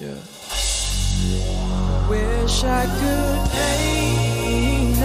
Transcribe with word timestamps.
Yeah. 0.00 0.16
Wish 2.08 2.64
I 2.64 2.86
could 2.86 3.50
paint 3.52 4.96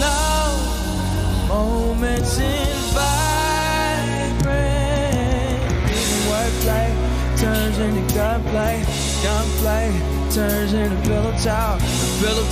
love 0.00 1.48
moments 1.48 2.38
in 2.38 2.76
vibrant. 2.96 3.18
Turns 7.38 7.78
into 7.78 8.14
turns 10.32 10.72
into 10.72 10.96
pillow 11.02 11.36
pillow 12.22 12.46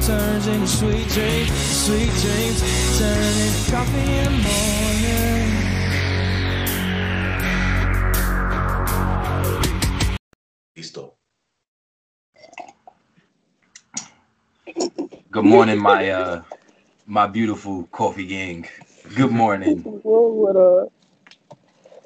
turns 0.00 0.46
into 0.46 0.66
sweet 0.66 1.06
dreams, 1.08 1.50
sweet 1.52 2.10
dreams 2.22 2.62
turn 2.98 3.22
into 3.44 3.70
coffee 3.70 3.98
in 4.00 4.24
the 4.24 4.30
morning. 4.30 4.73
Good 15.44 15.50
morning, 15.50 15.78
my 15.78 16.08
uh 16.08 16.42
my 17.04 17.26
beautiful 17.26 17.86
coffee 17.92 18.26
gang. 18.26 18.66
Good 19.14 19.30
morning. 19.30 19.82
What 19.82 20.56
up? 20.56 20.90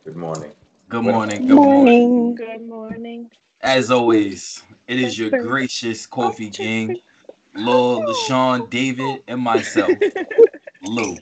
Good 0.04 0.16
morning. 0.16 0.52
Good 0.88 1.04
morning. 1.04 1.46
Good 1.46 1.54
morning. 1.54 2.34
Good 2.34 2.62
morning. 2.62 3.30
As 3.60 3.92
always, 3.92 4.64
it 4.88 4.98
is 4.98 5.16
your 5.16 5.30
gracious 5.30 6.04
coffee 6.04 6.50
gang, 6.50 6.96
Lil 7.54 8.00
LaShawn, 8.06 8.68
David, 8.70 9.22
and 9.28 9.40
myself, 9.40 9.96
Lou. 10.82 11.16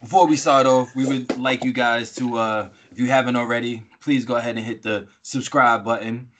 Before 0.00 0.28
we 0.28 0.36
start 0.36 0.64
off, 0.64 0.94
we 0.94 1.06
would 1.06 1.36
like 1.38 1.64
you 1.64 1.72
guys 1.72 2.14
to, 2.14 2.36
uh, 2.36 2.68
if 2.92 3.00
you 3.00 3.08
haven't 3.08 3.34
already, 3.34 3.82
please 3.98 4.24
go 4.24 4.36
ahead 4.36 4.56
and 4.56 4.64
hit 4.64 4.80
the 4.82 5.08
subscribe 5.22 5.84
button, 5.84 6.30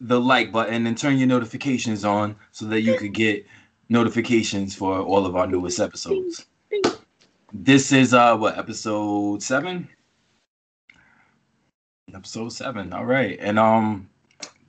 the 0.00 0.20
like 0.20 0.52
button, 0.52 0.86
and 0.86 0.96
turn 0.96 1.18
your 1.18 1.28
notifications 1.28 2.04
on 2.04 2.36
so 2.52 2.66
that 2.66 2.82
you 2.82 2.96
could 2.96 3.14
get 3.14 3.46
notifications 3.88 4.74
for 4.74 5.00
all 5.00 5.26
of 5.26 5.36
our 5.36 5.46
newest 5.46 5.80
episodes. 5.80 6.46
This 7.52 7.92
is 7.92 8.12
uh 8.12 8.36
what 8.36 8.58
episode 8.58 9.42
seven? 9.42 9.88
Episode 12.14 12.52
seven. 12.52 12.92
All 12.92 13.06
right, 13.06 13.38
and 13.40 13.58
um, 13.58 14.08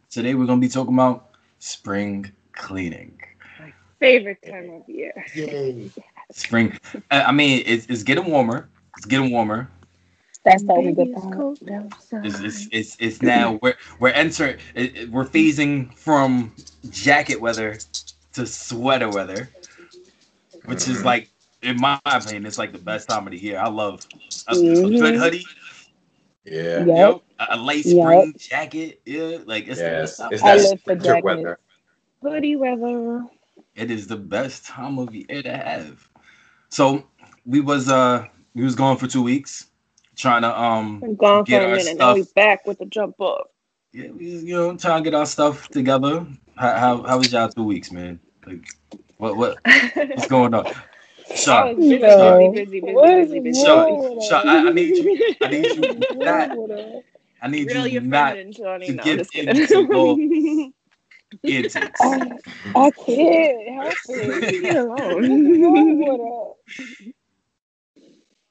today 0.10 0.34
we're 0.34 0.46
gonna 0.46 0.62
be 0.62 0.70
talking 0.70 0.94
about 0.94 1.32
spring 1.60 2.32
cleaning. 2.54 3.20
Favorite 4.00 4.42
time 4.48 4.70
of 4.70 4.88
year. 4.88 5.14
Yay. 5.36 5.90
Spring. 6.32 6.78
I 7.12 7.24
I 7.24 7.32
mean, 7.32 7.64
it's, 7.66 7.86
it's 7.88 8.04
getting 8.04 8.26
warmer. 8.26 8.70
It's 8.98 9.06
getting 9.06 9.32
warmer. 9.32 9.70
That's 10.46 10.64
the 10.64 10.74
only 10.74 10.94
Baby, 10.94 10.94
good 10.94 11.14
it's 11.14 11.26
part. 11.26 11.34
cold. 11.34 11.60
It's 12.24 12.40
it's 12.42 12.68
it's, 12.72 12.98
it's 13.00 13.22
now 13.22 13.60
we're 13.62 13.76
we're 14.00 14.10
entering. 14.10 14.58
It, 14.76 14.98
it- 14.98 15.12
we're 15.12 15.26
phasing 15.26 15.94
from 15.96 16.54
jacket 16.90 17.42
weather 17.42 17.80
to 18.34 18.46
sweater 18.46 19.10
weather, 19.10 19.50
which 20.66 20.88
is 20.88 21.04
like, 21.06 21.30
in 21.62 21.78
my 21.80 22.00
opinion, 22.06 22.46
it's 22.46 22.58
like 22.58 22.74
the 22.74 22.80
best 22.80 23.08
time 23.10 23.28
of 23.28 23.32
the 23.32 23.38
year. 23.40 23.60
I 23.60 23.70
love 23.70 24.06
a, 24.48 24.58
a 24.84 24.92
good 24.92 25.16
hoodie. 25.16 25.46
Yeah. 26.46 26.86
Yep. 26.86 26.88
Yep. 26.96 27.22
A, 27.40 27.48
a 27.52 27.58
light 27.58 27.86
Yep. 27.86 27.86
spring 27.86 28.34
jacket. 28.38 29.02
Yeah, 29.06 29.40
like 29.46 29.68
it's 29.68 29.84
the 29.84 29.92
Yes. 29.92 30.16
best. 30.20 30.24
It's 30.32 30.44
that 30.44 30.62
winter 30.88 31.18
weather. 31.18 31.60
Hoodie 32.22 32.56
weather. 32.56 33.26
it 33.76 33.92
is 33.92 34.08
the 34.08 34.18
best 34.18 34.66
time 34.66 35.00
of 35.00 35.16
year 35.16 35.44
to 35.44 35.56
have. 35.58 36.08
So 36.70 37.06
we 37.46 37.62
was 37.62 37.90
uh 37.90 38.28
we 38.56 38.64
was 38.64 38.76
gone 38.76 38.98
for 38.98 39.08
two 39.08 39.24
weeks, 39.24 39.68
trying 40.20 40.44
to 40.44 40.62
um 40.62 41.02
Been 41.02 41.16
gone 41.16 41.46
for 41.48 41.64
a 41.64 41.68
our 41.68 41.70
minute. 41.70 41.98
Now 41.98 42.12
we 42.12 42.24
back 42.36 42.68
with 42.68 42.80
the 42.80 42.86
jump 42.88 43.22
up. 43.22 43.48
yeah 43.94 44.10
we 44.12 44.34
was, 44.34 44.44
you 44.46 44.56
know 44.56 44.78
trying 44.78 45.04
to 45.04 45.10
get 45.12 45.18
our 45.18 45.26
stuff 45.28 45.70
together. 45.70 46.26
How 46.56 46.74
how, 46.78 47.04
how 47.04 47.20
was 47.20 47.34
y'all 47.34 47.50
two 47.50 47.64
weeks, 47.64 47.92
man? 47.92 48.20
Like 48.46 48.66
what 49.18 49.38
what 49.38 49.60
what's 50.14 50.28
going 50.28 50.54
on? 50.54 50.68
Busy, 51.56 52.00
busy, 52.00 52.48
busy, 52.48 52.82
busy, 52.82 53.08
busy, 53.08 53.40
busy. 53.42 53.54
Sean, 53.66 54.04
Sean, 54.20 54.48
I, 54.48 54.68
I 54.68 54.72
need 54.72 54.98
you. 54.98 55.12
I 55.42 55.50
need 55.50 55.74
you 55.76 56.08
not. 56.12 56.52
I 57.42 57.48
need 57.50 57.72
Real 57.72 57.88
you 57.88 57.88
your 57.88 58.02
not 58.02 58.40
friend 58.40 58.56
Johnny. 58.56 58.92
to 58.92 58.94
No, 58.94 59.04
get 59.04 59.20
I'm 59.20 59.20
just 59.20 59.34
into 59.34 59.34
kidding. 59.34 60.74
antics. 61.48 62.02
I, 62.02 62.18
I 62.76 62.92
can't 63.06 63.70
help 63.76 64.00
it. 64.10 64.38
Leave 64.38 64.64
me 64.64 64.76
alone. 64.76 66.54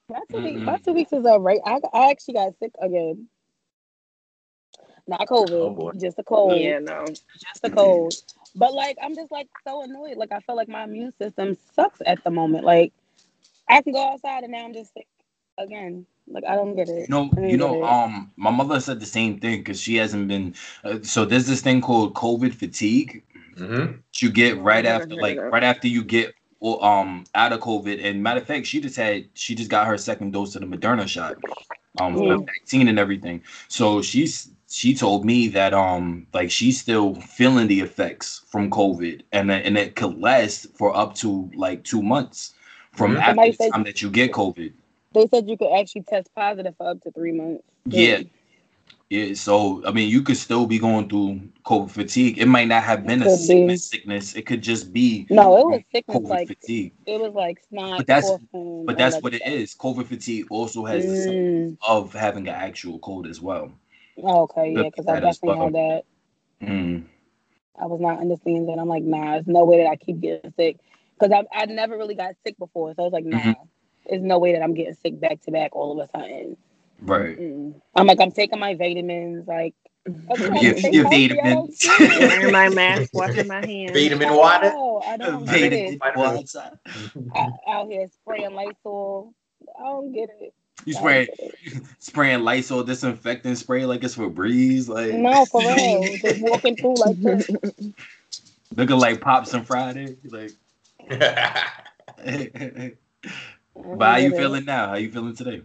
What 0.09 0.23
up? 0.23 0.31
My 0.31 0.39
two, 0.39 0.45
weeks, 0.45 0.61
my 0.63 0.79
two 0.79 0.93
weeks 0.95 1.13
is 1.13 1.27
all 1.27 1.41
right. 1.41 1.61
I, 1.67 1.81
I 1.93 2.11
actually 2.11 2.35
got 2.35 2.59
sick 2.59 2.73
again. 2.81 3.29
Not 5.07 5.27
COVID, 5.27 5.51
Oh, 5.51 5.93
just 5.99 6.19
a 6.19 6.23
cold. 6.23 6.59
Yeah, 6.59 6.79
no. 6.81 7.05
Just 7.07 7.65
a 7.65 7.71
cold. 7.71 8.15
But 8.57 8.75
like, 8.75 8.97
I'm 9.03 9.15
just 9.15 9.31
like 9.31 9.49
so 9.67 9.83
annoyed. 9.83 10.17
Like, 10.17 10.33
I 10.33 10.41
feel 10.41 10.57
like 10.57 10.69
my 10.69 10.85
immune 10.85 11.13
system 11.19 11.57
sucks 11.75 12.01
at 12.07 12.23
the 12.25 12.31
moment. 12.31 12.65
Like, 12.65 12.93
I 13.69 13.83
can 13.83 13.93
go 13.93 14.13
outside 14.13 14.43
and 14.45 14.53
now 14.53 14.65
I'm 14.65 14.73
just 14.73 14.93
sick 14.95 15.07
again. 15.59 16.07
Like, 16.27 16.45
I 16.47 16.57
don't 16.57 16.75
get 16.75 16.89
it. 16.89 17.09
You 17.09 17.15
know, 17.15 17.31
you 17.39 17.57
know, 17.57 17.85
um, 17.85 18.31
my 18.37 18.51
mother 18.51 18.81
said 18.81 19.01
the 19.01 19.07
same 19.07 19.39
thing 19.39 19.61
because 19.61 19.81
she 19.81 19.97
hasn't 19.97 20.29
been. 20.29 20.55
Uh, 20.85 20.99
so 21.03 21.25
there's 21.27 21.47
this 21.47 21.61
thing 21.61 21.81
called 21.81 22.15
COVID 22.15 22.55
fatigue. 22.55 23.25
Mm-hmm. 23.59 23.77
that 23.77 24.23
You 24.23 24.31
get 24.31 24.59
right 24.59 24.87
after, 24.87 25.17
like 25.17 25.39
right 25.39 25.65
after 25.65 25.89
you 25.89 26.05
get 26.05 26.27
well, 26.27 26.38
um 26.63 27.25
out 27.35 27.53
of 27.53 27.61
COVID. 27.61 28.05
And 28.05 28.23
matter 28.23 28.41
of 28.41 28.47
fact, 28.47 28.67
she 28.67 28.81
just 28.81 28.97
had 28.97 29.27
she 29.35 29.55
just 29.55 29.71
got 29.71 29.87
her 29.87 29.97
second 29.99 30.33
dose 30.33 30.55
of 30.57 30.63
the 30.63 30.67
Moderna 30.77 31.07
shot, 31.07 31.39
um, 32.01 32.15
the 32.15 32.21
Mm. 32.37 32.47
vaccine 32.47 32.89
and 32.89 32.99
everything. 32.99 33.43
So 33.69 34.03
she's 34.03 34.51
she 34.71 34.95
told 34.95 35.25
me 35.25 35.49
that 35.49 35.73
um 35.73 36.27
like 36.35 36.51
she's 36.51 36.81
still 36.81 37.15
feeling 37.17 37.69
the 37.69 37.81
effects 37.81 38.43
from 38.49 38.71
COVID, 38.71 39.23
and 39.33 39.51
that- 39.51 39.65
and 39.65 39.79
it 39.79 39.97
could 39.97 40.19
last 40.21 40.67
for 40.77 40.95
up 40.97 41.15
to 41.17 41.51
like 41.55 41.85
two 41.85 42.03
months 42.03 42.55
from 42.93 43.15
Mhm. 43.15 43.21
after 43.21 43.53
the 43.53 43.71
time 43.71 43.85
that 43.85 44.03
you 44.03 44.11
get 44.11 44.33
COVID. 44.33 44.73
They 45.13 45.27
said 45.29 45.49
you 45.49 45.57
could 45.57 45.73
actually 45.73 46.03
test 46.03 46.29
positive 46.35 46.77
for 46.77 46.89
up 46.91 47.01
to 47.03 47.11
three 47.13 47.33
months. 47.33 47.63
Yeah. 47.87 48.19
Yeah, 48.19 48.23
so 49.35 49.83
I 49.87 49.91
mean, 49.93 50.11
you 50.11 50.23
could 50.23 50.37
still 50.37 50.67
be 50.67 50.79
going 50.79 51.09
through 51.09 51.41
COVID 51.65 51.91
fatigue. 51.91 52.39
It 52.39 52.47
might 52.47 52.69
not 52.69 52.83
have 52.83 53.07
been 53.07 53.23
a 53.23 53.27
be. 53.27 53.31
sickness, 53.37 53.85
sickness. 53.87 54.35
It 54.35 54.43
could 54.47 54.63
just 54.63 54.93
be 54.93 55.27
No, 55.31 55.57
it 55.59 55.67
was 55.67 55.81
sickness. 55.95 56.17
COVID 56.19 56.29
Like, 56.29 56.49
fatigue. 56.49 56.93
it 57.07 57.21
was 57.21 57.33
like 57.35 57.61
snot. 57.69 57.99
But 57.99 58.07
that's- 58.07 58.39
But 58.53 58.99
that's 58.99 59.23
what 59.23 59.35
it 59.35 59.69
stuff. 59.69 59.95
COVID 59.97 60.07
fatigue 60.07 60.47
also 60.51 60.85
has 60.85 61.05
the 61.05 61.31
Mm. 61.31 61.79
of 61.87 62.13
having 62.13 62.49
an 62.49 62.55
actual 62.55 62.99
cold 62.99 63.27
as 63.27 63.41
well. 63.41 63.73
Okay, 64.23 64.73
yeah, 64.75 64.83
because 64.85 65.07
I 65.07 65.21
definitely 65.21 65.49
well. 65.49 65.65
had 65.65 65.73
that. 65.75 66.05
Mm. 66.63 67.05
I 67.81 67.87
was 67.87 68.01
not 68.01 68.19
understanding 68.21 68.67
that. 68.67 68.79
I'm 68.79 68.89
like, 68.89 69.05
nah, 69.05 69.33
there's 69.33 69.47
no 69.47 69.65
way 69.65 69.79
that 69.83 69.89
I 69.89 69.97
keep 69.97 70.21
getting 70.21 70.53
sick. 70.57 70.79
Because 71.19 71.33
I 71.33 71.63
I 71.63 71.67
never 71.67 71.97
really 71.97 72.15
got 72.15 72.35
sick 72.45 72.59
before. 72.59 72.93
So 72.95 73.03
I 73.03 73.05
was 73.05 73.13
like, 73.13 73.25
nah, 73.25 73.39
Mhm. 73.39 73.55
there's 74.09 74.23
no 74.23 74.39
way 74.39 74.53
that 74.53 74.63
I'm 74.63 74.75
getting 74.75 74.95
sick 74.95 75.19
back 75.21 75.41
to 75.43 75.51
back 75.51 75.75
all 75.75 75.93
of 76.01 76.09
a 76.09 76.11
sudden. 76.11 76.57
Right. 77.01 77.39
I'm 77.95 78.07
like, 78.07 78.21
I'm 78.21 78.33
taking 78.33 78.59
my 78.59 78.75
vitamins. 78.75 79.47
Like, 79.47 79.75
I'm 80.07 80.37
trying 80.37 80.55
to 80.55 80.65
Your, 80.65 80.79
stay 80.79 80.91
your 80.93 81.03
healthy. 81.05 81.41
I 81.41 81.45
vitamins. 81.45 81.79
don't 81.85 81.99
get 81.99 82.23
it. 82.23 82.29
Wearing 82.29 82.53
my 82.53 82.69
mask, 82.69 83.15
washing 83.15 83.47
my 83.47 83.65
hands. 83.65 83.93
Vitamin 83.93 84.35
water. 84.35 84.71
No, 84.71 85.03
I 85.07 85.17
don't 85.17 85.45
get 85.45 85.73
it. 85.73 85.99
Vitamins. 85.99 86.57
I, 87.35 87.49
out 87.69 87.89
here 87.89 88.09
spraying 88.23 88.55
Lysol. 88.55 89.33
I 89.79 89.83
don't 89.85 90.13
get 90.13 90.31
it. 90.41 90.55
You 90.85 90.95
I 90.95 90.99
spray 90.99 91.29
spraying 91.99 92.41
Lysol 92.41 92.85
disinfectant 92.85 93.59
spray 93.59 93.85
like 93.85 94.05
it's 94.05 94.15
for 94.15 94.31
breeze, 94.31 94.89
like 94.89 95.13
No, 95.13 95.45
for 95.47 95.61
real. 95.61 96.17
Just 96.19 96.41
walking 96.41 96.77
through 96.77 96.97
like 96.97 97.17
this. 97.21 97.51
looking 98.77 98.99
like 98.99 99.21
Pops 99.21 99.55
and 99.55 99.67
Friday. 99.67 100.17
Like, 100.25 100.53
but 101.09 101.27
how 104.07 104.17
don't 104.17 104.19
you 104.19 104.35
feeling 104.35 104.65
now? 104.65 104.89
How 104.89 104.95
you 104.97 105.11
feeling 105.11 105.35
today? 105.35 105.63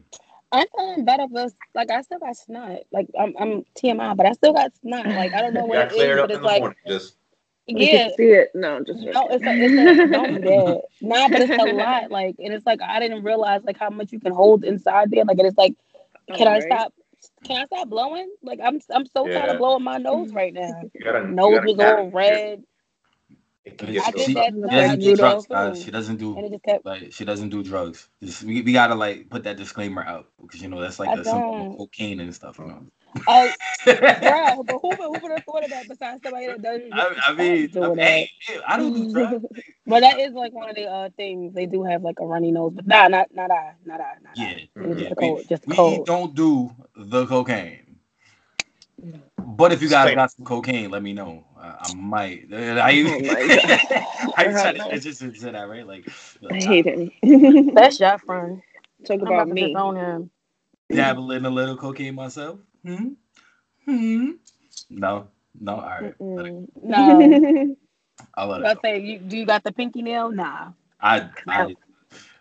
I'm 0.53 0.67
feeling 0.77 1.03
better, 1.03 1.25
but 1.29 1.51
like 1.73 1.89
I 1.89 2.01
still 2.01 2.19
got 2.19 2.37
snot. 2.37 2.81
Like 2.91 3.07
I'm, 3.19 3.33
I'm 3.39 3.65
TMI, 3.75 4.15
but 4.15 4.27
I 4.27 4.33
still 4.33 4.53
got 4.53 4.71
snot. 4.77 5.07
Like 5.07 5.33
I 5.33 5.41
don't 5.41 5.53
know 5.53 5.65
what 5.65 5.79
it 5.79 5.89
cleared 5.91 6.19
is, 6.19 6.23
up 6.23 6.29
but 6.29 6.35
it's 6.35 6.43
like 6.43 6.61
morning. 6.61 6.77
Just 6.87 7.15
yeah. 7.67 8.09
see 8.15 8.31
it. 8.31 8.51
No, 8.53 8.83
just 8.83 8.99
No, 8.99 9.27
it's 9.29 9.43
a, 9.45 9.51
it's 9.51 10.01
a, 10.01 10.07
don't 10.07 10.35
do 10.35 10.41
that. 10.41 10.81
Nah, 11.01 11.27
but 11.27 11.41
it's 11.41 11.51
a 11.51 11.73
lot. 11.73 12.03
Like, 12.11 12.35
and 12.37 12.53
it's 12.53 12.65
like 12.65 12.81
I 12.81 12.99
didn't 12.99 13.23
realize 13.23 13.61
like 13.63 13.77
how 13.77 13.89
much 13.89 14.11
you 14.11 14.19
can 14.19 14.33
hold 14.33 14.63
inside 14.63 15.09
there. 15.09 15.25
Like, 15.25 15.39
and 15.39 15.47
it's 15.47 15.57
like, 15.57 15.73
oh, 16.29 16.35
can 16.35 16.47
I 16.47 16.59
stop? 16.59 16.93
Can 17.45 17.61
I 17.61 17.65
stop 17.65 17.89
blowing? 17.89 18.29
Like, 18.43 18.59
I'm, 18.63 18.79
I'm 18.93 19.05
so 19.07 19.25
tired 19.25 19.49
of 19.49 19.57
blowing 19.57 19.83
my 19.83 19.97
nose 19.97 20.31
right 20.33 20.53
now. 20.53 20.83
you 20.93 21.03
gotta. 21.03 21.27
Nose 21.27 21.61
was 21.65 21.79
all 21.79 22.07
it. 22.07 22.13
red, 22.13 22.63
It 23.65 23.77
can 23.77 23.91
She, 23.91 23.93
get 23.93 24.05
I 24.05 24.11
so 24.11 24.17
did 24.17 24.33
she 24.33 24.35
that 24.35 24.53
tough. 24.65 24.65
snot. 24.65 24.69
doesn't 24.69 24.99
do 24.99 25.13
drugs, 25.13 25.47
guys. 25.47 25.81
She 25.81 25.91
doesn't 25.91 26.17
do 26.17 26.31
and 26.37 26.45
it 26.47 26.51
just 26.51 26.63
kept. 26.63 26.85
like 26.85 27.13
she 27.13 27.25
doesn't 27.25 27.49
do 27.49 27.63
drugs. 27.63 28.09
Just, 28.23 28.43
we, 28.43 28.61
we 28.63 28.73
gotta 28.73 28.95
like 28.95 29.29
put 29.29 29.43
that 29.45 29.57
disclaimer 29.57 30.03
out 30.03 30.27
because 30.41 30.61
you 30.61 30.69
know 30.69 30.81
that's 30.81 30.99
like 30.99 31.11
I 31.11 31.15
a, 31.15 31.25
some 31.25 31.43
cocaine 31.77 32.19
and 32.21 32.35
stuff. 32.35 32.59
You 32.59 32.67
know. 32.67 32.85
Oh, 33.27 33.55
bruh, 34.21 34.65
but 34.67 34.79
who, 34.81 34.97
would- 34.97 35.07
who 35.07 35.19
would 35.21 35.31
have 35.31 35.43
thought 35.45 35.63
of 35.65 35.71
that 35.71 35.87
besides 35.89 36.23
somebody 36.23 36.47
that 36.47 36.61
does? 36.63 36.81
I, 36.91 37.15
I 37.27 37.33
mean, 37.33 37.69
I, 37.81 37.89
that. 37.95 38.01
hey, 38.03 38.31
hey, 38.47 38.59
I 38.67 38.77
don't 38.77 38.93
do 38.93 39.07
drugs. 39.11 39.45
But 39.87 40.01
that 40.01 40.19
is 40.19 40.33
like 40.33 40.53
one 40.53 40.69
of 40.69 40.77
the 40.77 40.85
uh, 40.85 41.09
things 41.17 41.53
they 41.55 41.65
do 41.67 41.83
have 41.83 42.03
like 42.03 42.19
a 42.21 42.25
runny 42.25 42.51
nose, 42.51 42.73
but 42.75 42.87
nah, 42.87 43.09
not 43.09 43.29
not 43.35 43.51
I, 43.51 43.73
not 43.85 44.01
I, 44.01 44.15
not 44.23 44.37
Yeah, 44.37 44.57
I. 44.83 44.89
It 44.91 44.97
yeah. 44.97 44.99
just 44.99 45.11
a 45.11 45.15
We, 45.17 45.17
cold, 45.17 45.47
just 45.49 45.65
a 45.65 45.67
we 45.67 45.99
don't 45.99 46.35
do 46.35 46.71
the 46.95 47.25
cocaine. 47.27 47.82
But 49.37 49.71
if 49.73 49.81
you 49.81 49.89
guys 49.89 50.09
Same. 50.09 50.15
got 50.15 50.31
some 50.31 50.45
cocaine, 50.45 50.91
let 50.91 51.03
me 51.03 51.13
know. 51.13 51.45
I, 51.59 51.85
I 51.85 51.87
might. 51.89 52.47
I, 52.53 52.91
Oh 53.05 53.21
my 53.21 53.47
God. 53.47 53.79
I 54.37 54.47
try 54.47 54.73
to 54.73 54.99
just 54.99 55.21
to 55.21 55.33
say 55.35 55.51
that 55.51 55.69
right, 55.69 55.87
like 55.87 56.07
I 56.51 56.55
hate 56.55 56.85
him. 56.85 57.11
That's 57.75 57.99
your 57.99 58.17
friend. 58.19 58.61
Talk 59.05 59.21
I'm 59.21 59.33
about 59.33 59.33
about 59.33 59.49
to 59.49 59.55
me. 59.55 59.65
disown 59.67 59.95
him. 59.97 60.31
dabbling 60.91 61.45
a 61.45 61.49
little 61.49 61.77
cocaine 61.77 62.15
myself. 62.15 62.59
Hmm. 62.85 63.09
Hmm. 63.85 64.31
No. 64.89 65.27
No. 65.59 65.75
All 65.75 65.81
right. 66.01 66.15
No. 66.19 67.75
I'll 68.35 68.47
let 68.47 68.61
it 68.61 68.69
I 68.69 68.75
go. 68.75 68.81
say, 68.83 68.99
you 69.01 69.19
do 69.19 69.37
you 69.37 69.45
got 69.45 69.63
the 69.63 69.71
pinky 69.71 70.01
nail? 70.01 70.31
Nah. 70.31 70.71
I, 71.01 71.29
I 71.47 71.75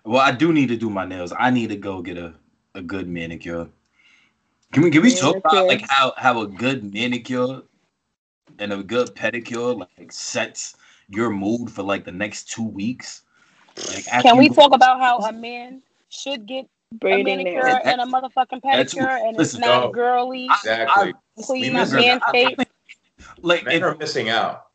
well, 0.05 0.21
I 0.23 0.33
do 0.33 0.53
need 0.53 0.69
to 0.69 0.77
do 0.77 0.91
my 0.91 1.05
nails. 1.07 1.33
I 1.39 1.51
need 1.51 1.69
to 1.71 1.77
go 1.77 2.03
get 2.03 2.19
a, 2.19 2.35
a 2.75 2.83
good 2.83 3.09
manicure. 3.09 3.69
Can 4.73 4.83
we 4.83 4.91
can 4.91 5.03
we 5.03 5.15
talk 5.15 5.37
about 5.37 5.69
like 5.69 5.87
how 5.89 6.15
how 6.17 6.41
a 6.41 6.47
good 6.47 6.93
manicure 6.95 7.63
and 8.59 8.73
a 8.73 8.83
good 8.83 9.15
pedicure 9.15 9.79
like 9.79 10.11
sets 10.13 10.77
your 11.09 11.31
mood 11.31 11.71
for 11.71 11.83
like 11.83 12.05
the 12.05 12.13
next 12.13 12.49
two 12.51 12.65
weeks? 12.67 13.23
Like 13.87 14.07
after 14.09 14.29
Can 14.31 14.39
we 14.39 14.49
go- 14.49 14.55
talk 14.55 14.73
about 14.75 14.99
how 14.99 15.19
a 15.19 15.33
man 15.33 15.83
should 16.09 16.47
get 16.47 16.67
a 17.05 17.23
manicure 17.23 17.65
nails. 17.65 17.81
and 17.85 18.01
a 18.01 18.05
motherfucking 18.05 18.63
pedicure 18.63 19.19
and 19.21 19.31
it's 19.31 19.39
listen, 19.39 19.61
not 19.61 19.87
no. 19.87 19.93
girly, 19.93 20.47
Exactly. 20.47 21.13
clean, 21.45 21.73
miss 21.75 21.93
man 21.93 22.21
I 22.27 22.33
shape? 22.33 22.57
think, 22.57 22.69
like 23.43 23.65
Men 23.65 23.77
if, 23.77 23.83
are 23.83 23.95
missing 23.97 24.29
out. 24.31 24.67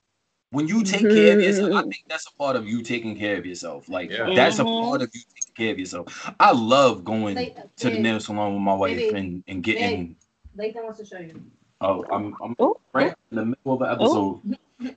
when 0.51 0.67
you 0.67 0.83
take 0.83 1.09
care 1.09 1.33
of 1.37 1.41
yourself, 1.43 1.73
I 1.73 1.81
think 1.81 2.03
that's 2.07 2.27
a 2.27 2.35
part 2.37 2.55
of 2.55 2.67
you 2.67 2.81
taking 2.83 3.17
care 3.17 3.37
of 3.37 3.45
yourself. 3.45 3.89
Like 3.89 4.11
Yeah. 4.11 4.33
that's 4.35 4.59
a 4.59 4.63
Mhm. 4.65 4.81
part 4.81 5.01
of 5.01 5.09
you 5.13 5.21
taking 5.35 5.46
care 5.57 5.71
of 5.71 5.79
yourself. 5.79 6.31
I 6.39 6.51
love 6.53 7.03
going 7.03 7.35
Like, 7.35 7.57
to 7.77 7.89
the 7.89 7.99
nail 7.99 8.19
salon 8.19 8.53
with 8.53 8.61
my 8.61 8.73
wife 8.75 8.97
Baby. 8.97 9.17
and, 9.17 9.43
and 9.47 9.63
getting 9.63 10.15
Lathan 10.57 10.83
wants 10.83 10.99
to 10.99 11.05
show 11.05 11.19
you. 11.19 11.41
oh 11.81 12.05
I'm 12.11 12.35
I'm 12.43 12.55
Oh, 12.59 12.79
right 12.93 13.13
in 13.31 13.37
the 13.37 13.45
middle 13.45 13.73
of 13.73 13.81
an 13.81 13.89
episode. 13.91 14.41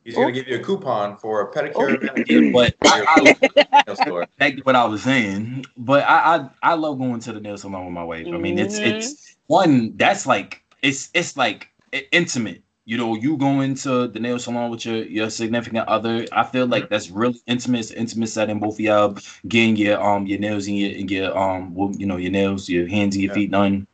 He's 0.05 0.15
gonna 0.15 0.33
give 0.33 0.47
you 0.49 0.57
a 0.57 0.63
coupon 0.63 1.17
for 1.17 1.41
a 1.43 1.53
pedicure 1.53 1.99
and 2.29 2.53
But 2.53 2.75
I, 2.85 3.03
I 3.09 4.25
back 4.39 4.57
to 4.57 4.63
what 4.63 4.77
I 4.77 4.85
was 4.85 5.03
saying. 5.03 5.65
But 5.77 6.05
I, 6.05 6.37
I 6.37 6.51
I 6.63 6.75
love 6.75 6.99
going 6.99 7.21
to 7.21 7.33
the 7.33 7.41
nail 7.41 7.57
salon 7.57 7.85
with 7.87 7.95
my 7.95 8.05
wife. 8.05 8.27
I 8.33 8.39
mean, 8.39 8.59
it's 8.59 8.79
Mhm. 8.79 8.87
it's 8.87 9.37
one 9.47 9.97
that's 9.97 10.27
like 10.27 10.63
it's 10.83 11.11
it's 11.15 11.37
like 11.37 11.69
intimate. 12.13 12.63
You 12.91 12.99
know, 12.99 13.15
you 13.15 13.37
go 13.37 13.61
into 13.61 14.09
the 14.09 14.19
nail 14.21 14.39
salon 14.41 14.71
with 14.71 14.85
your 14.87 15.05
your 15.05 15.31
significant 15.31 15.87
other. 15.89 16.27
I 16.33 16.45
feel 16.45 16.67
like 16.67 16.89
that's 16.91 17.11
really 17.11 17.41
intimate. 17.47 17.81
It's 17.81 17.91
intimate 17.93 18.29
setting. 18.29 18.59
Both 18.59 18.75
of 18.75 18.81
y'all 18.81 19.19
getting 19.47 19.77
your 19.77 20.03
um 20.03 20.27
your 20.27 20.41
nails 20.41 20.67
and 20.67 20.79
your 20.79 20.91
and 20.99 21.11
your 21.11 21.39
um 21.39 21.75
well, 21.75 21.93
you 21.97 22.07
know 22.07 22.17
your 22.17 22.33
nails, 22.33 22.69
your 22.69 22.89
hands 22.89 23.15
and 23.15 23.23
your 23.23 23.31
Yeah. 23.31 23.35
feet 23.35 23.53
done 23.53 23.87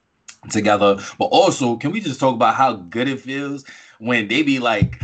together. 0.50 0.98
But 1.18 1.26
also, 1.26 1.76
can 1.76 1.92
we 1.92 2.00
just 2.00 2.20
talk 2.20 2.34
about 2.34 2.54
how 2.54 2.74
good 2.74 3.08
it 3.08 3.20
feels 3.20 3.64
when 3.98 4.28
they 4.28 4.42
be 4.42 4.58
like 4.60 5.00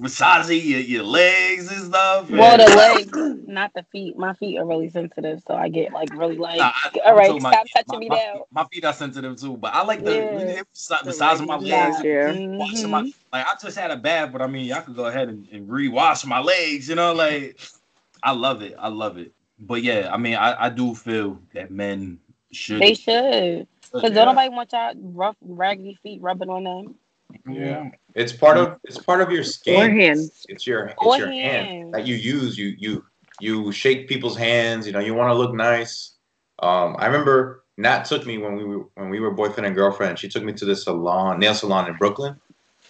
massaging 0.00 0.60
your, 0.66 0.80
your 0.80 1.02
legs 1.02 1.70
and 1.70 1.86
stuff? 1.86 2.30
Well, 2.30 2.60
and- 2.60 2.72
the 2.72 2.76
legs, 2.76 3.44
not 3.48 3.72
the 3.74 3.84
feet. 3.92 4.16
My 4.18 4.34
feet 4.34 4.58
are 4.58 4.66
really 4.66 4.88
sensitive, 4.90 5.42
so 5.46 5.54
I 5.54 5.68
get 5.68 5.92
like 5.92 6.12
really 6.14 6.36
like. 6.36 6.58
Nah, 6.58 6.72
I- 6.74 6.90
all 7.04 7.12
I'm 7.12 7.16
right, 7.16 7.26
talking 7.28 7.40
stop 7.40 7.52
about- 7.52 7.66
touching 7.76 7.92
my, 7.92 7.98
me 7.98 8.08
my 8.08 8.16
now. 8.16 8.32
feet- 8.34 8.42
My 8.52 8.64
feet 8.72 8.84
are 8.84 8.92
sensitive 8.92 9.40
too, 9.40 9.56
but 9.56 9.74
I 9.74 9.82
like 9.84 10.02
the 10.04 10.14
Yeah. 10.16 10.54
yeah. 10.88 10.98
massaging 11.04 11.46
my 11.46 11.58
The 11.58 11.66
legs. 11.66 11.96
legs, 11.96 12.04
yeah. 12.04 12.56
Washing 12.56 12.90
my 12.90 13.02
Mhm. 13.02 13.14
like 13.32 13.46
I 13.46 13.54
just 13.60 13.76
had 13.78 13.90
a 13.90 13.96
bath, 13.96 14.32
but 14.32 14.42
I 14.42 14.46
mean 14.46 14.66
y'all 14.66 14.82
could 14.82 14.96
go 14.96 15.06
ahead 15.06 15.28
and, 15.28 15.46
and 15.52 15.70
re-wash 15.70 16.24
my 16.24 16.40
legs, 16.40 16.88
you 16.88 16.94
know, 16.94 17.12
like 17.12 17.60
I 18.22 18.32
love 18.32 18.62
it. 18.62 18.74
I 18.78 18.88
love 18.88 19.18
it. 19.18 19.32
But 19.58 19.82
yeah, 19.82 20.10
I 20.12 20.16
mean 20.16 20.34
I, 20.36 20.66
I 20.66 20.68
do 20.70 20.94
feel 20.94 21.38
that 21.54 21.70
men 21.70 22.18
should 22.52 22.80
They 22.80 22.94
should, 22.94 23.66
because 23.92 24.02
Yeah. 24.10 24.24
don't 24.24 24.34
nobody 24.34 24.48
want 24.48 24.72
y'all 24.72 24.92
rough, 24.96 25.36
raggedy 25.42 25.98
feet 26.02 26.20
rubbing 26.22 26.50
on 26.50 26.64
them. 26.64 26.94
Yeah. 27.48 27.90
It's 28.14 28.32
part 28.32 28.56
of 28.56 28.76
it's 28.84 28.98
part 28.98 29.20
of 29.20 29.30
your 29.30 29.44
skin. 29.44 29.90
Or 29.90 29.94
hands. 29.94 30.44
It's 30.48 30.66
your 30.66 30.86
it's 30.86 30.94
Or 30.98 31.16
your 31.16 31.30
hands. 31.30 31.66
hand 31.68 31.94
that 31.94 32.06
you 32.06 32.14
use. 32.16 32.58
You 32.58 32.74
you 32.78 33.04
you 33.40 33.72
shake 33.72 34.08
people's 34.08 34.36
hands. 34.36 34.86
You 34.86 34.92
know 34.92 34.98
you 35.00 35.14
want 35.14 35.30
to 35.30 35.34
look 35.34 35.54
nice. 35.54 36.16
Um, 36.60 36.96
I 36.98 37.06
remember 37.06 37.64
Nat 37.78 38.04
took 38.04 38.26
me 38.26 38.38
when 38.38 38.56
we 38.56 38.64
were 38.64 38.84
when 38.94 39.08
we 39.10 39.20
were 39.20 39.30
boyfriend 39.30 39.66
and 39.66 39.74
girlfriend. 39.74 40.18
She 40.18 40.28
took 40.28 40.42
me 40.44 40.52
to 40.54 40.64
this 40.64 40.84
salon, 40.84 41.38
nail 41.38 41.54
salon 41.54 41.88
in 41.88 41.96
Brooklyn, 41.96 42.34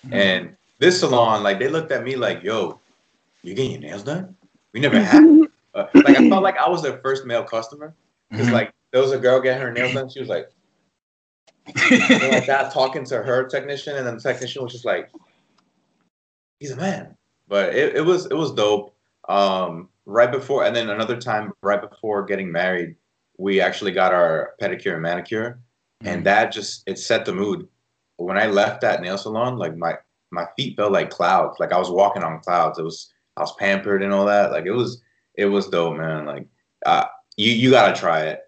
Mm-hmm. 0.07 0.15
and 0.15 0.57
this 0.79 0.99
salon 1.01 1.43
like 1.43 1.59
they 1.59 1.69
looked 1.69 1.93
at 1.93 2.03
me 2.03 2.17
like, 2.17 2.43
"Yo, 2.43 2.81
you 3.43 3.55
getting 3.55 3.73
your 3.73 3.81
nails 3.83 4.03
done? 4.03 4.35
We 4.73 4.81
never 4.81 5.01
had." 5.01 5.23
Uh, 5.73 5.87
like 5.95 6.17
I 6.19 6.29
felt 6.29 6.43
like 6.43 6.57
I 6.59 6.69
was 6.69 6.83
their 6.83 6.99
first 6.99 7.25
male 7.27 7.45
customer 7.45 7.95
because 8.29 8.49
Mhm. 8.49 8.53
like 8.55 8.73
there 8.91 9.01
was 9.01 9.13
a 9.13 9.19
girl 9.19 9.41
getting 9.41 9.63
her 9.63 9.71
nails 9.71 9.93
done. 9.93 10.09
She 10.11 10.19
was 10.19 10.29
like, 10.29 10.47
and 10.47 10.51
like 11.67 12.47
that 12.47 12.71
talking 12.73 13.05
to 13.05 13.23
her 13.23 13.45
technician, 13.45 13.97
and 13.97 14.07
then 14.07 14.17
the 14.17 14.21
technician 14.21 14.63
was 14.63 14.73
just 14.73 14.85
like, 14.85 15.11
"He's 16.59 16.71
a 16.71 16.77
man." 16.77 17.17
But 17.49 17.75
it, 17.75 17.97
it 17.97 18.03
was 18.03 18.27
it 18.27 18.37
was 18.37 18.53
dope. 18.53 18.95
Um, 19.29 19.89
right 20.07 20.31
before, 20.31 20.65
and 20.65 20.75
then 20.75 20.91
another 20.91 21.21
time 21.21 21.53
right 21.63 21.81
before 21.81 22.25
getting 22.25 22.51
married, 22.51 22.97
we 23.39 23.61
actually 23.61 23.93
got 23.93 24.13
our 24.13 24.55
pedicure 24.61 24.95
and 24.95 25.03
manicure, 25.03 25.61
and 26.03 26.25
that 26.27 26.53
just 26.53 26.83
it 26.87 26.99
set 26.99 27.25
the 27.25 27.33
mood. 27.33 27.69
When 28.17 28.39
I 28.39 28.47
left 28.47 28.81
that 28.83 29.01
nail 29.01 29.19
salon, 29.19 29.57
like 29.57 29.77
my 29.77 29.95
my 30.31 30.47
feet 30.57 30.77
felt 30.77 30.93
like 30.93 31.11
clouds, 31.11 31.59
like 31.59 31.73
I 31.73 31.79
was 31.79 31.91
walking 31.91 32.23
on 32.23 32.41
clouds. 32.41 32.79
It 32.79 32.85
was 32.85 33.13
I 33.37 33.41
was 33.41 33.55
pampered 33.57 34.03
and 34.03 34.13
all 34.13 34.27
that. 34.27 34.53
Like 34.53 34.67
it 34.67 34.73
was 34.73 35.03
it 35.35 35.47
was 35.47 35.69
dope, 35.69 35.97
man. 35.97 36.27
Like 36.27 36.47
uh, 36.87 37.07
you 37.37 37.53
you 37.53 37.71
gotta 37.71 37.99
try 37.99 38.23
it. 38.23 38.43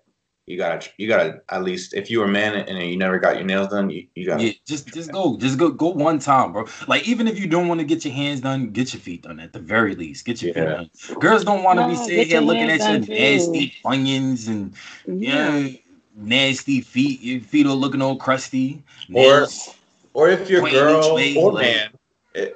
You 0.47 0.59
gotta 0.59 0.89
you 0.99 1.07
gotta 1.07 1.41
at 1.51 1.63
least 1.63 1.95
if 1.95 2.11
you're 2.11 2.25
a 2.25 2.29
man 2.29 2.55
and 2.55 2.77
you 2.91 2.97
never 2.97 3.19
got 3.21 3.37
your 3.37 3.45
nails 3.45 3.69
done, 3.69 3.91
you, 3.91 4.09
you 4.17 4.27
gotta 4.27 4.43
Yeah, 4.45 4.53
just 4.67 4.89
just 4.93 5.13
go, 5.13 5.37
just 5.39 5.57
go, 5.57 5.71
go 5.71 5.91
one 5.91 6.19
time, 6.19 6.53
bro. 6.53 6.67
Like 6.89 7.07
even 7.07 7.29
if 7.29 7.39
you 7.39 7.47
don't 7.47 7.69
want 7.69 7.79
to 7.81 7.87
get 7.87 8.05
your 8.05 8.13
hands 8.13 8.41
done, 8.41 8.71
get 8.71 8.93
your 8.93 9.01
feet 9.01 9.23
done 9.23 9.39
at 9.39 9.53
the 9.53 9.61
very 9.61 9.95
least. 9.95 10.25
Get 10.25 10.43
your 10.43 10.53
Yeah. 10.57 10.79
feet 10.81 10.91
done. 11.09 11.21
Girls 11.21 11.45
don't 11.45 11.63
want 11.63 11.79
to 11.79 11.87
be 11.89 11.95
sitting 11.95 12.27
here 12.27 12.41
looking 12.41 12.69
at 12.71 12.81
your 12.81 13.07
too. 13.07 13.13
nasty 13.15 13.73
bunions 13.85 14.49
and 14.49 14.75
Yeah. 15.07 15.59
yeah, 15.59 15.77
nasty 16.17 16.81
feet. 16.81 17.21
Your 17.23 17.41
feet 17.41 17.67
are 17.67 17.73
looking 17.73 18.03
all 18.03 18.17
crusty. 18.17 18.83
Or- 19.15 19.23
Nails. 19.23 19.75
Or 20.13 20.29
if 20.29 20.51
your 20.51 20.61
Point 20.63 20.75
girl 20.75 21.15
way, 21.15 21.37
or 21.37 21.53
like- 21.53 21.63
man 21.63 21.91
eh, 22.35 22.49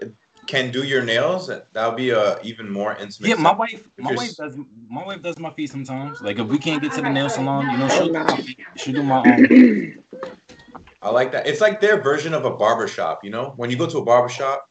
can 0.47 0.71
do 0.71 0.85
your 0.85 1.03
nails, 1.03 1.51
that'll 1.73 1.93
be 1.93 2.11
a 2.11 2.41
even 2.43 2.71
more 2.71 2.97
intimate. 2.97 3.29
yeah, 3.29 3.35
my 3.35 3.53
wife, 3.53 3.89
my 3.99 4.13
wife 4.13 4.37
does, 4.37 4.57
my 4.89 5.05
wife 5.05 5.23
does 5.23 5.39
my 5.39 5.51
feet 5.51 5.71
sometimes. 5.71 6.21
Like 6.21 6.39
if 6.39 6.47
we 6.47 6.59
can't 6.59 6.83
get 6.83 6.93
to 6.93 7.03
the 7.03 7.11
nail 7.11 7.29
salon, 7.29 7.71
you 7.71 7.79
know, 7.79 7.89
she'll, 7.89 8.55
she'll 8.77 8.95
do 8.95 9.03
my 9.03 9.19
own. 9.19 10.03
I 11.03 11.11
like 11.11 11.33
that. 11.33 11.47
It's 11.47 11.61
like 11.61 11.81
their 11.81 12.01
version 12.01 12.35
of 12.35 12.45
a 12.45 12.51
barbershop. 12.51 13.23
You 13.23 13.31
know, 13.31 13.53
when 13.57 13.71
you 13.71 13.77
go 13.77 13.87
to 13.87 13.99
a 13.99 14.05
barbershop, 14.05 14.69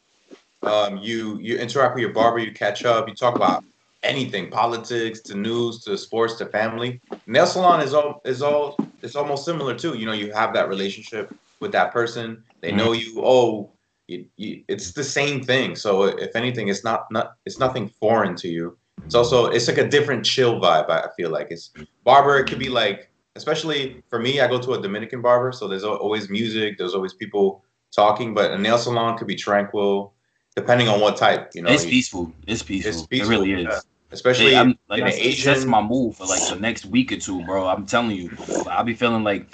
um, 0.63 0.97
you 0.97 1.37
you 1.39 1.57
interact 1.57 1.95
with 1.95 2.01
your 2.01 2.13
barber, 2.13 2.39
you 2.39 2.51
catch 2.51 2.83
up, 2.85 3.07
you 3.07 3.15
talk 3.15 3.35
about 3.35 3.63
anything, 4.03 4.49
politics 4.49 5.21
to 5.21 5.35
news 5.35 5.83
to 5.83 5.97
sports 5.97 6.35
to 6.35 6.45
family. 6.45 7.01
Nail 7.27 7.45
salon 7.45 7.81
is 7.81 7.93
all 7.93 8.21
is 8.25 8.41
all 8.41 8.77
it's 9.01 9.15
almost 9.15 9.45
similar 9.45 9.75
too. 9.77 9.97
You 9.97 10.05
know, 10.05 10.13
you 10.13 10.31
have 10.33 10.53
that 10.53 10.69
relationship 10.69 11.33
with 11.59 11.71
that 11.73 11.91
person. 11.91 12.43
They 12.61 12.71
know 12.71 12.93
you. 12.93 13.21
Oh, 13.23 13.71
you, 14.07 14.25
you, 14.37 14.63
it's 14.67 14.91
the 14.91 15.03
same 15.03 15.43
thing. 15.43 15.75
So 15.75 16.03
if 16.03 16.35
anything, 16.35 16.67
it's 16.67 16.83
not 16.83 17.11
not 17.11 17.35
it's 17.45 17.59
nothing 17.59 17.89
foreign 17.89 18.35
to 18.37 18.47
you. 18.47 18.77
It's 19.05 19.15
also 19.15 19.47
it's 19.47 19.67
like 19.67 19.77
a 19.77 19.87
different 19.87 20.25
chill 20.25 20.59
vibe. 20.59 20.89
I 20.89 21.07
feel 21.17 21.29
like 21.29 21.47
it's 21.49 21.71
barber. 22.03 22.37
It 22.37 22.47
could 22.47 22.59
be 22.59 22.69
like, 22.69 23.09
especially 23.35 24.03
for 24.09 24.19
me, 24.19 24.39
I 24.41 24.47
go 24.47 24.59
to 24.59 24.73
a 24.73 24.81
Dominican 24.81 25.21
barber, 25.21 25.51
so 25.51 25.67
there's 25.67 25.83
always 25.83 26.29
music. 26.29 26.77
There's 26.77 26.93
always 26.93 27.13
people 27.13 27.63
talking. 27.91 28.33
But 28.33 28.51
a 28.51 28.57
nail 28.57 28.77
salon 28.77 29.17
could 29.17 29.27
be 29.27 29.35
tranquil, 29.35 30.13
depending 30.55 30.87
on 30.87 30.99
what 31.01 31.17
type. 31.17 31.51
You 31.53 31.63
know, 31.63 31.71
it's 31.71 31.85
peaceful. 31.85 32.31
It's 32.47 32.63
peaceful. 32.63 32.91
It's 32.91 33.07
peaceful. 33.07 33.31
It 33.31 33.37
really 33.37 33.63
is. 33.63 33.85
Especially 34.11 34.55
I'm, 34.55 34.77
like 34.87 35.01
in 35.01 35.07
I 35.07 35.09
said, 35.09 35.55
that's 35.55 35.65
my 35.65 35.81
move 35.81 36.15
for 36.15 36.25
like 36.25 36.47
the 36.47 36.55
next 36.55 36.85
week 36.85 37.11
or 37.11 37.17
two, 37.17 37.43
bro. 37.43 37.67
I'm 37.67 37.85
telling 37.85 38.11
you, 38.11 38.31
I'll 38.69 38.83
be 38.83 38.93
feeling 38.93 39.23
like 39.23 39.47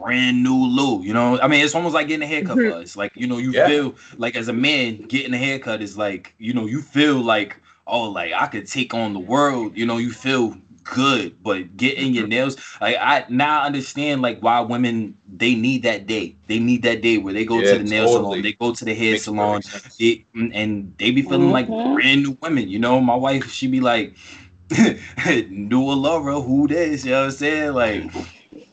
brand 0.00 0.42
new 0.42 0.54
Lou. 0.66 1.02
You 1.02 1.12
know, 1.12 1.40
I 1.40 1.48
mean, 1.48 1.64
it's 1.64 1.74
almost 1.74 1.94
like 1.94 2.08
getting 2.08 2.22
a 2.22 2.26
haircut. 2.26 2.56
Mhm. 2.58 2.82
It's 2.82 2.96
like 2.96 3.12
you 3.14 3.26
know, 3.26 3.38
you 3.38 3.52
Yeah. 3.52 3.66
feel 3.66 3.94
like 4.18 4.36
as 4.36 4.48
a 4.48 4.52
man 4.52 5.02
getting 5.08 5.34
a 5.34 5.38
haircut 5.38 5.82
is 5.82 5.96
like 5.96 6.34
you 6.38 6.52
know, 6.52 6.66
you 6.66 6.80
feel 6.82 7.20
like 7.20 7.56
oh, 7.86 8.08
like 8.10 8.32
I 8.32 8.46
could 8.46 8.66
take 8.66 8.94
on 8.94 9.12
the 9.14 9.20
world. 9.20 9.76
You 9.76 9.86
know, 9.86 9.98
you 9.98 10.10
feel 10.12 10.56
good, 10.84 11.42
but 11.42 11.76
getting 11.76 12.14
your 12.14 12.26
nails, 12.26 12.56
like 12.80 12.96
I 13.00 13.24
now 13.28 13.62
understand 13.64 14.22
like 14.22 14.40
why 14.40 14.60
women 14.60 15.16
they 15.28 15.54
need 15.54 15.82
that 15.84 16.06
day. 16.06 16.36
They 16.46 16.58
need 16.58 16.82
that 16.82 17.02
day 17.02 17.18
where 17.18 17.32
they 17.32 17.44
go 17.44 17.60
Yeah, 17.60 17.70
to 17.70 17.78
the 17.78 17.84
nail 17.84 18.06
totally. 18.06 18.24
salon, 18.24 18.42
they 18.42 18.52
go 18.52 18.72
to 18.72 18.84
the 18.84 18.94
hair 18.94 19.12
Makes 19.12 19.24
salon, 19.24 19.60
it, 19.98 20.20
and 20.34 20.94
they 20.98 21.10
be 21.10 21.22
feeling 21.22 21.50
like 21.50 21.68
Mhm. 21.68 21.94
brand 21.94 22.22
new 22.22 22.36
women. 22.42 22.68
You 22.68 22.78
know, 22.78 23.00
my 23.00 23.14
wife, 23.16 23.50
she 23.50 23.66
be 23.68 23.80
like, 23.80 24.16
new 25.50 25.92
lover, 25.94 26.32
who 26.34 26.66
this? 26.68 27.04
You 27.04 27.12
know 27.12 27.18
what 27.20 27.24
I'm 27.26 27.30
saying? 27.32 27.72
Like, 27.74 28.04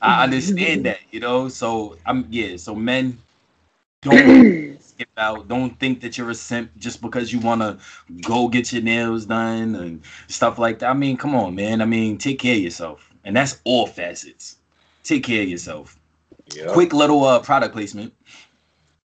I 0.02 0.24
understand 0.26 0.86
that, 0.86 1.00
you 1.12 1.20
know. 1.22 1.50
So 1.50 1.98
I'm 2.06 2.28
yeah. 2.30 2.58
So 2.58 2.76
men 2.76 3.20
don't 4.02 4.78
skip 4.82 5.10
out. 5.18 5.48
Don't 5.48 5.80
think 5.80 6.02
that 6.02 6.18
you're 6.18 6.32
a 6.32 6.36
simp 6.36 6.72
just 6.78 7.02
because 7.02 7.34
you 7.34 7.40
want 7.40 7.62
to 7.62 7.80
go 8.24 8.48
get 8.50 8.74
your 8.74 8.84
nails 8.84 9.26
done 9.26 9.76
and 9.76 10.02
stuff 10.28 10.60
like 10.60 10.80
that. 10.80 10.90
I 10.92 10.94
mean, 10.94 11.18
come 11.18 11.36
on, 11.36 11.56
man. 11.56 11.82
I 11.82 11.86
mean, 11.86 12.18
take 12.18 12.40
care 12.40 12.56
of 12.56 12.62
yourself, 12.62 13.12
and 13.26 13.36
that's 13.36 13.62
all 13.66 13.88
facets. 13.88 14.58
Take 15.04 15.24
care 15.26 15.44
of 15.44 15.50
yourself. 15.50 15.98
Yep. 16.56 16.70
Quick 16.70 16.94
little 16.94 17.24
uh 17.26 17.40
product 17.42 17.74
placement. 17.74 18.14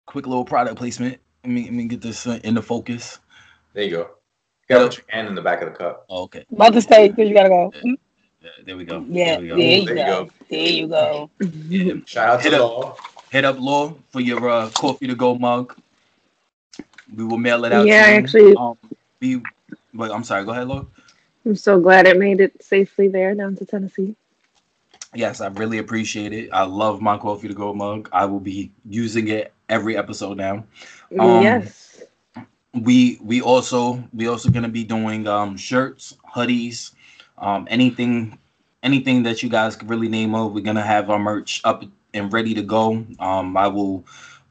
quick 0.07 0.27
little 0.27 0.45
product 0.45 0.77
placement. 0.77 1.19
Let 1.45 1.53
me 1.53 1.65
let 1.65 1.73
me 1.75 1.87
get 1.87 2.01
this 2.03 2.27
uh, 2.27 2.41
in 2.45 2.55
the 2.55 2.63
focus. 2.63 3.19
There 3.75 3.85
you 3.85 3.91
go. 3.91 3.99
You 4.01 4.77
gotta 4.77 4.87
put 4.87 4.99
your 4.99 5.07
hand 5.11 5.29
in 5.29 5.35
the 5.35 5.43
back 5.43 5.63
of 5.63 5.73
the 5.73 5.79
cup. 5.79 6.07
Oh, 6.09 6.25
okay. 6.25 6.47
About 6.53 6.75
to 6.75 6.83
stay 6.83 7.09
because 7.09 7.29
you 7.29 7.35
gotta 7.35 7.51
go. 7.51 7.75
Yeah, 8.45 8.51
there 8.67 8.77
we 8.77 8.85
go. 8.85 9.05
Yeah, 9.09 9.41
There 9.41 9.41
we 9.41 9.49
go. 9.49 9.57
there 9.57 9.79
you 9.79 9.87
There 9.87 9.97
you 9.97 10.05
go. 10.05 10.25
go. 10.25 10.31
There 10.51 10.69
you 10.69 10.89
go. 10.89 11.31
Yeah. 11.69 11.95
Shout 12.07 12.29
out 12.29 12.37
to 12.43 12.51
Hit 12.51 12.55
up. 12.55 12.61
Law. 12.61 12.97
Hit 13.31 13.45
up 13.47 13.59
Law 13.59 13.95
for 14.11 14.21
your 14.21 14.49
uh, 14.49 14.69
coffee 14.71 15.07
to 15.07 15.15
go 15.15 15.35
mug. 15.37 15.75
We 17.17 17.25
will 17.25 17.39
mail 17.39 17.65
it 17.65 17.73
out. 17.73 17.87
Yeah, 17.87 18.05
to 18.07 18.11
you. 18.13 18.19
actually- 18.19 18.57
Um, 18.57 18.77
we. 19.21 19.41
But 19.95 20.11
I'm 20.11 20.25
sorry. 20.25 20.45
Go 20.45 20.51
ahead, 20.53 20.69
Law. 20.69 20.87
I'm 21.47 21.57
so 21.57 21.81
glad 21.81 22.07
it 22.07 22.19
made 22.19 22.41
it 22.41 22.63
safely 22.63 23.09
there 23.09 23.35
down 23.35 23.57
to 23.57 23.65
Tennessee. 23.65 24.15
Yes, 25.15 25.41
I 25.41 25.47
really 25.49 25.79
appreciate 25.79 26.33
it. 26.33 26.51
I 26.53 26.65
love 26.65 27.01
my 27.01 27.17
coffee 27.17 27.49
to 27.49 27.55
go 27.55 27.73
mug. 27.73 28.09
I 28.13 28.25
will 28.27 28.41
be 28.41 28.71
using 28.89 29.29
it 29.29 29.53
every 29.69 29.97
episode 29.97 30.37
now. 30.37 30.65
Um, 31.19 31.43
yes. 31.43 32.03
we 32.75 33.19
we 33.23 33.41
also 33.41 34.03
we 34.13 34.27
also 34.27 34.51
gonna 34.51 34.69
be 34.69 34.83
doing 34.85 35.29
um 35.29 35.57
shirts 35.57 36.17
hoodies 36.35 36.91
um 37.39 37.67
anything 37.71 38.39
anything 38.83 39.23
that 39.23 39.43
you 39.43 39.49
guys 39.49 39.77
could 39.77 39.89
really 39.89 40.09
name 40.09 40.35
of 40.35 40.53
we're 40.53 40.61
gonna 40.65 40.83
have 40.83 41.11
our 41.11 41.19
merch 41.19 41.61
up 41.65 41.85
and 42.13 42.33
ready 42.33 42.55
to 42.55 42.63
go. 42.63 43.05
Um 43.19 43.57
i 43.57 43.69
will 43.69 44.05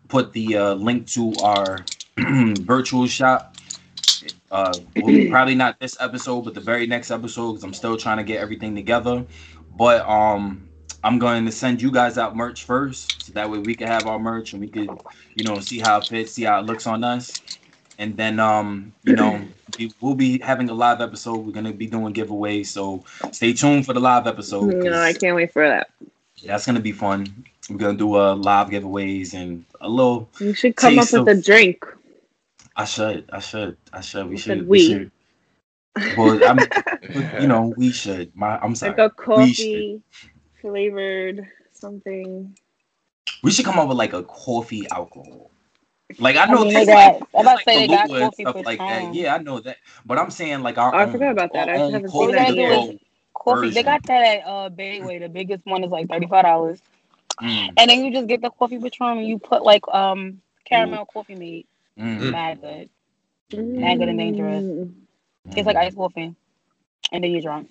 put 0.09 0.33
the 0.33 0.57
uh, 0.57 0.73
link 0.75 1.07
to 1.07 1.33
our 1.43 1.85
virtual 2.17 3.07
shop 3.07 3.55
uh 4.51 4.73
well, 4.95 5.27
probably 5.29 5.55
not 5.55 5.79
this 5.79 5.97
episode 5.99 6.41
but 6.41 6.53
the 6.53 6.61
very 6.61 6.85
next 6.87 7.11
episode 7.11 7.53
because 7.53 7.63
i'm 7.63 7.73
still 7.73 7.97
trying 7.97 8.17
to 8.17 8.23
get 8.23 8.39
everything 8.39 8.75
together. 8.75 9.25
But 9.75 10.07
um 10.07 10.69
i'm 11.03 11.19
going 11.19 11.45
to 11.45 11.51
send 11.51 11.81
you 11.81 11.91
guys 11.91 12.17
out 12.17 12.35
merch 12.35 12.63
first 12.65 13.23
so 13.25 13.33
that 13.33 13.49
way 13.49 13.59
we 13.59 13.75
can 13.75 13.87
have 13.87 14.05
our 14.07 14.19
merch 14.19 14.53
and 14.53 14.61
we 14.61 14.67
could 14.67 14.99
you 15.35 15.43
know 15.43 15.59
see 15.59 15.79
how 15.79 15.97
it 15.99 16.07
fits 16.07 16.33
see 16.33 16.43
how 16.43 16.59
it 16.59 16.65
looks 16.65 16.85
on 16.87 17.03
us 17.03 17.41
and 18.00 18.17
then 18.17 18.39
um 18.39 18.93
you 19.03 19.13
know 19.15 19.39
we, 19.77 19.91
we'll 20.01 20.15
be 20.15 20.39
having 20.39 20.69
a 20.69 20.73
live 20.73 21.01
episode 21.01 21.38
we're 21.38 21.51
gonna 21.51 21.71
be 21.73 21.88
doing 21.88 22.13
giveaways 22.13 22.67
so 22.67 23.03
stay 23.31 23.53
tuned 23.53 23.85
for 23.85 23.93
the 23.93 24.00
live 24.00 24.27
episode 24.27 24.73
No, 24.73 25.00
I 25.00 25.13
can't 25.13 25.35
wait 25.35 25.51
for 25.53 25.67
that. 25.67 25.89
that's 26.45 26.65
gonna 26.65 26.79
be 26.79 26.91
fun 26.91 27.27
we're 27.69 27.77
gonna 27.77 27.97
do 27.97 28.15
a 28.17 28.33
live 28.33 28.69
giveaways 28.69 29.33
and 29.33 29.65
a 29.81 29.89
little 29.89 30.29
You 30.39 30.53
should 30.53 30.75
come 30.75 31.00
up 31.00 31.12
with 31.12 31.27
a 31.27 31.41
drink. 31.41 31.85
i 32.75 32.85
should 32.85 33.29
i 33.31 33.39
should 33.39 33.77
i 33.93 34.01
should 34.01 34.27
we 34.29 34.38
should 34.38 34.67
we. 34.67 34.79
should 34.88 35.12
well 36.17 36.39
i'm 36.50 36.59
you 37.39 37.47
know 37.47 37.73
we 37.77 37.91
should 37.91 38.35
my 38.35 38.57
i'm 38.59 38.73
sorry 38.75 38.91
Like 38.91 39.00
a 39.00 39.09
coffee 39.12 40.01
flavored 40.59 41.45
something. 41.73 42.55
we 43.43 43.51
should 43.51 43.65
come 43.65 43.77
up 43.77 43.88
with 43.88 43.97
like 43.97 44.13
a 44.13 44.23
coffee 44.23 44.88
alcohol 44.89 45.51
like 46.20 46.36
i 46.36 46.43
I 46.43 46.46
know 46.48 46.63
mean, 46.63 46.74
there's 46.74 46.88
they 46.88 46.93
like, 46.93 47.22
I'm 47.36 47.41
about 47.41 47.60
to 47.60 47.63
there's 47.65 47.79
say 47.79 47.88
they 47.88 47.88
got 47.88 48.10
and 48.10 48.34
stuff 48.34 48.53
for 48.55 48.62
like 48.63 48.79
that 48.79 49.13
yeah 49.13 49.36
i 49.36 49.38
know 49.39 49.60
that 49.60 49.77
but 50.05 50.17
i'm 50.17 50.29
saying 50.32 50.62
like 50.63 50.77
our 50.77 50.93
Oh, 50.93 50.98
I 50.98 51.03
own, 51.05 51.12
forgot 51.12 51.32
about 51.32 51.53
that. 51.53 51.70
I 51.70 51.77
own 51.77 51.93
haven't 51.93 52.10
seen 52.10 52.20
coffee 52.22 52.34
that 52.34 52.48
to 52.50 52.55
yet. 52.55 52.98
Coffee. 53.34 53.70
They 53.72 53.84
got 53.84 54.03
that 54.03 54.24
at 54.24 54.48
uh 54.48 54.70
Bayway. 54.70 55.20
The 55.20 55.27
biggest 55.29 55.65
one 55.65 55.84
is 55.84 55.91
like 55.91 56.08
thirty 56.08 56.27
five 56.27 56.43
dollars, 56.46 56.79
Mm, 57.41 57.74
and 57.77 57.89
then 57.89 58.05
you 58.05 58.12
just 58.13 58.27
get 58.27 58.41
the 58.41 58.50
coffee 58.51 58.77
Patron 58.79 59.17
and 59.17 59.27
you 59.27 59.38
put 59.39 59.63
like 59.63 59.86
um 59.89 60.39
caramel 60.65 61.05
coffee 61.05 61.36
made. 61.36 61.65
mm. 62.00 62.32
Mad 62.32 62.62
good. 62.62 62.89
Mad 63.60 63.98
good 64.00 64.08
and 64.10 64.17
dangerous. 64.20 64.63
Mm. 64.63 64.93
Tastes 65.51 65.65
like 65.67 65.75
ice 65.75 65.93
coffee, 65.96 66.34
and 67.12 67.24
then 67.24 67.32
you're 67.32 67.41
drunk. 67.41 67.70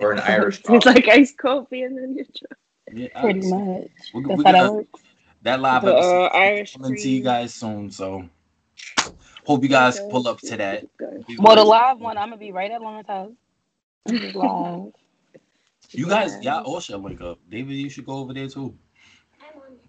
Or 0.00 0.12
an 0.12 0.20
Irish 0.20 0.60
It's 0.68 0.86
like 0.86 1.06
iced 1.08 1.36
coffee 1.38 1.82
and 1.82 1.96
then 1.96 2.14
you're 2.16 2.24
drunk. 2.34 3.12
yeah, 3.14 3.20
Pretty 3.20 3.40
much. 3.48 3.88
we- 4.14 4.24
That's 4.24 4.38
we 4.38 4.44
how 4.44 4.52
that 4.52 4.52
gonna- 4.52 4.72
works. 4.72 5.00
That 5.46 5.60
live 5.60 5.82
The, 5.82 5.94
episode 5.94 6.24
uh, 6.26 6.36
Irish 6.36 6.72
coming 6.74 6.94
to 6.94 7.00
see 7.00 7.16
you 7.16 7.22
guys 7.22 7.54
soon. 7.54 7.90
So 7.90 8.28
hope 9.44 9.62
you 9.62 9.68
guys 9.68 10.00
pull 10.10 10.28
up 10.28 10.40
to 10.40 10.56
that. 10.56 10.84
Well, 11.38 11.56
the 11.56 11.64
live 11.64 11.98
one, 11.98 12.18
I'm 12.18 12.28
gonna 12.28 12.38
be 12.38 12.52
right 12.52 12.70
at 12.70 12.80
Lauren's 12.80 13.06
house. 13.06 13.32
I'm 14.06 14.32
live. 14.34 14.92
You 15.92 16.08
guys, 16.08 16.42
y'all 16.42 16.64
all 16.64 16.80
should 16.80 17.00
link 17.00 17.20
up. 17.20 17.38
David, 17.48 17.74
you 17.74 17.88
should 17.88 18.06
go 18.06 18.14
over 18.14 18.34
there 18.34 18.48
too. 18.48 18.74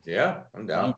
Yeah, 0.05 0.43
I'm 0.53 0.65
down. 0.65 0.95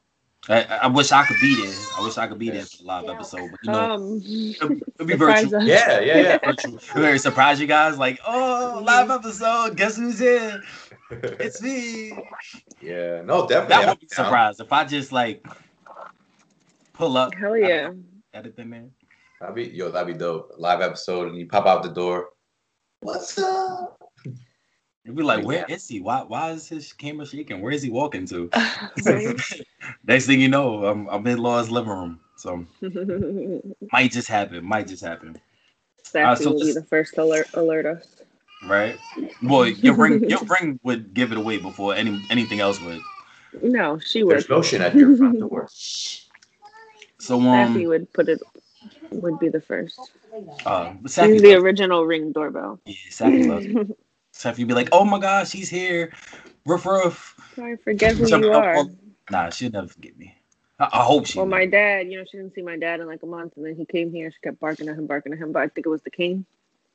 I, 0.50 0.64
I 0.64 0.88
wish 0.88 1.12
I 1.12 1.24
could 1.26 1.38
be 1.40 1.62
there. 1.64 1.76
I 1.98 2.04
wish 2.04 2.18
I 2.18 2.28
could 2.28 2.40
be 2.40 2.50
there 2.50 2.66
for 2.66 2.78
the 2.78 2.84
live 2.86 3.08
episode, 3.08 3.52
but 3.52 3.60
you 3.64 3.72
know, 3.72 3.80
Um, 3.94 4.22
it'll, 4.26 4.72
it'll 4.96 5.06
be 5.06 5.14
virtual. 5.16 5.56
us. 5.58 5.64
Yeah, 5.64 6.00
yeah, 6.00 6.18
yeah. 6.18 6.38
virtual. 6.44 6.80
We're 6.96 7.02
very 7.02 7.20
surprise 7.20 7.60
you 7.62 7.68
guys. 7.68 7.98
Like, 8.00 8.20
oh, 8.26 8.82
live 8.84 9.12
episode. 9.12 9.78
Guess 9.78 9.98
who's 9.98 10.20
here? 10.20 10.62
It's 11.12 11.60
me. 11.62 12.12
yeah, 12.82 13.22
no, 13.24 13.48
definitely. 13.48 13.68
That 13.70 13.88
would 13.90 14.00
be 14.00 14.08
surprised 14.10 14.62
if 14.62 14.72
I 14.72 14.86
just 14.86 15.12
like 15.12 15.44
pull 16.94 17.18
up. 17.18 17.34
Hell 17.34 17.58
yeah. 17.58 17.92
Edit 18.32 18.56
them 18.56 18.74
in. 18.74 18.92
That'd 19.42 19.56
be 19.56 19.64
yo, 19.70 19.90
that'd 19.90 20.08
be 20.14 20.14
dope. 20.20 20.54
Live 20.60 20.82
episode, 20.82 21.30
and 21.30 21.38
you 21.38 21.48
pop 21.48 21.66
out 21.66 21.82
the 21.82 21.90
door. 21.90 22.30
What's 23.02 23.40
up? 23.40 23.99
It'd 25.06 25.16
be 25.16 25.24
like, 25.24 25.46
where 25.46 25.66
is 25.68 25.88
he? 25.88 26.02
Why 26.02 26.24
why 26.24 26.52
is 26.52 26.68
his 26.68 26.94
camera 26.94 27.26
shaking? 27.26 27.62
Where 27.62 27.72
is 27.72 27.82
he 27.82 27.90
walking 27.90 28.26
to? 28.28 28.50
Next 30.06 30.26
thing 30.28 30.42
you 30.42 30.50
know, 30.50 30.86
I'm, 30.86 31.08
I'm 31.08 31.26
in 31.26 31.38
Law's 31.40 31.70
living 31.72 31.92
room. 31.92 32.20
So 32.36 32.66
might 33.92 34.12
just 34.12 34.28
happen. 34.28 34.64
Might 34.64 34.88
just 34.88 35.04
happen. 35.04 35.38
Sassy 36.04 36.44
so 36.44 36.52
will 36.52 36.60
be 36.60 36.74
the 36.74 36.84
first 36.84 37.14
to 37.16 37.24
alert, 37.24 37.48
alert 37.54 37.86
us. 37.86 38.16
Right? 38.68 38.98
Well, 39.42 39.68
your 39.68 39.94
ring 39.96 40.30
your 40.30 40.44
ring 40.46 40.80
would 40.84 41.14
give 41.14 41.32
it 41.32 41.38
away 41.38 41.58
before 41.58 41.96
any 41.96 42.22
anything 42.30 42.60
else 42.60 42.82
would. 42.82 43.00
No, 43.64 44.00
she 44.00 44.24
would. 44.24 44.34
There's 44.34 44.50
lotion 44.50 44.82
at 44.82 44.94
your 44.96 45.16
front 45.16 45.40
door. 45.40 45.68
So 47.20 47.40
Sassy 47.40 47.84
um 47.84 47.90
would 47.90 48.12
put 48.14 48.28
it. 48.30 48.42
Would 49.12 49.40
be 49.40 49.50
the 49.50 49.62
first. 49.62 50.00
uh 50.66 50.94
She's 51.04 51.16
Safi 51.16 51.42
the 51.42 51.54
loves- 51.54 51.64
original 51.64 52.06
ring 52.06 52.32
doorbell. 52.32 52.80
yeah, 52.86 52.96
Safi 53.10 53.48
loves 53.48 53.66
it. 53.66 53.98
Safi 54.40 54.68
be 54.68 54.76
like, 54.76 54.90
oh 54.94 55.06
my 55.06 55.20
gosh, 55.20 55.52
he's 55.52 55.70
here. 55.70 56.14
Ruff 56.66 56.86
ruff. 56.88 57.36
I 57.62 57.78
forget 57.84 58.16
who 58.16 58.30
Jump 58.30 58.46
you 58.46 58.52
up 58.54 58.66
are. 58.66 58.76
on- 58.76 58.98
Nah, 59.32 59.52
she'll 59.52 59.72
never 59.72 59.88
forget 59.90 60.18
me. 60.18 60.36
I, 60.80 60.90
I 60.94 61.04
hope 61.04 61.28
she 61.28 61.40
Well, 61.40 61.46
will. 61.46 61.52
my 61.52 61.66
dad, 61.68 62.08
you 62.10 62.20
know, 62.20 62.26
she 62.30 62.38
didn't 62.38 62.56
see 62.56 62.64
my 62.64 62.78
dad 62.78 63.02
in 63.02 63.08
like 63.08 63.24
a 63.24 63.28
month, 63.28 63.54
and 63.58 63.66
then 63.66 63.76
he 63.76 63.86
came 63.86 64.12
here. 64.14 64.32
She 64.32 64.40
kept 64.44 64.60
barking 64.60 64.90
at 64.90 64.98
him, 64.98 65.08
barking 65.08 65.34
at 65.34 65.40
him, 65.40 65.52
but 65.54 65.64
I 65.64 65.68
think 65.70 65.88
it 65.88 65.92
was 65.92 66.04
the 66.04 66.12
king. 66.12 66.46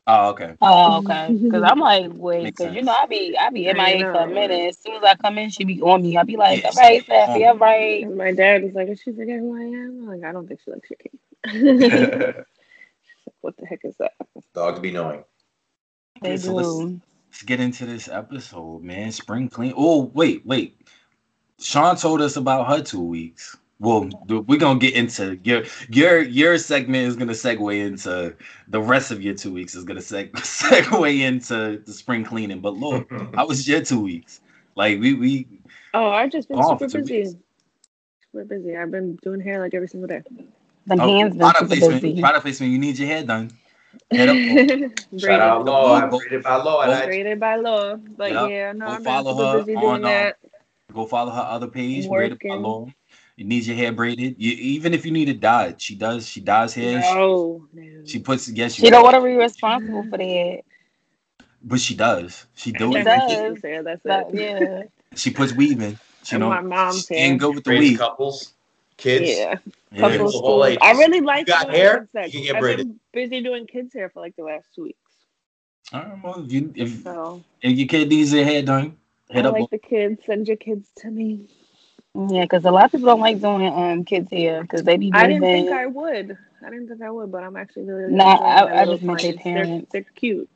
Oh, 0.07 0.31
okay. 0.31 0.57
Oh, 0.61 0.99
okay. 0.99 1.37
Because 1.49 1.65
I'm 1.67 1.81
like, 1.81 2.11
wait, 2.15 2.57
because 2.57 2.75
you 2.75 2.83
know, 2.83 2.93
I 2.93 3.07
be, 3.07 3.37
I 3.39 3.51
be 3.51 3.69
I 3.69 3.75
MIA 3.75 4.07
for 4.07 4.23
a 4.23 4.29
minute. 4.29 4.69
As 4.71 4.79
soon 4.79 4.97
as 4.97 5.05
I 5.05 5.17
come 5.17 5.39
in, 5.39 5.51
she 5.51 5.65
be 5.65 5.81
on 5.83 6.03
me. 6.03 6.17
I 6.17 6.25
be 6.25 6.37
like, 6.37 6.63
Yes. 6.63 6.67
all 6.67 6.75
right, 6.75 7.05
Sassy, 7.07 7.45
all 7.47 7.57
right. 7.59 8.05
And 8.05 8.17
my 8.17 8.33
dad 8.33 8.65
was 8.65 8.75
like, 8.75 8.89
"Does 8.89 9.01
she 9.01 9.13
forget 9.13 9.41
who 9.41 9.57
I 9.57 9.63
am?" 9.65 10.09
I'm 10.11 10.21
like, 10.21 10.29
"I 10.29 10.33
don't 10.33 10.49
think 10.49 10.61
she 10.65 10.71
likes 10.73 10.91
your 10.91 10.99
king." 10.99 11.19
what 13.43 13.57
the 13.59 13.67
heck 13.67 13.81
is 13.85 13.97
that? 13.99 14.13
Dogs 14.55 14.81
be 14.81 14.93
knowing. 14.93 15.25
They 16.23 16.37
Okay, 16.37 16.39
so 16.39 16.55
do. 16.55 17.01
Let's 17.35 17.43
get 17.43 17.59
into 17.59 17.85
this 17.85 18.07
episode, 18.07 18.85
man. 18.85 19.11
Spring 19.11 19.49
clean. 19.49 19.75
Oh, 19.77 20.05
wait, 20.15 20.47
wait. 20.47 20.81
Sean 21.59 21.97
told 21.97 22.21
us 22.21 22.37
about 22.37 22.69
her 22.69 22.81
two 22.81 23.03
weeks. 23.03 23.57
Well, 23.81 24.09
we're 24.29 24.57
gonna 24.57 24.79
get 24.79 24.95
into 24.95 25.37
your 25.43 25.65
your 25.89 26.23
your 26.23 26.59
segment 26.59 27.09
is 27.09 27.17
gonna 27.17 27.33
segue 27.33 27.87
into 27.87 28.37
the 28.69 28.81
rest 28.81 29.11
of 29.11 29.21
your 29.21 29.35
two 29.35 29.53
weeks 29.53 29.75
is 29.75 29.83
gonna 29.83 29.99
seg- 29.99 30.31
segue 30.35 31.19
into 31.19 31.83
the 31.85 31.93
spring 31.93 32.23
cleaning. 32.23 32.61
But 32.61 32.77
Lord, 32.77 33.05
how 33.35 33.49
was 33.49 33.67
your 33.67 33.81
two 33.83 33.99
weeks? 33.99 34.41
Like 34.77 35.01
we 35.01 35.15
we 35.15 35.49
Oh, 35.93 36.11
I've 36.11 36.31
just 36.31 36.47
been 36.47 36.59
Gone 36.61 36.79
super 36.79 37.01
busy. 37.01 37.19
weeks. 37.23 37.35
Super 38.31 38.45
busy. 38.45 38.77
I've 38.77 38.93
been 38.93 39.17
doing 39.25 39.41
hair 39.41 39.59
like 39.59 39.75
every 39.75 39.89
single 39.89 40.07
day. 40.07 40.23
Them 40.87 41.01
oh, 41.01 41.19
hands 41.19 41.33
been 41.33 41.41
product 41.41 41.63
super 41.63 41.81
placement. 41.81 42.03
busy. 42.03 42.21
Product 42.21 42.43
placement. 42.45 42.71
You 42.71 42.79
need 42.79 42.97
your 42.97 43.09
hair 43.09 43.25
done. 43.25 43.51
Head 44.11 44.29
up. 44.31 44.93
Shout 45.21 45.41
out 45.41 45.65
law. 45.65 46.01
Go- 46.01 46.07
I'm 46.07 46.11
rated 46.23 46.43
by 46.43 46.57
law. 46.57 46.81
and 46.83 46.93
I- 46.93 47.07
Braided 47.07 47.41
by 47.41 47.57
law. 47.57 47.97
But 47.97 48.33
Yep. 48.33 48.51
yeah, 48.51 48.73
no, 48.73 48.87
Go 48.87 48.93
I've 48.93 48.99
been 48.99 49.05
follow 49.05 49.33
super 49.37 49.53
her 49.53 49.59
busy 49.61 49.75
on, 49.77 49.83
doing 49.83 49.95
um, 49.97 50.03
that. 50.03 50.37
Go 50.93 51.07
follow 51.07 51.31
her 51.33 51.41
other 51.43 51.67
page. 51.69 52.09
Braided 52.09 52.39
by 52.47 52.55
Law. 52.55 52.87
You 53.37 53.45
need 53.47 53.65
your 53.67 53.77
hair 53.77 53.91
braided. 53.93 54.37
You, 54.39 54.53
even 54.53 54.95
if 54.95 55.05
you 55.05 55.11
need 55.11 55.29
it 55.29 55.41
dyed, 55.41 55.81
she 55.81 55.97
does. 55.97 56.29
She 56.29 56.41
dyes 56.41 56.73
hair. 56.75 57.03
She- 57.03 57.15
No, 57.15 57.67
no. 57.73 58.05
She 58.07 58.19
puts 58.21 58.49
yes, 58.49 58.75
She 58.75 58.91
don't 58.91 59.03
want 59.03 59.17
to 59.17 59.23
be 59.23 59.35
responsible 59.35 60.05
for 60.05 60.19
that. 60.19 60.61
but 61.63 61.81
she 61.81 61.95
does. 61.97 62.47
She 62.55 62.71
do 62.73 62.93
She 62.93 62.99
it. 62.99 63.05
does. 63.05 63.63
Technically, 63.63 63.71
Hair, 63.71 63.83
that's 63.83 64.01
But, 64.05 64.29
it. 64.35 64.35
yeah. 64.61 64.83
She 65.17 65.31
puts 65.31 65.53
weave 65.53 65.81
in. 65.81 65.99
She 66.23 66.37
And 66.37 66.43
know 66.43 66.51
my 66.51 66.61
mom's 66.61 67.07
she 67.07 67.15
hair. 67.15 67.31
ain't 67.33 67.41
good 67.41 67.55
with 67.55 67.65
the 67.65 67.71
Braids 67.71 67.91
weave. 67.91 67.99
couples, 67.99 68.53
kids. 68.97 69.31
Yeah, 69.31 69.37
Yeah. 69.37 69.59
Couple 70.01 70.27
Of 70.29 70.35
all 70.35 70.63
schools. 70.63 70.67
ages. 70.67 70.79
I 70.83 70.93
really 70.93 71.21
like 71.21 71.47
got 71.47 71.67
doing 71.67 71.77
hair, 71.77 71.99
kids 72.01 72.13
sex. 72.13 72.35
you 72.35 72.41
can 72.41 72.47
get 72.47 72.57
I've 72.57 72.61
braided. 72.63 72.87
been 72.89 73.01
busy 73.13 73.43
doing 73.43 73.67
kids 73.67 73.93
hair 73.95 74.09
for 74.11 74.21
like 74.21 74.37
the 74.37 74.45
last 74.45 74.69
two 74.75 74.85
weeks. 74.85 74.99
All 75.93 76.01
right, 76.01 76.19
well, 76.25 76.45
if, 76.45 76.53
you, 76.53 76.73
if, 76.77 77.03
So 77.03 77.43
if 77.63 77.77
your 77.79 77.89
kid 77.89 78.09
needs 78.09 78.31
their 78.31 78.45
hair 78.45 78.63
done, 78.63 78.97
I 79.31 79.35
hit 79.35 79.47
up. 79.47 79.53
like 79.53 79.71
the 79.71 79.79
kids. 79.79 80.23
Send 80.27 80.49
your 80.49 80.57
kids 80.57 80.89
to 80.99 81.11
me. 81.11 81.47
Yeah, 82.29 82.43
because 82.43 82.65
a 82.65 82.71
lot 82.71 82.85
of 82.87 82.93
people 82.93 83.07
don't 83.07 83.21
like 83.21 83.41
doing 83.41 83.67
um 83.67 84.05
kids 84.05 84.31
hair 84.31 84.63
because 84.63 84.83
they 84.85 84.97
be 84.97 85.11
I 85.13 85.27
didn't 85.27 85.43
moving. 85.43 85.65
think 85.67 85.77
I 85.77 85.87
would. 85.87 86.39
I 86.65 86.71
didn't 86.71 86.89
think 86.89 87.03
I 87.03 87.11
would, 87.11 87.31
but 87.33 87.43
I'm 87.43 87.57
actually 87.57 87.85
really. 87.85 88.13
Nah, 88.15 88.33
enjoying 88.35 88.49
I- 88.51 88.65
my 88.65 88.71
I 88.73 88.79
little 88.85 88.95
just 88.95 89.03
meant 89.05 89.21
their 89.23 89.33
clients. 89.33 89.45
They're- 89.45 89.55
parents. 89.67 89.93
They're, 89.93 90.03
cute. 90.15 90.51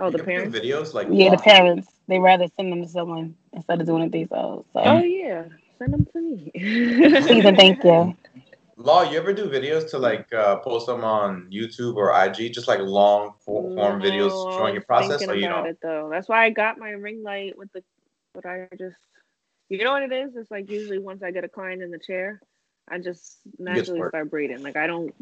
Oh, 0.00 0.10
the 0.10 0.18
You 0.18 0.24
can 0.24 0.26
parents. 0.32 0.58
videos 0.58 0.94
like 0.94 1.08
Yeah, 1.10 1.30
the 1.30 1.38
parents 1.38 1.88
they 2.08 2.18
rather 2.18 2.46
send 2.56 2.70
them 2.72 2.82
to 2.82 2.88
someone 2.88 3.36
instead 3.52 3.80
of 3.80 3.86
doing 3.86 4.02
it 4.04 4.12
themselves. 4.12 4.68
So 4.72 4.80
Oh 4.80 4.98
yeah. 5.02 5.44
send 5.78 5.92
them 5.92 6.06
to 6.12 6.20
me. 6.20 6.50
Please 6.54 7.44
and 7.44 7.56
thank 7.56 7.82
you. 7.84 8.16
Law, 8.80 9.02
you 9.02 9.18
ever 9.18 9.32
do 9.32 9.46
videos 9.50 9.90
to 9.90 9.98
like 9.98 10.32
uh, 10.32 10.56
post 10.60 10.86
them 10.86 11.02
on 11.02 11.48
YouTube 11.50 11.96
or 11.96 12.12
IG, 12.24 12.52
just 12.52 12.68
like 12.68 12.78
long 12.78 13.34
form 13.44 14.00
videos 14.00 14.28
No, 14.30 14.48
I 14.48 14.56
showing 14.56 14.74
your 14.74 14.80
was 14.80 14.84
process, 14.86 15.18
thinking 15.18 15.30
or 15.30 15.34
you 15.34 15.46
about 15.46 15.64
know? 15.64 15.70
it 15.70 15.78
though. 15.82 16.08
That's 16.10 16.28
why 16.28 16.44
I 16.44 16.50
got 16.50 16.78
my 16.78 16.90
ring 16.90 17.22
light 17.24 17.58
with 17.58 17.72
the. 17.72 17.82
But 18.34 18.46
I 18.46 18.68
just, 18.78 18.96
you 19.68 19.82
know 19.82 19.90
what 19.92 20.04
it 20.04 20.12
is? 20.12 20.36
It's 20.36 20.50
like 20.50 20.70
usually 20.70 20.98
once 21.00 21.24
I 21.24 21.32
get 21.32 21.42
a 21.42 21.48
client 21.48 21.82
in 21.82 21.90
the 21.90 21.98
chair, 21.98 22.40
I 22.88 22.98
just 23.00 23.38
naturally 23.58 24.00
start 24.08 24.30
breathing. 24.30 24.62
Like 24.62 24.76
I 24.76 24.86
don't, 24.86 25.12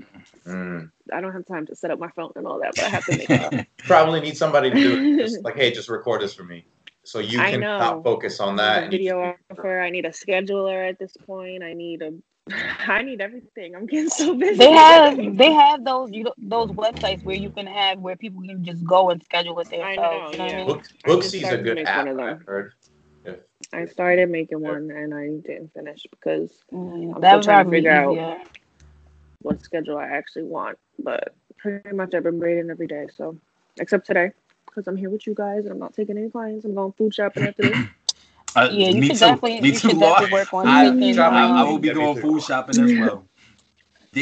Mm. 0.47 0.91
I 1.13 1.21
don't 1.23 1.33
have 1.33 1.47
time 1.47 1.67
to 1.67 1.75
set 1.75 1.91
up 1.91 1.99
my 1.99 2.11
phone 2.11 2.33
and 2.37 2.47
all 2.47 2.61
that, 2.61 2.75
but 2.77 2.85
I 2.85 2.89
have 2.91 3.07
to 3.07 3.17
make 3.17 3.31
it. 3.31 3.67
Probably 3.79 4.21
need 4.21 4.37
somebody 4.37 4.69
to 4.71 4.77
do 4.77 5.15
it. 5.15 5.19
Just 5.25 5.43
like, 5.45 5.57
hey, 5.57 5.71
just 5.73 5.89
record 5.89 6.21
this 6.21 6.35
for 6.35 6.45
me, 6.45 6.67
so 7.05 7.21
you 7.21 7.41
I 7.41 7.53
can 7.53 7.61
know. 7.61 8.03
focus 8.05 8.39
on 8.39 8.57
that. 8.57 8.91
need 8.91 9.07
a 9.09 9.17
and 9.17 9.29
you 9.31 9.35
just- 9.49 9.59
videographer. 9.59 9.83
I 9.83 9.89
need 9.91 10.05
a 10.05 10.11
scheduler 10.11 10.87
at 10.87 10.99
this 10.99 11.17
point. 11.27 11.63
I 11.63 11.73
need 11.73 12.03
a. 12.03 12.13
I 12.89 13.03
need 13.03 13.21
everything. 13.21 13.75
I'm 13.75 13.87
getting 13.87 14.09
so 14.11 14.35
busy. 14.35 14.59
They 14.59 14.71
have 14.73 15.17
they 15.37 15.53
have 15.53 15.85
those 15.85 16.13
you 16.13 16.25
know, 16.25 16.35
those 16.39 16.71
websites 16.71 17.25
where 17.25 17.37
you 17.37 17.51
can 17.51 17.67
have 17.67 17.99
where 17.99 18.17
people 18.17 18.43
can 18.43 18.65
just 18.65 18.85
go 18.85 19.11
and 19.11 19.23
schedule 19.23 19.59
it 19.61 19.69
I 19.71 19.97
themselves. 19.97 19.97
know, 19.97 20.31
you 20.33 20.39
know 20.39 20.45
what 20.45 20.53
I 20.53 20.57
yeah. 20.59 20.65
mean? 20.65 20.67
Book, 20.67 20.85
I 21.05 21.09
Booksy's 21.09 21.43
a 21.53 21.59
good 21.59 21.75
make 21.75 21.89
app. 21.89 21.97
one 21.99 22.09
of 22.09 22.17
them. 22.17 22.27
I've 22.29 22.47
heard. 22.47 22.73
I 23.73 23.85
started 23.87 24.31
making 24.31 24.61
one 24.61 24.91
and 24.91 25.13
I 25.15 25.27
didn't 25.47 25.73
finish 25.75 26.07
because 26.11 26.53
Mm, 26.73 27.15
I'm 27.17 27.23
that 27.23 27.29
still 27.29 27.43
trying 27.43 27.59
to 27.59 27.65
probably 27.65 27.81
be 27.81 27.89
figure 27.89 27.93
out- 27.93 28.17
what 29.43 29.63
schedule 29.63 29.99
I 29.99 30.09
actually 30.09 30.45
want. 30.45 30.79
But 30.99 31.35
pretty 31.59 31.95
much 31.95 32.15
I've 32.15 32.23
been 32.25 32.39
braiding 32.39 32.71
every 32.71 32.87
day. 32.87 33.07
So 33.15 33.37
except 33.79 34.07
today, 34.07 34.33
because 34.67 34.87
I'm 34.87 34.97
here 34.97 35.11
with 35.11 35.27
you 35.27 35.35
guys 35.35 35.65
and 35.65 35.73
I'm 35.73 35.79
not 35.79 35.95
taking 35.95 36.17
any 36.17 36.31
clients. 36.31 36.65
I'm 36.65 36.75
going 36.75 36.93
food 36.93 37.15
shopping 37.15 37.47
after 37.47 37.65
this. 37.65 37.81
Uh, 38.57 38.71
Yeah, 38.73 38.89
you 38.89 39.01
me 39.01 39.09
should 39.09 39.19
too. 39.19 39.27
definitely 39.27 39.61
me 39.61 39.69
you 39.69 39.75
too, 39.75 39.89
should 39.89 39.99
Lord. 40.01 40.19
definitely 40.19 40.33
work 40.33 40.55
on 40.55 40.67
I, 40.69 40.85
taking 40.91 41.15
Shopping. 41.15 41.39
I, 41.39 41.47
I 41.61 41.63
um, 41.63 41.69
will 41.71 41.79
be 41.79 41.91
going 41.91 42.17
too. 42.17 42.21
food 42.23 42.43
shopping 42.43 42.79
as 42.81 42.93
well. 42.95 43.29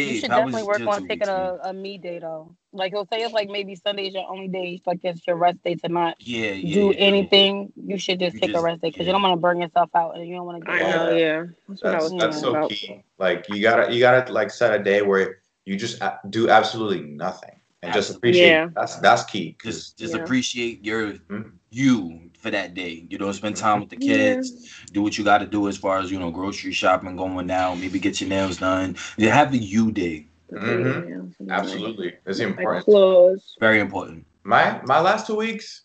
You 0.02 0.14
should 0.14 0.30
how 0.30 0.42
was 0.44 0.52
definitely 0.52 0.62
work 0.64 0.86
on 0.86 1.06
taking 1.08 1.28
a, 1.28 1.58
a 1.64 1.72
me 1.72 1.98
day 1.98 2.18
though. 2.18 2.56
Like 2.72 2.92
he'll 2.92 3.06
say 3.06 3.22
it's 3.22 3.32
like 3.32 3.48
maybe 3.48 3.76
Sunday's 3.76 4.14
your 4.14 4.28
only 4.28 4.48
day, 4.48 4.80
like 4.86 5.00
it's 5.04 5.26
your 5.26 5.36
rest 5.36 5.62
day 5.64 5.76
to 5.76 5.88
not 5.88 6.16
Yeah, 6.18 6.52
yeah. 6.52 6.74
do 6.74 6.90
yeah. 6.92 6.98
anything. 6.98 7.72
You 7.76 7.98
should 7.98 8.18
just 8.20 8.34
You 8.34 8.40
take 8.40 8.54
a 8.54 8.60
rest 8.60 8.82
day 8.82 8.88
because 8.90 9.06
yeah. 9.06 9.06
you 9.06 9.12
don't 9.12 9.22
want 9.22 9.34
to 9.34 9.40
burn 9.40 9.60
yourself 9.60 9.90
out 9.94 10.16
and 10.16 10.26
you 10.26 10.34
don't 10.36 10.46
want 10.46 10.64
to 10.64 10.70
I 10.70 10.78
get 10.78 10.96
know, 10.96 11.04
like, 11.10 11.20
yeah. 11.20 11.44
That's 11.68 11.82
what 11.82 11.94
I 11.94 12.00
That's 12.00 12.04
was 12.04 12.12
that's 12.20 12.40
so 12.40 12.50
about. 12.50 12.70
key. 12.70 13.04
Like 13.18 13.48
you 13.48 13.62
gotta 13.62 13.92
you 13.94 14.00
gotta 14.00 14.32
like 14.32 14.50
set 14.50 14.78
a 14.78 14.82
day 14.82 15.02
where 15.02 15.38
you 15.64 15.76
just 15.76 16.02
do 16.30 16.48
absolutely 16.50 17.02
nothing 17.02 17.60
and 17.82 17.92
just 17.92 18.14
appreciate. 18.14 18.48
Yeah. 18.50 18.68
That's 18.74 18.96
that's 18.96 19.24
key. 19.24 19.52
'cause- 19.54 19.74
Just 19.74 19.98
just 19.98 20.14
Yeah. 20.14 20.20
appreciate 20.24 20.84
your 20.84 21.12
Mhm. 21.12 21.52
you 21.70 22.30
for 22.44 22.50
that 22.50 22.74
day. 22.74 23.06
You 23.08 23.16
know, 23.16 23.32
spend 23.32 23.56
time 23.56 23.80
with 23.80 23.88
the 23.88 23.96
kids. 23.96 24.70
Do 24.92 25.00
what 25.02 25.16
you 25.16 25.24
got 25.24 25.38
to 25.38 25.46
do 25.46 25.66
as 25.66 25.78
far 25.78 25.98
as 25.98 26.10
you 26.12 26.18
know, 26.20 26.30
grocery 26.30 26.72
shopping, 26.72 27.16
going 27.16 27.50
out, 27.50 27.76
maybe 27.78 27.98
get 27.98 28.20
your 28.20 28.28
nails 28.28 28.58
done. 28.58 28.96
You 29.16 29.30
have 29.30 29.50
the 29.50 29.58
you 29.58 29.90
day. 29.90 30.26
The 30.50 30.58
Mhm. 30.58 30.84
video, 30.84 31.16
something 31.16 31.46
like- 31.48 31.58
Absolutely, 31.58 32.12
it's 32.26 32.38
important. 32.38 32.84
clothes. 32.84 33.56
Very 33.58 33.80
important. 33.80 34.26
My 34.44 34.80
my 34.84 35.00
last 35.00 35.26
two 35.26 35.34
weeks, 35.36 35.84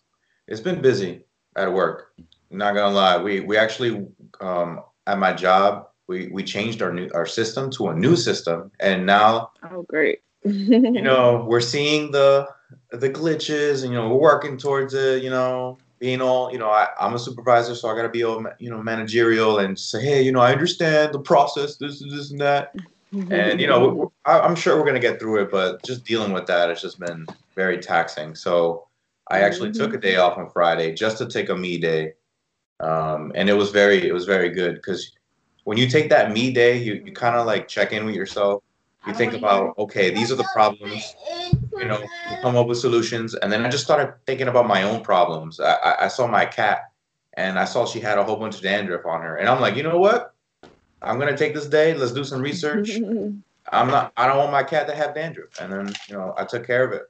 it's 0.49 0.59
been 0.59 0.81
busy 0.81 1.23
at 1.55 1.71
work. 1.73 1.97
Not 2.51 2.75
gonna 2.75 2.93
lie, 2.93 3.17
we 3.23 3.39
we 3.39 3.55
actually 3.57 4.05
um, 4.41 4.81
at 5.07 5.17
my 5.17 5.31
job 5.31 5.87
we 6.09 6.27
we 6.35 6.43
changed 6.43 6.81
our 6.81 6.91
new 6.93 7.07
our 7.13 7.25
system 7.25 7.69
to 7.77 7.87
a 7.87 7.95
new 7.95 8.15
system, 8.17 8.69
and 8.81 9.05
now 9.05 9.51
Oh, 9.71 9.83
great. 9.93 10.19
you 10.43 11.01
know 11.09 11.45
we're 11.47 11.61
seeing 11.75 12.11
the 12.11 12.47
the 12.91 13.09
glitches, 13.09 13.83
and 13.83 13.93
you 13.93 13.97
know 13.97 14.09
we're 14.09 14.25
working 14.33 14.57
towards 14.57 14.93
it. 14.93 15.23
You 15.23 15.29
know, 15.29 15.77
being 15.99 16.21
all 16.21 16.51
you 16.51 16.57
know, 16.57 16.69
I, 16.69 16.87
I'm 16.99 17.13
a 17.13 17.19
supervisor, 17.19 17.75
so 17.75 17.89
I 17.89 17.95
gotta 17.95 18.09
be 18.09 18.23
all 18.23 18.43
you 18.59 18.69
know 18.69 18.81
managerial 18.81 19.59
and 19.59 19.77
say, 19.77 20.01
hey, 20.01 20.21
you 20.21 20.31
know, 20.31 20.39
I 20.39 20.51
understand 20.51 21.13
the 21.13 21.19
process, 21.19 21.75
this 21.75 22.01
and 22.01 22.11
this 22.11 22.31
and 22.31 22.41
that, 22.41 22.73
and 23.29 23.59
you 23.59 23.67
know, 23.67 24.11
I, 24.25 24.39
I'm 24.39 24.55
sure 24.55 24.77
we're 24.77 24.85
gonna 24.85 24.99
get 24.99 25.19
through 25.19 25.41
it, 25.43 25.51
but 25.51 25.83
just 25.83 26.05
dealing 26.05 26.31
with 26.31 26.47
that 26.47 26.69
has 26.69 26.81
just 26.81 26.99
been 26.99 27.25
very 27.55 27.77
taxing. 27.77 28.35
So 28.35 28.87
I 29.29 29.41
actually 29.41 29.71
took 29.71 29.93
a 29.93 29.97
day 29.97 30.15
off 30.15 30.37
on 30.37 30.49
Friday 30.49 30.93
just 30.93 31.17
to 31.19 31.27
take 31.27 31.49
a 31.49 31.55
me 31.55 31.77
day, 31.77 32.13
um, 32.79 33.31
and 33.35 33.49
it 33.49 33.53
was 33.53 33.71
very 33.71 34.07
it 34.07 34.13
was 34.13 34.25
very 34.25 34.49
good 34.49 34.75
because 34.75 35.11
when 35.65 35.77
you 35.77 35.87
take 35.87 36.09
that 36.09 36.31
me 36.31 36.51
day, 36.51 36.77
you 36.77 37.01
you 37.05 37.11
kind 37.11 37.35
of 37.35 37.45
like 37.45 37.67
check 37.67 37.91
in 37.91 38.05
with 38.05 38.15
yourself. 38.15 38.63
You 39.07 39.13
think 39.13 39.33
about 39.33 39.77
okay, 39.77 40.09
these 40.09 40.31
are 40.31 40.35
the 40.35 40.47
problems. 40.53 41.15
You 41.77 41.85
know, 41.85 41.99
you 41.99 42.37
come 42.41 42.55
up 42.55 42.67
with 42.67 42.77
solutions, 42.77 43.33
and 43.33 43.51
then 43.51 43.65
I 43.65 43.69
just 43.69 43.83
started 43.83 44.13
thinking 44.25 44.49
about 44.49 44.67
my 44.67 44.83
own 44.83 45.01
problems. 45.01 45.59
I, 45.59 45.73
I, 45.73 46.05
I 46.05 46.07
saw 46.09 46.27
my 46.27 46.45
cat, 46.45 46.91
and 47.35 47.57
I 47.57 47.65
saw 47.65 47.85
she 47.85 47.99
had 47.99 48.17
a 48.17 48.23
whole 48.23 48.35
bunch 48.35 48.55
of 48.57 48.61
dandruff 48.61 49.05
on 49.05 49.21
her, 49.21 49.37
and 49.37 49.47
I'm 49.47 49.61
like, 49.61 49.75
you 49.75 49.83
know 49.83 49.97
what? 49.97 50.33
I'm 51.01 51.17
gonna 51.17 51.37
take 51.37 51.53
this 51.53 51.67
day. 51.67 51.93
Let's 51.93 52.11
do 52.11 52.23
some 52.23 52.41
research. 52.41 52.91
I'm 53.71 53.87
not. 53.87 54.11
I 54.17 54.27
don't 54.27 54.37
want 54.37 54.51
my 54.51 54.63
cat 54.63 54.87
to 54.87 54.95
have 54.95 55.15
dandruff, 55.15 55.49
and 55.61 55.71
then 55.71 55.95
you 56.07 56.15
know 56.15 56.33
I 56.37 56.43
took 56.43 56.67
care 56.67 56.83
of 56.83 56.91
it. 56.91 57.03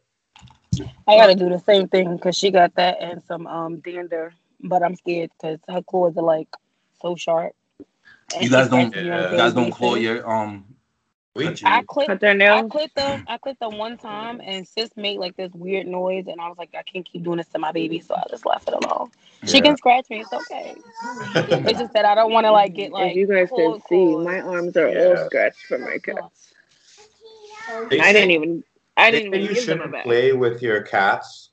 I 1.08 1.18
gotta 1.18 1.36
do 1.36 1.50
the 1.50 1.60
same 1.60 1.88
thing 1.88 2.16
because 2.16 2.38
she 2.38 2.52
got 2.52 2.76
that 2.76 2.98
and 3.02 3.24
some 3.24 3.48
um 3.48 3.80
dander, 3.80 4.34
but 4.62 4.84
I'm 4.84 4.96
scared 4.96 5.32
because 5.38 5.60
her 5.68 5.82
claws 5.82 6.18
are 6.18 6.24
like 6.24 6.50
so 7.02 7.16
sharp. 7.16 7.54
You 8.40 8.50
guys 8.50 8.70
don't- 8.70 8.92
scratches 8.92 9.04
me 9.04 9.10
on 9.10 9.20
a 9.20 9.22
Yeah. 9.24 9.32
You 9.32 9.38
guys 9.38 9.54
don't 9.54 9.72
claw 9.72 9.96
your 9.96 10.30
um. 10.30 10.66
We 11.36 11.48
I 11.64 11.84
clipped 11.88 12.10
Cut 12.10 12.20
their 12.20 12.32
I 12.32 12.34
nails. 12.34 12.72
clipped 12.72 12.96
them. 12.96 13.24
I 13.28 13.38
clipped 13.38 13.60
them 13.60 13.78
one 13.78 13.98
time, 13.98 14.42
and 14.44 14.68
sis 14.68 14.90
made 14.98 15.20
like 15.20 15.38
this 15.38 15.52
weird 15.54 15.88
noise, 15.88 16.26
and 16.28 16.42
I 16.42 16.48
was 16.50 16.58
like, 16.58 16.70
I 16.78 16.82
can't 16.82 17.06
keep 17.06 17.24
doing 17.24 17.38
this 17.38 17.48
to 17.50 17.60
my 17.60 17.72
baby, 17.72 18.00
so 18.00 18.16
I 18.16 18.24
just 18.30 18.46
left 18.46 18.68
it 18.68 18.74
alone. 18.74 19.12
She 19.46 19.62
can 19.62 19.78
scratch 19.78 20.10
me. 20.10 20.22
It's 20.22 20.34
okay. 20.34 20.76
It's 21.70 21.80
just 21.80 21.94
that 21.94 22.04
I 22.06 22.16
don't 22.16 22.32
want 22.34 22.46
to 22.46 22.52
like 22.52 22.74
get 22.74 22.92
like. 22.92 23.12
if 23.12 23.18
you 23.18 23.28
guys 23.28 23.48
cold 23.50 23.82
could 23.84 23.88
see, 23.90 24.16
my 24.18 24.42
arms 24.42 24.76
are 24.76 24.90
Yeah. 24.90 25.20
all 25.20 25.26
scratched 25.28 25.66
from 25.68 25.82
my 25.82 25.98
cats. 26.00 26.54
They 27.90 28.00
I 28.00 28.06
say- 28.06 28.14
didn't 28.14 28.32
even. 28.32 28.64
I 28.98 29.12
didn't 29.12 29.28
even 29.28 29.42
you 29.42 29.54
give 29.54 29.64
shouldn't 29.64 29.92
bath. 29.94 30.04
play 30.04 30.34
with 30.34 30.62
your 30.62 30.82
cats 30.82 31.52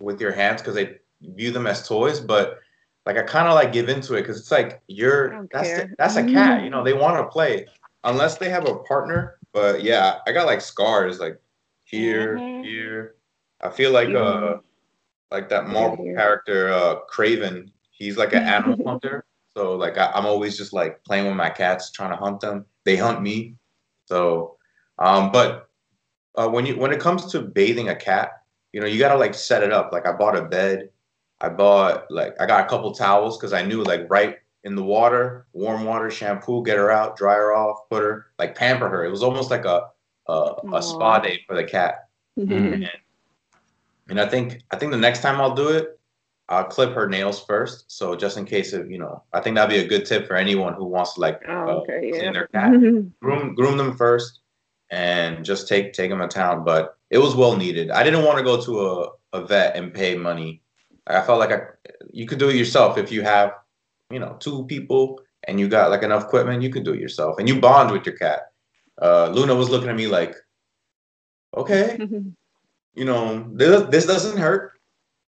with 0.00 0.20
your 0.20 0.32
hands 0.32 0.60
because 0.62 0.74
they 0.74 0.96
view 1.22 1.52
them 1.52 1.66
as 1.68 1.86
toys, 1.86 2.18
but 2.18 2.58
like 3.06 3.16
I 3.16 3.22
kind 3.22 3.46
of 3.46 3.54
like 3.54 3.72
give 3.72 3.88
into 3.88 4.14
it 4.14 4.22
because 4.22 4.40
it's 4.40 4.50
like 4.50 4.82
you're 4.88 5.46
that's 5.52 5.68
the, 5.70 5.94
that's 5.96 6.16
a 6.16 6.24
cat, 6.24 6.64
you 6.64 6.70
know. 6.70 6.82
They 6.82 6.94
want 6.94 7.16
to 7.18 7.24
play 7.30 7.66
unless 8.04 8.38
they 8.38 8.50
have 8.50 8.66
a 8.68 8.76
partner. 8.80 9.38
But 9.52 9.82
yeah, 9.82 10.18
I 10.26 10.32
got 10.32 10.46
like 10.46 10.60
scars 10.60 11.18
like 11.20 11.40
here, 11.84 12.38
Mhm. 12.38 12.64
here. 12.64 13.16
I 13.62 13.70
feel 13.70 13.92
like 13.92 14.08
uh 14.10 14.58
Mhm. 14.58 14.62
like 15.30 15.48
that 15.50 15.68
Marvel 15.68 16.04
character 16.16 16.70
uh 16.72 16.96
Kraven. 17.12 17.70
He's 17.90 18.16
like 18.16 18.32
an 18.32 18.42
animal 18.42 18.78
hunter. 18.86 19.24
So 19.56 19.74
like 19.76 19.98
I, 19.98 20.10
I'm 20.14 20.26
always 20.26 20.56
just 20.56 20.72
like 20.72 21.02
playing 21.04 21.26
with 21.26 21.36
my 21.36 21.50
cats, 21.50 21.90
trying 21.90 22.10
to 22.10 22.16
hunt 22.16 22.40
them. 22.40 22.66
They 22.84 22.96
hunt 22.96 23.22
me. 23.22 23.56
So, 24.06 24.56
um, 24.98 25.30
but 25.32 25.68
uh, 26.36 26.48
when 26.48 26.66
you 26.66 26.76
when 26.78 26.92
it 26.92 27.00
comes 27.00 27.26
to 27.32 27.40
bathing 27.42 27.88
a 27.88 27.96
cat, 27.96 28.30
you 28.72 28.80
know 28.80 28.86
you 28.86 28.98
gotta 28.98 29.18
like 29.18 29.34
set 29.34 29.62
it 29.62 29.72
up. 29.72 29.92
Like 29.92 30.06
I 30.06 30.12
bought 30.12 30.36
a 30.36 30.42
bed. 30.42 30.90
I 31.40 31.48
bought 31.48 32.04
like 32.10 32.34
I 32.40 32.46
got 32.46 32.64
a 32.64 32.68
couple 32.68 32.92
towels 32.92 33.38
because 33.38 33.52
I 33.52 33.62
knew 33.62 33.82
like 33.82 34.06
right 34.10 34.38
in 34.64 34.74
the 34.74 34.82
water, 34.82 35.46
warm 35.52 35.84
water, 35.84 36.10
shampoo, 36.10 36.64
get 36.64 36.76
her 36.76 36.90
out, 36.90 37.16
dry 37.16 37.34
her 37.34 37.54
off, 37.54 37.88
put 37.90 38.02
her 38.02 38.26
like 38.38 38.54
pamper 38.54 38.88
her. 38.88 39.04
It 39.04 39.10
was 39.10 39.22
almost 39.22 39.50
like 39.50 39.64
a 39.64 39.88
a, 40.26 40.54
a 40.74 40.82
spa 40.82 41.18
day 41.20 41.42
for 41.46 41.56
the 41.56 41.64
cat. 41.64 42.08
Mm. 42.38 42.88
And 44.08 44.20
I 44.20 44.26
think 44.26 44.62
I 44.70 44.76
think 44.76 44.92
the 44.92 44.98
next 44.98 45.20
time 45.22 45.40
I'll 45.40 45.54
do 45.54 45.68
it, 45.68 45.98
I'll 46.48 46.64
clip 46.64 46.92
her 46.92 47.08
nails 47.08 47.44
first. 47.44 47.90
So 47.90 48.14
just 48.16 48.36
in 48.36 48.44
case 48.44 48.72
of 48.72 48.90
you 48.90 48.98
know, 48.98 49.22
I 49.32 49.40
think 49.40 49.56
that'd 49.56 49.70
be 49.70 49.84
a 49.84 49.88
good 49.88 50.06
tip 50.06 50.26
for 50.26 50.36
anyone 50.36 50.74
who 50.74 50.84
wants 50.84 51.14
to 51.14 51.20
like 51.20 51.40
Oh, 51.48 51.52
uh, 51.52 51.72
okay, 51.80 52.10
clean 52.10 52.24
yeah. 52.24 52.32
their 52.32 52.46
cat. 52.54 52.72
groom 53.20 53.54
groom 53.54 53.76
them 53.76 53.96
first, 53.96 54.40
and 54.90 55.44
just 55.44 55.68
take 55.68 55.92
take 55.92 56.10
them 56.10 56.20
to 56.20 56.28
town. 56.28 56.64
But 56.64 56.96
it 57.10 57.18
was 57.18 57.34
well 57.34 57.56
needed. 57.56 57.90
I 57.90 58.02
didn't 58.02 58.24
want 58.24 58.38
to 58.38 58.44
go 58.44 58.60
to 58.60 58.86
a, 58.86 59.08
a 59.38 59.46
vet 59.46 59.76
and 59.76 59.92
pay 59.94 60.14
money. 60.16 60.62
I 61.06 61.22
felt 61.22 61.38
like 61.38 61.52
I, 61.52 61.60
you 62.12 62.26
could 62.26 62.38
do 62.38 62.50
it 62.50 62.56
yourself 62.56 62.98
if 62.98 63.10
you 63.10 63.22
have, 63.22 63.54
you 64.10 64.18
know, 64.18 64.36
two 64.40 64.64
people 64.66 65.20
and 65.46 65.60
you 65.60 65.68
got 65.68 65.90
like 65.90 66.02
enough 66.02 66.24
equipment. 66.24 66.62
You 66.62 66.70
can 66.70 66.82
do 66.82 66.94
it 66.94 67.00
yourself, 67.00 67.38
and 67.38 67.48
you 67.48 67.60
bond 67.60 67.90
with 67.90 68.04
your 68.06 68.16
cat. 68.16 68.52
Uh, 69.00 69.28
Luna 69.28 69.54
was 69.54 69.70
looking 69.70 69.88
at 69.88 69.96
me 69.96 70.06
like, 70.06 70.34
okay, 71.56 71.96
you 72.94 73.04
know, 73.04 73.48
this, 73.52 73.82
this 73.90 74.06
doesn't 74.06 74.38
hurt. 74.38 74.72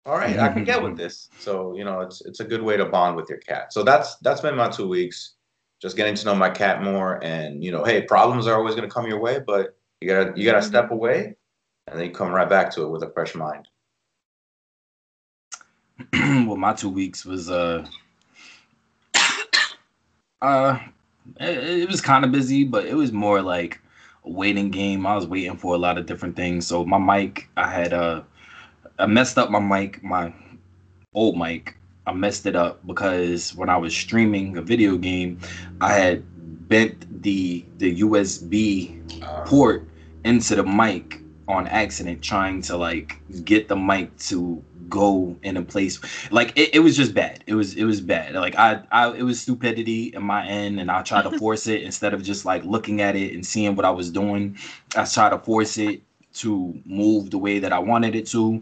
All 0.06 0.16
right, 0.16 0.38
I 0.38 0.52
can 0.52 0.64
get 0.64 0.82
with 0.82 0.96
this. 0.98 1.28
So 1.38 1.74
you 1.74 1.84
know, 1.84 2.00
it's 2.00 2.20
it's 2.22 2.40
a 2.40 2.44
good 2.44 2.62
way 2.62 2.76
to 2.76 2.84
bond 2.84 3.16
with 3.16 3.28
your 3.28 3.38
cat. 3.38 3.72
So 3.72 3.82
that's 3.82 4.16
that's 4.16 4.40
been 4.40 4.56
my 4.56 4.68
two 4.68 4.88
weeks, 4.88 5.34
just 5.80 5.96
getting 5.96 6.14
to 6.14 6.24
know 6.26 6.34
my 6.34 6.50
cat 6.50 6.82
more, 6.82 7.22
and 7.24 7.64
you 7.64 7.72
know, 7.72 7.84
hey, 7.84 8.02
problems 8.02 8.46
are 8.46 8.56
always 8.56 8.74
going 8.74 8.88
to 8.88 8.94
come 8.94 9.06
your 9.06 9.20
way, 9.20 9.40
but 9.44 9.76
you 10.00 10.08
gotta 10.08 10.32
you 10.36 10.44
gotta 10.44 10.62
step 10.62 10.90
away, 10.90 11.36
and 11.86 11.98
then 11.98 12.06
you 12.06 12.12
come 12.12 12.30
right 12.30 12.48
back 12.48 12.70
to 12.72 12.82
it 12.82 12.90
with 12.90 13.02
a 13.02 13.10
fresh 13.12 13.34
mind. 13.34 13.66
well, 16.12 16.56
my 16.56 16.74
two 16.74 16.90
weeks 16.90 17.24
was 17.24 17.48
uh, 17.48 17.86
uh, 20.44 20.78
it, 21.40 21.82
it 21.82 21.88
was 21.88 22.00
kind 22.00 22.24
of 22.24 22.32
busy, 22.32 22.64
but 22.64 22.86
it 22.86 22.94
was 22.94 23.12
more 23.12 23.42
like 23.42 23.80
a 24.24 24.30
waiting 24.30 24.70
game. 24.70 25.06
I 25.06 25.14
was 25.14 25.26
waiting 25.26 25.56
for 25.56 25.74
a 25.74 25.78
lot 25.78 25.98
of 25.98 26.06
different 26.06 26.36
things. 26.36 26.66
So 26.66 26.84
my 26.84 26.98
mic, 26.98 27.48
I 27.56 27.70
had 27.70 27.92
uh, 27.92 28.22
I 28.98 29.06
messed 29.06 29.38
up 29.38 29.50
my 29.50 29.60
mic, 29.60 30.02
my 30.02 30.32
old 31.14 31.38
mic, 31.38 31.76
I 32.06 32.12
messed 32.12 32.46
it 32.46 32.56
up 32.56 32.86
because 32.86 33.54
when 33.54 33.68
I 33.70 33.76
was 33.76 33.94
streaming 33.96 34.56
a 34.56 34.62
video 34.62 34.96
game, 34.96 35.40
I 35.80 35.92
had 35.94 36.24
bent 36.68 37.22
the 37.22 37.64
the 37.78 38.00
USB 38.00 39.00
Uh, 39.22 39.44
port 39.46 39.88
into 40.24 40.56
the 40.56 40.64
mic 40.64 41.20
on 41.48 41.66
accident 41.68 42.22
trying 42.22 42.62
to 42.62 42.76
like 42.76 43.20
get 43.44 43.68
the 43.68 43.76
mic 43.76 44.16
to 44.18 44.62
go 44.88 45.36
in 45.42 45.56
a 45.56 45.62
place 45.62 46.00
like 46.30 46.52
it, 46.56 46.74
it 46.74 46.80
was 46.80 46.96
just 46.96 47.14
bad. 47.14 47.42
It 47.46 47.54
was 47.54 47.74
it 47.74 47.84
was 47.84 48.00
bad. 48.00 48.34
Like 48.34 48.56
I, 48.56 48.82
I 48.90 49.12
it 49.12 49.22
was 49.22 49.40
stupidity 49.40 50.12
in 50.14 50.22
my 50.22 50.46
end 50.46 50.80
and 50.80 50.90
i 50.90 51.02
tried 51.02 51.22
to 51.22 51.30
force 51.38 51.66
it 51.66 51.82
instead 51.82 52.14
of 52.14 52.22
just 52.22 52.44
like 52.44 52.64
looking 52.64 53.00
at 53.00 53.16
it 53.16 53.34
and 53.34 53.44
seeing 53.44 53.76
what 53.76 53.84
i 53.84 53.90
was 53.90 54.10
doing. 54.10 54.56
I 54.96 55.04
tried 55.04 55.30
to 55.30 55.38
force 55.38 55.78
it 55.78 56.02
to 56.34 56.80
move 56.84 57.30
the 57.30 57.38
way 57.38 57.60
that 57.60 57.72
i 57.72 57.78
wanted 57.78 58.14
it 58.16 58.26
to 58.26 58.60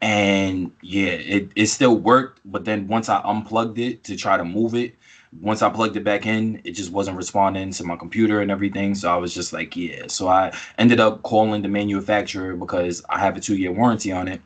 and 0.00 0.72
yeah 0.80 1.10
it, 1.10 1.50
it 1.56 1.66
still 1.66 1.96
worked 1.96 2.40
but 2.44 2.64
then 2.64 2.86
once 2.86 3.08
i 3.08 3.20
unplugged 3.24 3.78
it 3.78 4.04
to 4.04 4.16
try 4.16 4.36
to 4.36 4.44
move 4.44 4.74
it 4.74 4.94
once 5.38 5.62
I 5.62 5.70
plugged 5.70 5.96
it 5.96 6.04
back 6.04 6.26
in, 6.26 6.60
it 6.64 6.72
just 6.72 6.90
wasn't 6.90 7.16
responding 7.16 7.70
to 7.72 7.84
my 7.84 7.96
computer 7.96 8.40
and 8.40 8.50
everything. 8.50 8.94
So 8.94 9.12
I 9.12 9.16
was 9.16 9.32
just 9.32 9.52
like, 9.52 9.76
yeah. 9.76 10.04
So 10.08 10.28
I 10.28 10.52
ended 10.78 10.98
up 10.98 11.22
calling 11.22 11.62
the 11.62 11.68
manufacturer 11.68 12.56
because 12.56 13.04
I 13.08 13.18
have 13.18 13.36
a 13.36 13.40
two 13.40 13.56
year 13.56 13.72
warranty 13.72 14.10
on 14.10 14.28
it. 14.28 14.40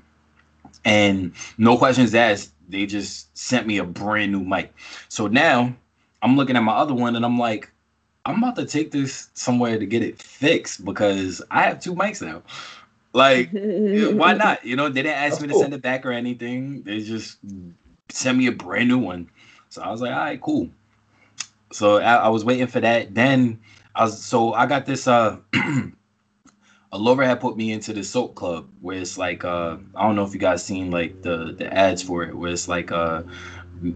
And 0.84 1.32
no 1.56 1.78
questions 1.78 2.14
asked, 2.14 2.52
they 2.68 2.84
just 2.86 3.36
sent 3.36 3.66
me 3.66 3.78
a 3.78 3.84
brand 3.84 4.32
new 4.32 4.44
mic. 4.44 4.74
So 5.08 5.26
now 5.26 5.74
I'm 6.22 6.36
looking 6.36 6.56
at 6.56 6.62
my 6.62 6.74
other 6.74 6.94
one 6.94 7.16
and 7.16 7.24
I'm 7.24 7.38
like, 7.38 7.70
I'm 8.26 8.42
about 8.42 8.56
to 8.56 8.66
take 8.66 8.90
this 8.90 9.28
somewhere 9.34 9.78
to 9.78 9.86
get 9.86 10.02
it 10.02 10.20
fixed 10.20 10.84
because 10.84 11.42
I 11.50 11.62
have 11.62 11.80
two 11.80 11.94
mics 11.94 12.22
now. 12.22 12.42
Like, 13.12 13.50
why 14.18 14.34
not? 14.34 14.64
You 14.64 14.76
know, 14.76 14.88
they 14.88 15.02
didn't 15.02 15.16
ask 15.16 15.34
That's 15.34 15.42
me 15.42 15.48
cool. 15.48 15.58
to 15.58 15.64
send 15.64 15.74
it 15.74 15.82
back 15.82 16.04
or 16.04 16.12
anything. 16.12 16.82
They 16.82 17.00
just 17.00 17.38
sent 18.10 18.36
me 18.36 18.46
a 18.46 18.52
brand 18.52 18.88
new 18.88 18.98
one. 18.98 19.30
So 19.74 19.82
I 19.82 19.90
was 19.90 20.00
like, 20.00 20.12
all 20.12 20.18
right, 20.18 20.40
cool. 20.40 20.70
So 21.72 21.96
I, 21.96 22.14
I 22.14 22.28
was 22.28 22.44
waiting 22.44 22.68
for 22.68 22.78
that. 22.78 23.12
Then 23.12 23.58
I 23.92 24.04
was 24.04 24.22
so 24.24 24.52
I 24.52 24.66
got 24.66 24.86
this 24.86 25.08
uh 25.08 25.38
Laura 26.92 27.26
had 27.26 27.40
put 27.40 27.56
me 27.56 27.72
into 27.72 27.92
the 27.92 28.04
soap 28.04 28.36
club 28.36 28.68
where 28.82 28.98
it's 28.98 29.18
like 29.18 29.44
uh 29.44 29.76
I 29.96 30.06
don't 30.06 30.14
know 30.14 30.24
if 30.24 30.32
you 30.32 30.38
guys 30.38 30.64
seen 30.64 30.92
like 30.92 31.22
the 31.22 31.56
the 31.58 31.74
ads 31.74 32.04
for 32.04 32.22
it 32.22 32.36
where 32.36 32.52
it's 32.52 32.68
like 32.68 32.92
uh 32.92 33.24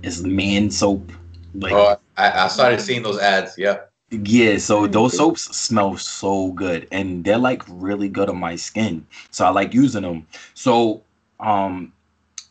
it's 0.03 0.23
man 0.23 0.69
soap 0.69 1.13
like 1.55 1.75
oh, 1.75 1.97
I, 2.17 2.45
I 2.45 2.49
started 2.49 2.81
seeing 2.81 3.05
those 3.05 3.21
ads. 3.21 3.57
Yeah. 3.57 3.79
yeah, 4.11 4.59
so 4.59 4.89
those 4.89 5.17
soaps 5.17 5.57
smell 5.57 5.97
so 5.97 6.51
good 6.51 6.89
and 6.91 7.23
they're 7.23 7.39
like 7.39 7.63
really 7.69 8.09
good 8.09 8.29
on 8.29 8.37
my 8.37 8.57
skin. 8.57 9.07
So 9.31 9.47
I 9.47 9.51
like 9.51 9.73
using 9.73 10.03
them. 10.03 10.27
So 10.55 11.05
um 11.39 11.93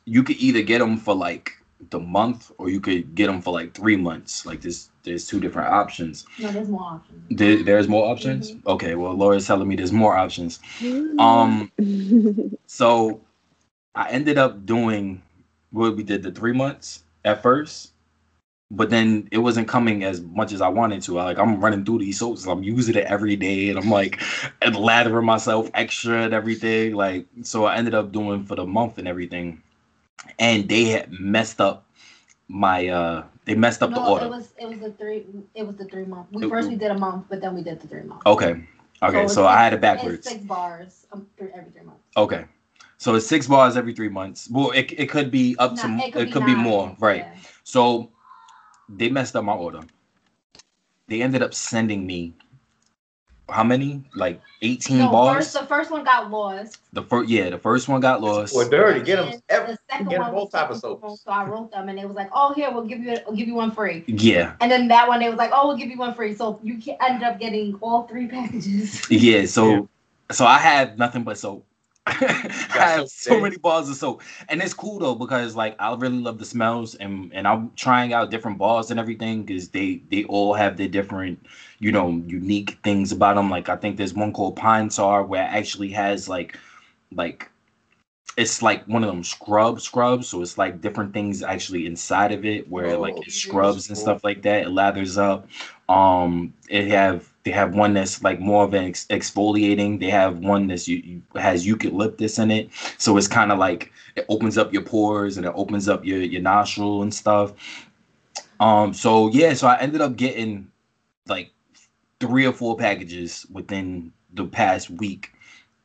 you 0.06 0.24
could 0.24 0.38
either 0.38 0.62
get 0.62 0.80
them 0.80 0.96
for 0.96 1.14
like 1.14 1.58
the 1.90 2.00
month 2.00 2.52
or 2.58 2.70
you 2.70 2.80
could 2.80 3.16
get 3.16 3.28
them 3.28 3.42
for 3.42 3.54
like 3.54 3.74
3 3.74 3.98
months. 3.98 4.46
Like 4.46 4.62
there's 4.62 4.90
there's 5.04 5.28
two 5.28 5.40
different 5.40 5.70
options. 5.70 6.26
No, 6.40 6.52
there's 6.52 6.70
more 6.70 6.84
options. 6.84 7.24
There, 7.30 7.64
there's 7.64 7.88
more 7.88 8.10
options? 8.10 8.56
Okay, 8.66 8.96
well 8.96 9.14
Laura's 9.14 9.48
telling 9.48 9.68
me 9.68 9.76
there's 9.76 9.92
more 9.92 10.18
options. 10.18 10.60
Um 11.20 11.72
so 12.68 13.22
I 13.96 14.10
ended 14.10 14.38
up 14.38 14.66
doing 14.66 15.22
what 15.72 15.96
we 15.96 16.04
did 16.04 16.24
the 16.24 16.32
3 16.32 16.54
months 16.54 17.04
at 17.26 17.42
first 17.42 17.94
but 18.70 18.90
then 18.90 19.30
it 19.32 19.38
wasn't 19.38 19.68
coming 19.68 20.04
as 20.04 20.22
much 20.22 20.52
as 20.52 20.62
I 20.62 20.68
wanted 20.68 21.02
to. 21.04 21.20
I, 21.20 21.24
like 21.24 21.40
I'm 21.40 21.60
running 21.62 21.86
through 21.86 22.00
these 22.00 22.20
soaps, 22.20 22.46
I'm 22.46 22.64
using 22.64 22.96
it 22.96 23.06
every 23.06 23.36
day, 23.36 23.70
and 23.70 23.80
I'm 23.80 23.90
like 23.90 24.22
and 24.62 24.76
lathering 24.76 25.26
myself 25.26 25.70
extra 25.74 26.24
and 26.24 26.34
everything. 26.34 26.94
Like 26.94 27.26
so, 27.44 27.66
I 27.66 27.76
ended 27.78 27.94
up 27.94 28.12
doing 28.12 28.44
for 28.44 28.56
the 28.56 28.66
month 28.66 28.98
and 28.98 29.08
everything, 29.08 29.62
and 30.40 30.68
they 30.70 30.86
had 30.86 31.12
messed 31.20 31.60
up 31.62 31.86
my 32.48 32.88
uh 32.88 33.24
they 33.46 33.56
messed 33.56 33.82
up 33.84 33.94
the 33.94 34.02
order. 34.02 34.26
it 34.26 34.30
was 34.30 34.54
it 34.60 34.68
was 34.68 34.80
the 34.80 34.92
three 34.92 35.26
it 35.56 35.66
was 35.66 35.76
the 35.78 35.86
three 35.86 36.06
month. 36.06 36.28
We 36.32 36.44
It- 36.44 36.50
first 36.50 36.70
we 36.70 36.76
did 36.76 36.92
a 36.92 36.98
month, 36.98 37.26
but 37.30 37.42
then 37.42 37.56
we 37.56 37.64
did 37.64 37.80
the 37.82 37.88
three 37.88 38.04
month. 38.04 38.22
okay, 38.26 38.64
okay, 39.04 39.24
it's 39.24 39.34
so 39.34 39.46
I 39.46 39.64
had 39.64 39.74
it 39.74 39.78
six- 39.78 39.82
backwards. 39.82 40.30
Six 40.30 40.44
bars 40.44 41.06
um, 41.12 41.28
every 41.40 41.72
three 41.72 41.84
months. 41.84 42.02
Okay, 42.16 42.46
so 42.98 43.16
it's 43.16 43.28
six 43.28 43.48
bars 43.48 43.78
every 43.78 43.94
three 43.94 44.10
months. 44.10 44.50
Well, 44.52 44.72
it 44.72 44.92
it 44.98 45.10
could 45.10 45.32
be 45.32 45.56
up 45.60 45.76
to 45.78 45.88
it 46.00 46.12
could, 46.14 46.46
be, 46.46 46.56
nine, 46.56 46.64
more, 46.64 46.96
right? 47.00 47.26
yeah. 47.26 47.36
So 47.64 48.12
they 48.90 49.10
messed 49.10 49.36
up 49.36 49.44
my 49.44 49.54
order. 49.54 49.82
They 51.08 51.22
ended 51.22 51.42
up 51.42 51.54
sending 51.54 52.06
me 52.06 52.34
how 53.50 53.64
many? 53.64 54.04
Like 54.16 54.42
18 54.62 54.98
No, 54.98 55.10
bars. 55.12 55.36
first 55.38 55.54
the 55.54 55.66
first 55.68 55.92
one 55.92 56.04
got 56.04 56.30
lost. 56.30 56.80
the 56.94 57.02
first 57.04 57.30
yeah, 57.30 57.50
the 57.50 57.58
first 57.58 57.88
one 57.88 58.02
got 58.02 58.22
lost. 58.22 58.56
We're 58.56 58.68
dirty. 58.70 59.02
Get 59.02 59.18
them. 59.18 59.42
Every, 59.50 59.74
the 59.74 59.80
second 59.90 60.10
get 60.10 60.20
one 60.20 60.28
them 60.28 60.36
both 60.36 60.44
was 60.46 60.52
type 60.52 60.70
of 60.72 60.76
taken 60.82 61.00
from- 61.00 61.10
soaps. 61.12 61.22
So 61.24 61.32
I 61.32 61.46
wrote 61.46 61.72
them, 61.72 61.90
and 61.90 61.98
it 62.00 62.08
was 62.08 62.16
like, 62.16 62.30
"Oh, 62.34 62.54
here 62.54 62.70
we'll 62.72 62.86
give 62.86 63.00
you 63.00 63.18
we'll 63.26 63.36
give 63.38 63.48
you 63.48 63.56
one 63.56 63.72
free." 63.72 64.04
yeah. 64.08 64.56
And 64.62 64.72
then 64.72 64.88
that 64.90 65.08
one 65.08 65.20
they 65.20 65.30
was 65.30 65.38
like, 65.38 65.52
"Oh, 65.54 65.68
we'll 65.68 65.78
give 65.78 65.90
you 65.90 65.98
one 65.98 66.14
free." 66.14 66.34
So 66.36 66.60
you 66.64 66.82
ca- 66.82 66.98
ended 67.06 67.24
up 67.24 67.40
getting 67.40 67.76
all 67.82 68.04
three 68.08 68.28
packages. 68.28 69.10
Yeah, 69.10 69.46
so 69.46 69.88
so 70.32 70.46
I 70.46 70.58
have 70.58 70.98
nothing 70.98 71.24
but 71.24 71.38
soap. 71.38 71.66
I 72.80 72.90
have 72.92 73.10
so 73.10 73.40
many 73.40 73.58
bars 73.58 73.90
of 73.90 73.96
soap, 73.96 74.22
and 74.50 74.62
it's 74.62 74.74
cool 74.74 75.00
though 75.00 75.16
because 75.16 75.56
like 75.56 75.76
I 75.80 75.94
really 75.96 76.20
love 76.20 76.40
the 76.40 76.46
smells, 76.46 76.96
and 76.96 77.32
and 77.34 77.48
I'm 77.48 77.72
trying 77.76 78.14
out 78.14 78.32
different 78.32 78.58
bars 78.58 78.92
and 78.92 79.00
everything 79.00 79.44
because 79.44 79.70
they 79.70 80.02
they 80.10 80.24
all 80.26 80.54
have 80.54 80.78
their 80.78 80.88
different, 80.88 81.46
you 81.80 81.92
know, 81.92 82.10
unique 82.28 82.80
things 82.84 83.12
about 83.12 83.36
them. 83.36 83.50
Like 83.50 83.70
I 83.70 83.76
think 83.76 83.98
there's 83.98 84.14
one 84.14 84.34
called 84.34 84.56
Pine 84.56 84.90
Tar 84.90 85.24
where 85.26 85.44
it 85.44 85.48
actually 85.54 85.90
has 85.92 86.30
like, 86.30 86.58
like, 87.14 87.52
it's 88.38 88.62
like 88.62 88.86
one 88.88 89.04
of 89.04 89.10
them 89.10 89.24
scrub 89.24 89.82
scrubs, 89.82 90.28
so 90.28 90.42
it's 90.42 90.58
like 90.58 90.82
different 90.82 91.14
things 91.14 91.44
actually 91.44 91.86
inside 91.88 92.32
of 92.32 92.46
it 92.46 92.70
where 92.70 92.98
like 92.98 93.18
Oh, 93.18 93.24
it 93.26 93.32
scrubs 93.32 93.90
and 93.90 93.98
stuff 93.98 94.24
like 94.24 94.44
that. 94.44 94.64
It 94.64 94.70
lathers 94.70 95.18
up. 95.18 95.48
Um, 95.90 96.54
it 96.70 96.88
have 96.88 97.32
they 97.48 97.54
have 97.54 97.74
one 97.74 97.94
that's 97.94 98.22
like 98.22 98.42
more 98.42 98.66
of 98.66 98.74
an 98.74 98.84
ex- 98.84 99.06
exfoliating. 99.08 100.02
They 100.02 100.10
have 100.10 100.40
one 100.40 100.68
that's 100.68 100.86
you, 100.86 100.98
you 100.98 101.22
has 101.40 101.66
eucalyptus 101.66 102.38
in 102.40 102.52
it, 102.52 102.70
so 102.98 103.16
it's 103.16 103.30
kind 103.30 103.54
of 103.54 103.58
like 103.58 103.90
it 104.18 104.26
opens 104.28 104.58
up 104.58 104.74
your 104.74 104.82
pores 104.82 105.38
and 105.38 105.46
it 105.46 105.54
opens 105.56 105.88
up 105.88 106.04
your 106.04 106.20
your 106.20 106.42
nostril 106.42 107.04
and 107.04 107.14
stuff. 107.14 107.54
Um, 108.60 108.94
so 108.94 109.30
yeah, 109.30 109.54
so 109.54 109.66
I 109.70 109.80
ended 109.80 110.02
up 110.02 110.18
getting 110.18 110.70
like 111.26 111.52
three 112.20 112.46
or 112.46 112.52
four 112.52 112.76
packages 112.76 113.46
within 113.50 114.12
the 114.34 114.46
past 114.46 114.90
week 114.90 115.32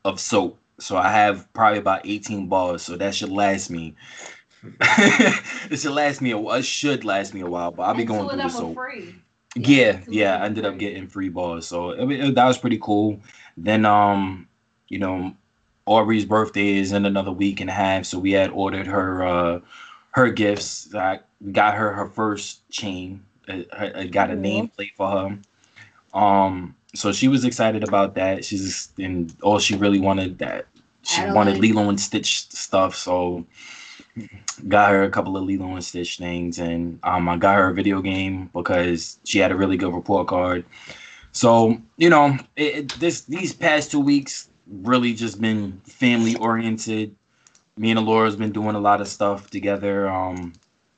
of 0.04 0.18
soap. 0.18 0.58
So 0.80 0.96
I 0.96 1.12
have 1.12 1.46
probably 1.52 1.78
about 1.78 2.00
18 2.04 2.48
bars, 2.48 2.82
so 2.82 2.96
that 2.96 3.14
should 3.14 3.30
last 3.30 3.70
me. 3.70 3.94
it 4.80 5.78
should 5.78 5.92
last 5.92 6.20
me 6.20 6.32
a 6.32 6.38
while. 6.38 6.56
It 6.56 6.64
should 6.64 7.04
last 7.04 7.34
me 7.34 7.40
a 7.42 7.46
while, 7.46 7.70
but 7.70 7.84
I'll 7.84 7.94
be 7.94 8.00
And 8.00 8.08
going 8.08 8.28
through 8.28 8.42
the 8.42 8.50
soap. 8.50 8.74
free. 8.74 9.21
Yeah, 9.54 10.00
yeah, 10.08 10.38
I 10.38 10.46
ended 10.46 10.64
up 10.64 10.78
getting 10.78 11.06
free 11.06 11.28
balls, 11.28 11.66
so 11.68 11.92
I 12.00 12.04
mean, 12.06 12.20
it- 12.20 12.34
that 12.34 12.46
was 12.46 12.58
pretty 12.58 12.78
cool. 12.78 13.20
Then, 13.56 13.84
um, 13.84 14.48
you 14.88 14.98
know, 14.98 15.34
Aubrey's 15.86 16.24
birthday 16.24 16.76
is 16.78 16.92
in 16.92 17.04
another 17.04 17.32
week 17.32 17.60
and 17.60 17.68
a 17.68 17.72
half, 17.72 18.06
so 18.06 18.18
we 18.18 18.32
had 18.32 18.50
ordered 18.50 18.86
her 18.86 19.24
uh 19.26 19.60
her 20.12 20.30
gifts. 20.30 20.94
I 20.94 21.20
got 21.52 21.74
her 21.74 21.92
her 21.92 22.06
first 22.08 22.68
chain. 22.70 23.24
I, 23.48 23.66
I- 23.72 23.92
I 24.00 24.06
got 24.06 24.30
a 24.30 24.34
Aw. 24.34 24.36
nameplate 24.36 24.94
for 24.96 25.10
her. 25.10 25.38
Um, 26.18 26.74
so 26.94 27.12
she 27.12 27.28
was 27.28 27.44
excited 27.44 27.84
about 27.86 28.14
that. 28.14 28.44
She's 28.44 28.88
and 28.98 29.34
all 29.42 29.58
she 29.58 29.74
really 29.76 30.00
wanted 30.00 30.38
that 30.38 30.66
she 31.04 31.20
wanted 31.34 31.58
Lilo 31.58 31.88
and 31.88 32.00
Stitch 32.00 32.48
stuff, 32.50 32.94
so 32.94 33.44
got 34.68 34.90
her 34.90 35.02
a 35.02 35.10
couple 35.10 35.36
of 35.36 35.44
Lilo 35.44 35.74
and 35.74 35.84
Stitch 35.84 36.18
things, 36.18 36.58
and 36.58 36.98
um, 37.02 37.28
I 37.28 37.36
got 37.36 37.56
her 37.56 37.68
a 37.68 37.74
video 37.74 38.00
game 38.00 38.50
because 38.52 39.18
she 39.24 39.38
had 39.38 39.52
a 39.52 39.56
really 39.56 39.76
good 39.76 39.94
report 39.94 40.28
card. 40.28 40.64
So 41.32 41.80
you 41.96 42.10
know, 42.10 42.38
it, 42.56 42.76
it- 42.76 42.92
this 43.00 43.22
these 43.22 43.52
past 43.54 43.90
two 43.90 44.00
weeks 44.00 44.48
really 44.68 45.14
just 45.14 45.40
been 45.40 45.80
family 45.86 46.36
oriented. 46.36 47.14
Me 47.78 47.90
and 47.92 48.00
Laura's 48.06 48.36
been 48.36 48.52
doing 48.52 48.76
a 48.76 48.80
lot 48.80 49.00
of 49.00 49.08
stuff 49.08 49.50
together. 49.50 50.08
Um, 50.08 50.52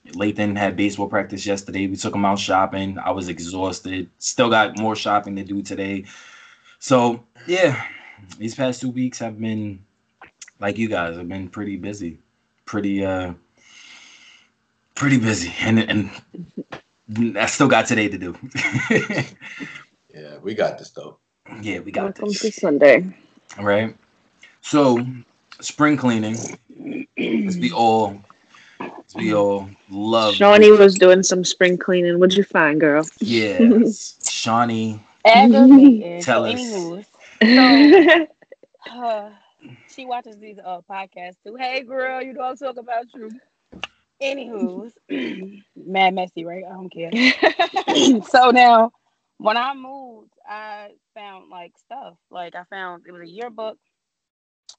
Lathan 0.09 0.57
had 0.59 0.77
baseball 0.77 1.09
practice 1.09 1.47
yesterday. 1.47 1.87
We 1.87 1.97
took 1.97 2.15
him 2.15 2.25
out 2.25 2.39
shopping. 2.39 2.99
I 2.99 3.11
was 3.13 3.29
exhausted. 3.29 4.11
Still 4.19 4.51
got 4.51 4.79
more 4.79 4.97
shopping 4.97 5.37
to 5.37 5.45
do 5.45 5.63
today. 5.63 6.05
So 6.79 7.25
yeah, 7.47 7.85
these 8.39 8.55
past 8.55 8.81
two 8.81 8.91
weeks 8.91 9.19
have 9.21 9.41
been 9.41 9.85
like 10.61 10.79
you 10.79 10.89
guys. 10.89 11.17
have 11.17 11.29
been 11.29 11.49
pretty 11.49 11.77
busy, 11.77 12.19
pretty 12.67 13.05
uh, 13.05 13.35
pretty 14.95 15.19
busy, 15.19 15.53
and 15.61 15.79
and 15.81 17.37
I 17.39 17.47
still 17.47 17.69
got 17.69 17.87
today 17.87 18.09
to 18.09 18.19
do. 18.19 18.37
Yeah, 20.15 20.39
we 20.39 20.55
got 20.55 20.79
this 20.79 20.91
though. 20.91 21.19
yeah, 21.61 21.81
we 21.81 21.91
got 21.91 22.05
Welcome 22.05 22.29
this. 22.29 22.41
to 22.43 22.53
Sunday. 22.53 23.05
All 23.59 23.65
right. 23.65 23.97
So, 24.61 25.05
spring 25.61 25.97
cleaning. 25.97 26.37
As 27.19 27.59
we 27.59 27.73
all, 27.73 28.23
as 28.81 29.15
we 29.17 29.35
all 29.35 29.69
love. 29.91 30.35
Shawnee 30.35 30.71
was 30.71 30.95
doing 30.95 31.25
some 31.25 31.43
spring 31.43 31.77
cleaning. 31.79 32.21
What'd 32.21 32.37
you 32.37 32.45
find, 32.45 32.81
girl? 32.81 33.05
Yes, 33.19 34.17
Shawnee. 34.31 35.01
Aggravating. 35.25 36.23
Tell 36.23 36.45
us. 36.45 36.61
anywho, 36.61 37.05
uh, 38.93 39.31
she 39.95 40.07
watches 40.07 40.39
these 40.39 40.59
uh 40.65 40.81
podcasts 40.91 41.37
too. 41.45 41.57
Hey, 41.57 41.83
girl, 41.83 42.23
you 42.23 42.33
know 42.33 42.43
I'm 42.43 42.57
talking 42.57 42.79
about 42.81 43.07
you. 43.15 43.31
Anywho's 44.23 44.93
mad 45.77 46.15
messy, 46.15 46.45
right? 46.45 46.65
I 46.65 46.73
don't 46.73 46.93
care. 46.93 47.11
so 48.29 48.51
now 48.51 48.93
when 49.39 49.57
I 49.57 49.75
moved, 49.75 50.31
I 50.49 50.91
found 51.15 51.51
like 51.51 51.73
stuff. 51.79 52.15
Like 52.31 52.55
I 52.55 52.65
found 52.71 53.05
it 53.07 53.13
was 53.13 53.23
a 53.23 53.29
yearbook 53.29 53.79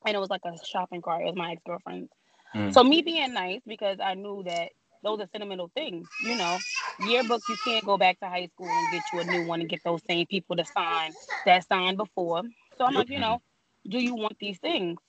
and 0.05 0.15
it 0.15 0.19
was 0.19 0.29
like 0.29 0.41
a 0.45 0.53
shopping 0.65 1.01
cart. 1.01 1.21
It 1.21 1.25
was 1.25 1.35
my 1.35 1.51
ex-girlfriend's. 1.51 2.11
Mm. 2.55 2.73
So 2.73 2.83
me 2.83 3.01
being 3.01 3.33
nice 3.33 3.61
because 3.67 3.97
I 4.03 4.13
knew 4.15 4.43
that 4.45 4.69
those 5.03 5.19
are 5.19 5.27
sentimental 5.31 5.69
things, 5.75 6.07
you 6.23 6.35
know. 6.35 6.57
Yearbook, 6.99 7.41
you 7.49 7.55
can't 7.63 7.85
go 7.85 7.97
back 7.97 8.19
to 8.21 8.27
high 8.27 8.47
school 8.47 8.67
and 8.67 8.91
get 8.91 9.03
you 9.13 9.19
a 9.19 9.23
new 9.25 9.47
one 9.47 9.59
and 9.59 9.69
get 9.69 9.83
those 9.83 10.01
same 10.09 10.25
people 10.25 10.55
to 10.55 10.65
sign 10.65 11.11
that 11.45 11.67
signed 11.67 11.97
before. 11.97 12.43
So 12.77 12.85
I'm 12.85 12.93
like, 12.93 13.09
you 13.09 13.19
know, 13.19 13.41
do 13.87 13.99
you 13.99 14.15
want 14.15 14.37
these 14.39 14.59
things? 14.59 14.99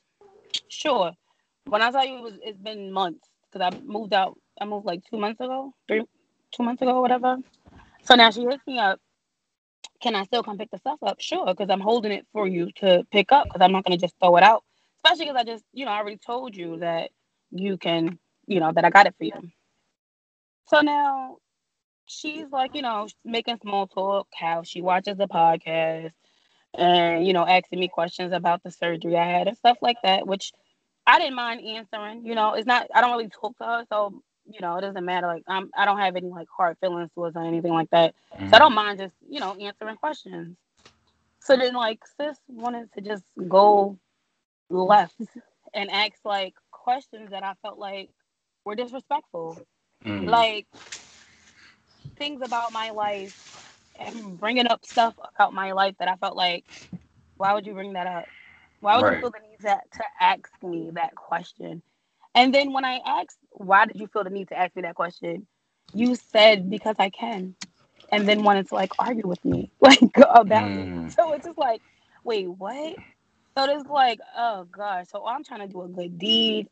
Sure. 0.68 1.12
When 1.64 1.82
I 1.82 1.90
tell 1.90 2.06
you 2.06 2.18
it 2.18 2.22
was, 2.22 2.38
it's 2.42 2.58
been 2.58 2.92
months 2.92 3.28
because 3.50 3.72
I 3.72 3.78
moved 3.80 4.12
out. 4.12 4.38
I 4.60 4.64
moved 4.64 4.86
like 4.86 5.02
two 5.10 5.18
months 5.18 5.40
ago, 5.40 5.72
three, 5.88 6.04
two 6.52 6.62
months 6.62 6.82
ago, 6.82 7.00
whatever. 7.00 7.36
So 8.04 8.14
now 8.14 8.30
she 8.30 8.42
hits 8.42 8.66
me 8.66 8.78
up. 8.78 9.00
Can 10.00 10.14
I 10.14 10.24
still 10.24 10.42
come 10.42 10.58
pick 10.58 10.70
the 10.70 10.78
stuff 10.78 10.98
up? 11.02 11.20
Sure, 11.20 11.46
because 11.46 11.70
I'm 11.70 11.80
holding 11.80 12.12
it 12.12 12.26
for 12.32 12.46
you 12.46 12.70
to 12.76 13.04
pick 13.10 13.32
up 13.32 13.44
because 13.44 13.62
I'm 13.62 13.72
not 13.72 13.84
gonna 13.84 13.96
just 13.96 14.14
throw 14.20 14.36
it 14.36 14.42
out. 14.42 14.62
Especially 15.04 15.26
because 15.26 15.40
I 15.40 15.44
just, 15.44 15.64
you 15.72 15.84
know, 15.84 15.90
I 15.90 15.98
already 15.98 16.18
told 16.18 16.56
you 16.56 16.78
that 16.78 17.10
you 17.50 17.76
can, 17.78 18.18
you 18.46 18.60
know, 18.60 18.72
that 18.72 18.84
I 18.84 18.90
got 18.90 19.06
it 19.06 19.14
for 19.16 19.24
you. 19.24 19.50
So 20.68 20.80
now 20.80 21.38
she's 22.06 22.46
like, 22.50 22.74
you 22.74 22.82
know, 22.82 23.08
making 23.24 23.58
small 23.62 23.86
talk, 23.86 24.28
how 24.34 24.62
she 24.62 24.82
watches 24.82 25.16
the 25.16 25.28
podcast 25.28 26.12
and, 26.78 27.26
you 27.26 27.32
know, 27.32 27.46
asking 27.46 27.80
me 27.80 27.88
questions 27.88 28.32
about 28.32 28.62
the 28.62 28.70
surgery 28.70 29.16
I 29.16 29.24
had 29.38 29.48
and 29.48 29.56
stuff 29.56 29.78
like 29.82 29.98
that, 30.02 30.26
which 30.26 30.52
I 31.06 31.18
didn't 31.18 31.36
mind 31.36 31.60
answering. 31.66 32.24
You 32.26 32.34
know, 32.34 32.54
it's 32.54 32.66
not, 32.66 32.86
I 32.94 33.00
don't 33.00 33.12
really 33.12 33.28
talk 33.28 33.56
to 33.58 33.64
her. 33.64 33.84
So, 33.88 34.22
you 34.50 34.60
know, 34.60 34.76
it 34.76 34.82
doesn't 34.82 35.04
matter. 35.04 35.26
Like, 35.26 35.44
I'm, 35.48 35.70
I 35.76 35.84
don't 35.84 35.98
have 35.98 36.16
any 36.16 36.28
like 36.28 36.48
hard 36.56 36.76
feelings 36.80 37.10
towards 37.14 37.36
or 37.36 37.44
anything 37.44 37.72
like 37.72 37.90
that. 37.90 38.14
So 38.46 38.56
I 38.56 38.60
don't 38.60 38.74
mind 38.74 38.98
just, 38.98 39.14
you 39.28 39.40
know, 39.40 39.54
answering 39.60 39.96
questions. 39.96 40.56
So 41.40 41.56
then, 41.56 41.74
like, 41.74 42.00
sis 42.18 42.38
wanted 42.48 42.92
to 42.94 43.00
just 43.00 43.24
go 43.48 43.98
left 44.70 45.16
and 45.74 45.90
ask 45.90 46.14
like 46.24 46.54
questions 46.70 47.30
that 47.30 47.42
I 47.44 47.54
felt 47.62 47.78
like 47.78 48.10
were 48.64 48.74
disrespectful 48.76 49.62
Mm. 50.04 50.26
like 50.26 50.66
things 52.18 52.40
about 52.42 52.72
my 52.72 52.90
life 52.90 53.32
bringing 54.38 54.68
up 54.68 54.84
stuff 54.84 55.14
about 55.36 55.54
my 55.54 55.72
life 55.72 55.96
that 56.00 56.08
I 56.08 56.16
felt 56.16 56.36
like, 56.36 56.64
why 57.36 57.54
would 57.54 57.66
you 57.66 57.74
bring 57.74 57.94
that 57.94 58.06
up? 58.06 58.30
Why 58.80 58.96
would 58.96 59.06
Right. 59.06 59.08
you 59.08 59.16
feel 59.16 59.30
the 59.30 59.40
need 59.40 59.60
to, 59.62 59.80
to 59.98 60.04
ask 60.20 60.50
me 60.62 60.90
that 60.94 61.14
question? 61.16 61.82
And 62.34 62.54
then 62.54 62.72
when 62.72 62.84
I 62.84 63.00
asked, 63.06 63.38
why 63.50 63.86
did 63.86 63.96
you 64.00 64.08
feel 64.08 64.24
the 64.24 64.30
need 64.30 64.48
to 64.48 64.58
ask 64.58 64.76
me 64.76 64.82
that 64.82 64.96
question? 64.96 65.46
You 65.94 66.16
said 66.16 66.70
because 66.70 66.96
I 66.98 67.10
can, 67.10 67.56
and 68.12 68.28
then 68.28 68.44
wanted 68.44 68.68
to 68.68 68.74
like 68.74 68.92
argue 68.98 69.26
with 69.28 69.44
me 69.44 69.72
like 69.80 70.00
about 70.30 70.72
Mm. 70.72 70.76
it. 70.76 70.92
So 71.08 71.32
it's 71.34 71.46
just 71.46 71.58
like, 71.58 71.82
wait, 72.24 72.48
what? 72.48 72.96
So 73.58 73.64
it's 73.64 73.88
like, 73.88 74.20
oh 74.36 74.64
gosh. 74.70 75.06
So 75.10 75.26
I'm 75.26 75.44
trying 75.44 75.60
to 75.60 75.68
do 75.72 75.82
a 75.82 75.88
good 75.88 76.18
deed. 76.18 76.68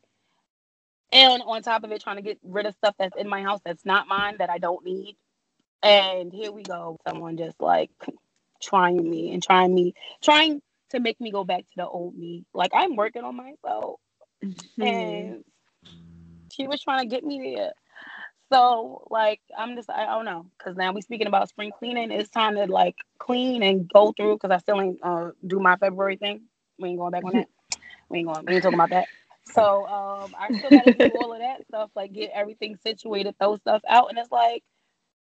And 1.11 1.41
on 1.45 1.61
top 1.63 1.83
of 1.83 1.91
it, 1.91 2.01
trying 2.03 2.17
to 2.17 2.21
get 2.23 2.39
rid 2.43 2.65
of 2.65 2.75
stuff 2.75 2.95
that's 2.99 3.15
in 3.17 3.29
my 3.29 3.41
house 3.43 3.61
that's 3.65 3.85
not 3.85 4.07
mine 4.07 4.37
that 4.39 4.49
I 4.49 4.59
don't 4.59 4.85
need. 4.85 5.17
And 5.85 6.33
here 6.33 6.51
we 6.51 6.63
go. 6.63 6.97
Someone 7.07 7.37
just 7.37 7.61
like 7.61 7.91
trying 8.61 9.07
me 9.09 9.33
and 9.33 9.43
trying 9.43 9.73
me, 9.73 9.93
trying 10.23 10.61
to 10.89 10.99
make 10.99 11.21
me 11.21 11.31
go 11.31 11.43
back 11.43 11.61
to 11.61 11.73
the 11.77 11.87
old 11.87 12.17
me. 12.17 12.43
Like 12.53 12.71
I'm 12.73 12.95
working 12.95 13.23
on 13.23 13.37
myself. 13.37 13.99
And 14.81 15.45
she 16.51 16.67
was 16.67 16.81
trying 16.81 17.07
to 17.07 17.15
get 17.15 17.23
me 17.23 17.55
there. 17.55 17.73
So 18.51 19.07
like 19.11 19.41
I'm 19.57 19.75
just 19.75 19.89
I, 19.89 20.05
I 20.05 20.15
don't 20.15 20.25
know 20.25 20.47
because 20.57 20.75
now 20.75 20.91
we 20.91 21.01
speaking 21.01 21.27
about 21.27 21.49
spring 21.49 21.71
cleaning. 21.77 22.11
It's 22.11 22.31
time 22.31 22.55
to 22.55 22.65
like 22.65 22.95
clean 23.19 23.63
and 23.63 23.87
go 23.87 24.13
through 24.17 24.35
because 24.35 24.51
I 24.51 24.57
still 24.59 24.81
ain't 24.81 24.99
uh, 25.03 25.31
do 25.45 25.59
my 25.59 25.77
February 25.77 26.17
thing. 26.17 26.41
We 26.79 26.89
ain't 26.89 26.99
going 26.99 27.11
back 27.11 27.23
on 27.25 27.33
that. 27.33 27.47
We 28.09 28.19
ain't 28.19 28.27
going. 28.27 28.45
We 28.45 28.53
ain't 28.55 28.63
talking 28.63 28.77
about 28.77 28.91
that. 28.91 29.07
So 29.45 29.87
um, 29.87 30.35
I 30.39 30.51
still 30.59 30.71
gotta 30.71 30.91
do 30.91 31.11
all 31.11 31.33
of 31.33 31.39
that 31.39 31.65
stuff, 31.65 31.89
like 31.95 32.13
get 32.13 32.31
everything 32.35 32.77
situated, 32.83 33.35
throw 33.39 33.57
stuff 33.57 33.81
out, 33.89 34.09
and 34.09 34.19
it's 34.19 34.31
like 34.31 34.63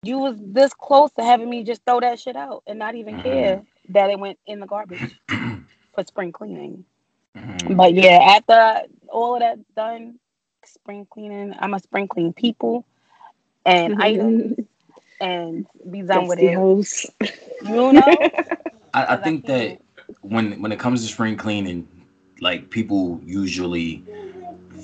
you 0.02 0.18
was 0.18 0.36
this 0.40 0.72
close 0.74 1.12
to 1.12 1.22
having 1.24 1.48
me 1.48 1.62
just 1.62 1.82
throw 1.86 2.00
that 2.00 2.18
shit 2.18 2.36
out 2.36 2.62
and 2.66 2.78
not 2.78 2.94
even 2.94 3.18
Mhm. 3.18 3.22
care 3.22 3.62
that 3.90 4.10
it 4.10 4.18
went 4.18 4.38
in 4.46 4.60
the 4.60 4.66
garbage 4.66 5.20
for 5.94 6.04
spring 6.04 6.32
cleaning. 6.32 6.84
Mhm. 7.36 7.76
But 7.76 7.94
yeah, 7.94 8.18
after 8.36 8.86
all 9.08 9.34
of 9.34 9.40
that 9.40 9.58
done, 9.74 10.18
spring 10.64 11.06
cleaning, 11.10 11.54
I'm 11.58 11.74
a 11.74 11.80
spring 11.80 12.08
clean 12.08 12.32
people 12.32 12.84
and 13.64 14.02
items 14.02 14.58
and 15.20 15.66
be 15.90 16.02
done 16.02 16.26
with 16.26 16.40
it. 16.40 16.54
hoes. 16.54 17.06
You 17.64 17.92
know? 17.92 18.02
I, 18.94 19.02
I 19.02 19.06
'Cause 19.06 19.18
I 19.20 19.22
think 19.24 19.46
that 19.46 19.78
when 20.22 20.60
when 20.60 20.72
it 20.72 20.78
comes 20.78 21.02
to 21.06 21.12
spring 21.12 21.36
cleaning, 21.36 21.88
like 22.40 22.70
people 22.70 23.20
usually 23.24 24.02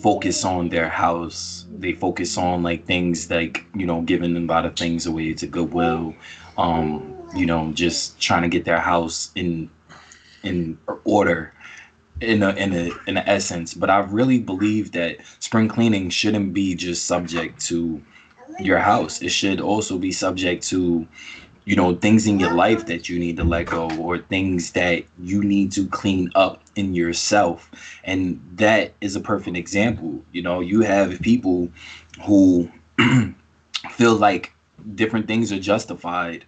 focus 0.03 0.45
on 0.45 0.69
their 0.69 0.89
house. 0.89 1.67
They 1.79 1.93
focus 1.93 2.37
on 2.37 2.63
like 2.63 2.87
things 2.87 3.31
like 3.31 3.65
you 3.75 3.87
know 3.87 4.03
giving 4.03 4.35
them 4.35 4.49
a 4.49 4.53
lot 4.53 4.67
of 4.67 4.77
things 4.77 5.07
away 5.07 5.35
to 5.35 5.47
Goodwill, 5.47 6.15
um, 6.57 7.15
you 7.35 7.47
know, 7.47 7.73
just 7.73 8.21
trying 8.21 8.43
to 8.43 8.49
get 8.49 8.65
their 8.65 8.81
house 8.81 9.31
in 9.35 9.71
in 10.43 10.79
order 11.05 11.53
in 12.21 12.43
a 12.43 12.51
in 12.51 12.73
a 12.73 12.91
in 13.07 13.17
a 13.17 13.25
essence. 13.27 13.75
But 13.75 13.91
I 13.91 13.99
really 13.99 14.39
believe 14.39 14.93
that 14.93 15.19
spring 15.41 15.69
cleaning 15.69 16.11
shouldn't 16.11 16.53
be 16.53 16.75
just 16.75 17.07
subject 17.07 17.61
to 17.67 18.03
your 18.59 18.79
house. 18.79 19.23
It 19.23 19.31
should 19.31 19.61
also 19.61 19.99
be 19.99 20.13
subject 20.13 20.67
to 20.69 21.07
you 21.69 21.77
know 21.77 21.95
things 21.95 22.27
in 22.27 22.41
your 22.41 22.55
life 22.55 22.87
that 22.87 23.11
you 23.11 23.19
need 23.19 23.37
to 23.37 23.45
let 23.45 23.67
go 23.67 23.91
or 23.99 24.17
things 24.17 24.73
that 24.73 25.05
you 25.19 25.45
need 25.45 25.71
to 25.71 25.87
clean 25.89 26.31
up 26.35 26.63
in 26.77 26.95
yourself. 26.95 27.71
And 28.05 28.41
that 28.55 28.95
is 29.03 29.17
a 29.17 29.21
perfect 29.21 29.55
example. 29.55 30.23
You 30.33 30.41
know 30.41 30.61
you 30.61 30.81
have 30.81 31.21
people 31.21 31.69
who 32.25 32.71
feel 33.91 34.15
like 34.15 34.51
different 34.95 35.27
things 35.27 35.53
are 35.53 35.61
justified 35.61 36.47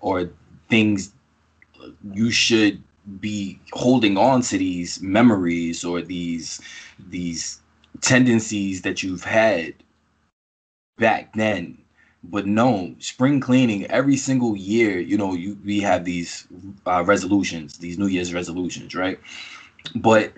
or 0.00 0.30
things 0.70 1.12
you 2.14 2.30
should 2.30 2.82
be 3.20 3.60
holding 3.74 4.16
on 4.16 4.40
to 4.40 4.56
these 4.56 5.02
memories 5.02 5.84
or 5.84 6.00
these 6.00 6.62
these 7.10 7.60
tendencies 8.00 8.80
that 8.80 9.02
you've 9.02 9.24
had 9.24 9.74
back 10.96 11.30
then 11.34 11.81
but 12.24 12.46
no 12.46 12.94
spring 12.98 13.40
cleaning 13.40 13.84
every 13.86 14.16
single 14.16 14.56
year 14.56 14.98
you 14.98 15.16
know 15.16 15.34
you 15.34 15.58
we 15.64 15.80
have 15.80 16.04
these 16.04 16.46
uh, 16.86 17.02
resolutions 17.04 17.78
these 17.78 17.98
new 17.98 18.06
year's 18.06 18.32
resolutions 18.32 18.94
right? 18.94 19.18
But 19.96 20.32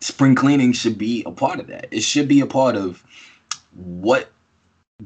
spring 0.00 0.34
cleaning 0.34 0.72
should 0.72 0.98
be 0.98 1.22
a 1.24 1.30
part 1.30 1.60
of 1.60 1.68
that. 1.68 1.86
It 1.90 2.02
should 2.02 2.26
be 2.26 2.40
a 2.40 2.46
part 2.46 2.76
of 2.76 3.04
what 3.74 4.30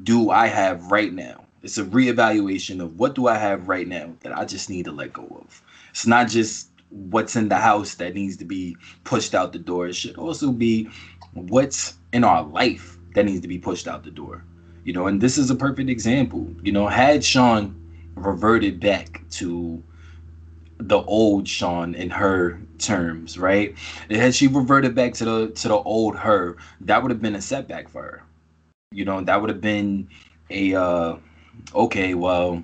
do 0.02 0.30
i 0.30 0.46
have 0.46 0.90
right 0.90 1.12
now? 1.12 1.44
It's 1.62 1.78
a 1.78 1.84
reevaluation 1.84 2.80
of 2.82 2.98
what 2.98 3.14
do 3.14 3.26
i 3.26 3.36
have 3.36 3.68
right 3.68 3.86
now 3.86 4.14
that 4.20 4.36
i 4.36 4.44
just 4.44 4.70
need 4.70 4.86
to 4.86 4.92
let 4.92 5.12
go 5.12 5.24
of. 5.40 5.62
It's 5.90 6.06
not 6.06 6.28
just 6.28 6.68
what's 6.90 7.36
in 7.36 7.48
the 7.48 7.56
house 7.56 7.94
that 7.96 8.14
needs 8.14 8.36
to 8.38 8.44
be 8.44 8.76
pushed 9.04 9.34
out 9.34 9.52
the 9.52 9.58
door. 9.58 9.88
It 9.88 9.96
should 9.96 10.16
also 10.16 10.52
be 10.52 10.88
what's 11.34 11.94
in 12.12 12.24
our 12.24 12.42
life 12.42 12.96
that 13.14 13.24
needs 13.26 13.40
to 13.42 13.48
be 13.48 13.58
pushed 13.58 13.88
out 13.88 14.04
the 14.04 14.10
door 14.10 14.44
you 14.86 14.92
know 14.92 15.08
and 15.08 15.20
this 15.20 15.36
is 15.36 15.50
a 15.50 15.54
perfect 15.56 15.90
example. 15.90 16.48
You 16.62 16.70
know 16.70 16.86
had 16.86 17.24
sean 17.24 17.74
reverted 18.14 18.78
back 18.78 19.20
to 19.32 19.82
the 20.78 20.98
old 21.02 21.48
sean 21.48 21.94
in 21.94 22.08
her 22.08 22.60
terms 22.78 23.36
right? 23.36 23.74
And 24.08 24.16
had 24.16 24.34
she 24.34 24.46
reverted 24.46 24.94
back 24.94 25.12
to 25.14 25.24
the 25.24 25.48
to 25.48 25.68
the 25.68 25.76
old 25.76 26.16
her 26.16 26.56
that 26.82 27.02
would 27.02 27.10
have 27.10 27.20
been 27.20 27.34
a 27.34 27.42
setback 27.42 27.88
for 27.88 28.02
her. 28.02 28.22
You 28.92 29.04
know 29.04 29.20
that 29.20 29.40
would 29.40 29.50
have 29.50 29.60
been 29.60 30.08
a 30.50 30.74
uh 30.74 31.16
okay 31.74 32.14
well 32.14 32.62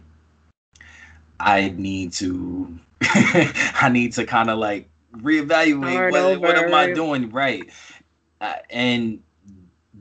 i 1.41 1.75
need 1.77 2.13
to 2.13 2.79
i 3.03 3.91
need 3.93 4.13
to 4.13 4.25
kind 4.25 4.49
of 4.49 4.59
like 4.59 4.89
reevaluate 5.17 6.13
what, 6.13 6.41
what 6.41 6.57
am 6.57 6.73
i 6.73 6.93
doing 6.93 7.31
right? 7.31 7.69
Uh, 8.41 8.55
and 8.71 9.23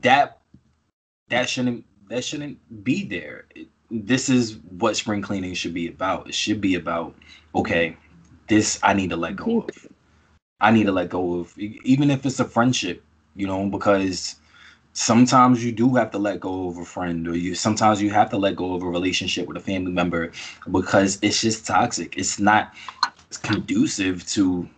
that 0.02 0.40
that 1.30 1.50
shouldn't 1.50 1.86
that 2.12 2.24
shouldn't 2.24 2.84
be 2.84 3.04
there. 3.06 3.46
This 3.90 4.30
is 4.30 4.58
what 4.78 4.96
spring 4.96 5.22
cleaning 5.22 5.54
should 5.54 5.74
be 5.74 5.88
about. 5.88 6.28
It 6.28 6.36
should 6.36 6.62
be 6.62 6.76
about 6.76 7.16
okay, 7.54 7.98
this 8.48 8.80
I 8.84 8.94
need 8.94 9.10
to 9.10 9.18
let 9.18 9.36
go 9.36 9.62
of. 9.62 9.88
I 10.60 10.72
need 10.72 10.86
to 10.86 10.92
let 10.92 11.10
go 11.10 11.40
of, 11.40 11.58
even 11.58 12.12
if 12.12 12.26
it's 12.26 12.40
a 12.40 12.46
friendship, 12.46 13.04
you 13.36 13.48
know, 13.48 13.68
because 13.68 14.36
sometimes 14.94 15.66
you 15.66 15.72
do 15.72 15.96
have 15.96 16.12
to 16.12 16.20
let 16.20 16.40
go 16.40 16.68
of 16.68 16.78
a 16.78 16.86
friend, 16.86 17.28
or 17.28 17.36
you 17.36 17.56
sometimes 17.56 18.02
you 18.02 18.12
have 18.12 18.30
to 18.30 18.38
let 18.38 18.56
go 18.56 18.76
of 18.76 18.84
a 18.84 18.90
relationship 18.90 19.48
with 19.48 19.58
a 19.58 19.62
family 19.62 19.92
member 19.92 20.32
because 20.70 21.18
it's 21.22 21.42
just 21.42 21.66
toxic. 21.66 22.18
It's 22.18 22.40
not 22.40 22.74
conducive 23.42 24.28
to 24.30 24.70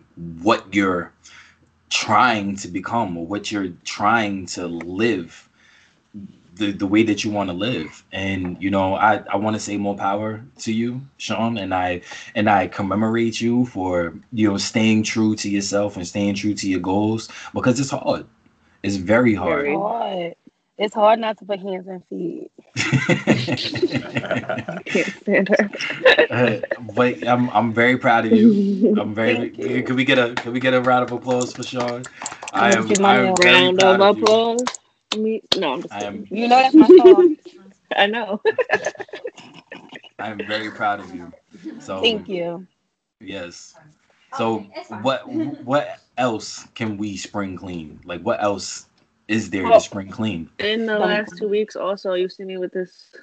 what 0.42 0.72
you're 0.74 1.12
trying 1.90 2.56
to 2.56 2.68
become 2.68 3.16
or 3.16 3.26
what 3.26 3.52
you're 3.52 3.72
trying 3.84 4.46
to 4.46 4.66
live 4.66 5.43
the, 6.56 6.72
the 6.72 6.86
way 6.86 7.02
that 7.04 7.24
you 7.24 7.30
want 7.30 7.50
to 7.50 7.56
live 7.56 8.04
and 8.12 8.62
you 8.62 8.70
know 8.70 8.94
i 8.94 9.22
i 9.32 9.36
want 9.36 9.54
to 9.56 9.60
say 9.60 9.76
more 9.76 9.96
power 9.96 10.44
to 10.58 10.72
you 10.72 11.00
sean 11.18 11.58
and 11.58 11.74
i 11.74 12.00
and 12.34 12.48
i 12.50 12.66
commemorate 12.68 13.40
you 13.40 13.66
for 13.66 14.14
you 14.32 14.50
know 14.50 14.58
staying 14.58 15.02
true 15.02 15.34
to 15.36 15.50
yourself 15.50 15.96
and 15.96 16.06
staying 16.06 16.34
true 16.34 16.54
to 16.54 16.68
your 16.68 16.80
goals 16.80 17.28
because 17.54 17.80
it's 17.80 17.90
hard 17.90 18.26
it's 18.82 18.96
very 18.96 19.34
hard 19.34 19.64
Very. 19.64 19.66
hard. 19.66 20.34
It's 20.78 20.94
hard 20.94 21.20
not 21.20 21.38
to 21.38 21.46
put 21.46 21.60
hands 21.60 21.88
and 21.88 22.04
feet. 22.08 22.50
I 22.76 22.82
can't 24.86 25.14
stand 25.22 25.48
her. 25.50 25.70
Uh, 26.30 26.60
but 26.94 27.26
i'm 27.28 27.50
i'm 27.50 27.72
very 27.72 27.98
proud 27.98 28.26
of 28.26 28.32
you 28.32 28.56
i'm 28.96 29.14
very 29.14 29.52
you. 29.58 29.82
can 29.82 29.96
we 29.96 30.04
get 30.04 30.18
a 30.18 30.34
can 30.36 30.52
we 30.52 30.60
get 30.60 30.74
a 30.74 30.80
round 30.80 31.04
of 31.04 31.12
applause 31.12 31.54
for 31.54 31.64
sean 31.64 32.06
i 32.52 32.72
am 32.72 32.98
i 33.04 33.18
am 33.18 33.34
very 33.34 33.66
Round 33.66 33.70
proud 33.70 34.00
of 34.00 34.02
of 34.02 34.12
you. 34.12 34.16
applause. 34.16 34.68
Me? 35.16 35.42
No, 35.56 35.74
I'm 35.74 35.82
just 35.82 35.94
I 35.94 36.04
am- 36.04 36.22
kidding. 36.24 36.38
You 36.38 36.48
know 36.48 36.56
that's 36.56 36.74
my 36.74 36.86
song. 36.86 37.36
I 37.96 38.06
know. 38.06 38.40
i 40.18 40.28
am 40.30 40.38
very 40.46 40.70
proud 40.70 41.00
of 41.00 41.14
you 41.14 41.32
so 41.80 42.00
Thank 42.00 42.28
you. 42.28 42.66
Yes. 43.20 43.74
So 44.36 44.56
Okay, 44.56 44.82
what 45.02 45.28
what 45.28 45.98
else 46.18 46.66
can 46.74 46.96
we 46.96 47.16
spring 47.16 47.56
clean? 47.56 48.00
Like 48.04 48.22
what 48.22 48.42
else 48.42 48.86
is 49.28 49.50
there 49.50 49.66
Oh. 49.66 49.74
to 49.74 49.80
spring 49.80 50.08
clean? 50.10 50.50
In 50.58 50.86
the 50.86 50.98
last 50.98 51.36
two 51.38 51.48
weeks, 51.48 51.76
also, 51.76 52.14
you 52.14 52.28
see 52.28 52.44
me 52.44 52.58
with 52.58 52.72
this 52.72 53.14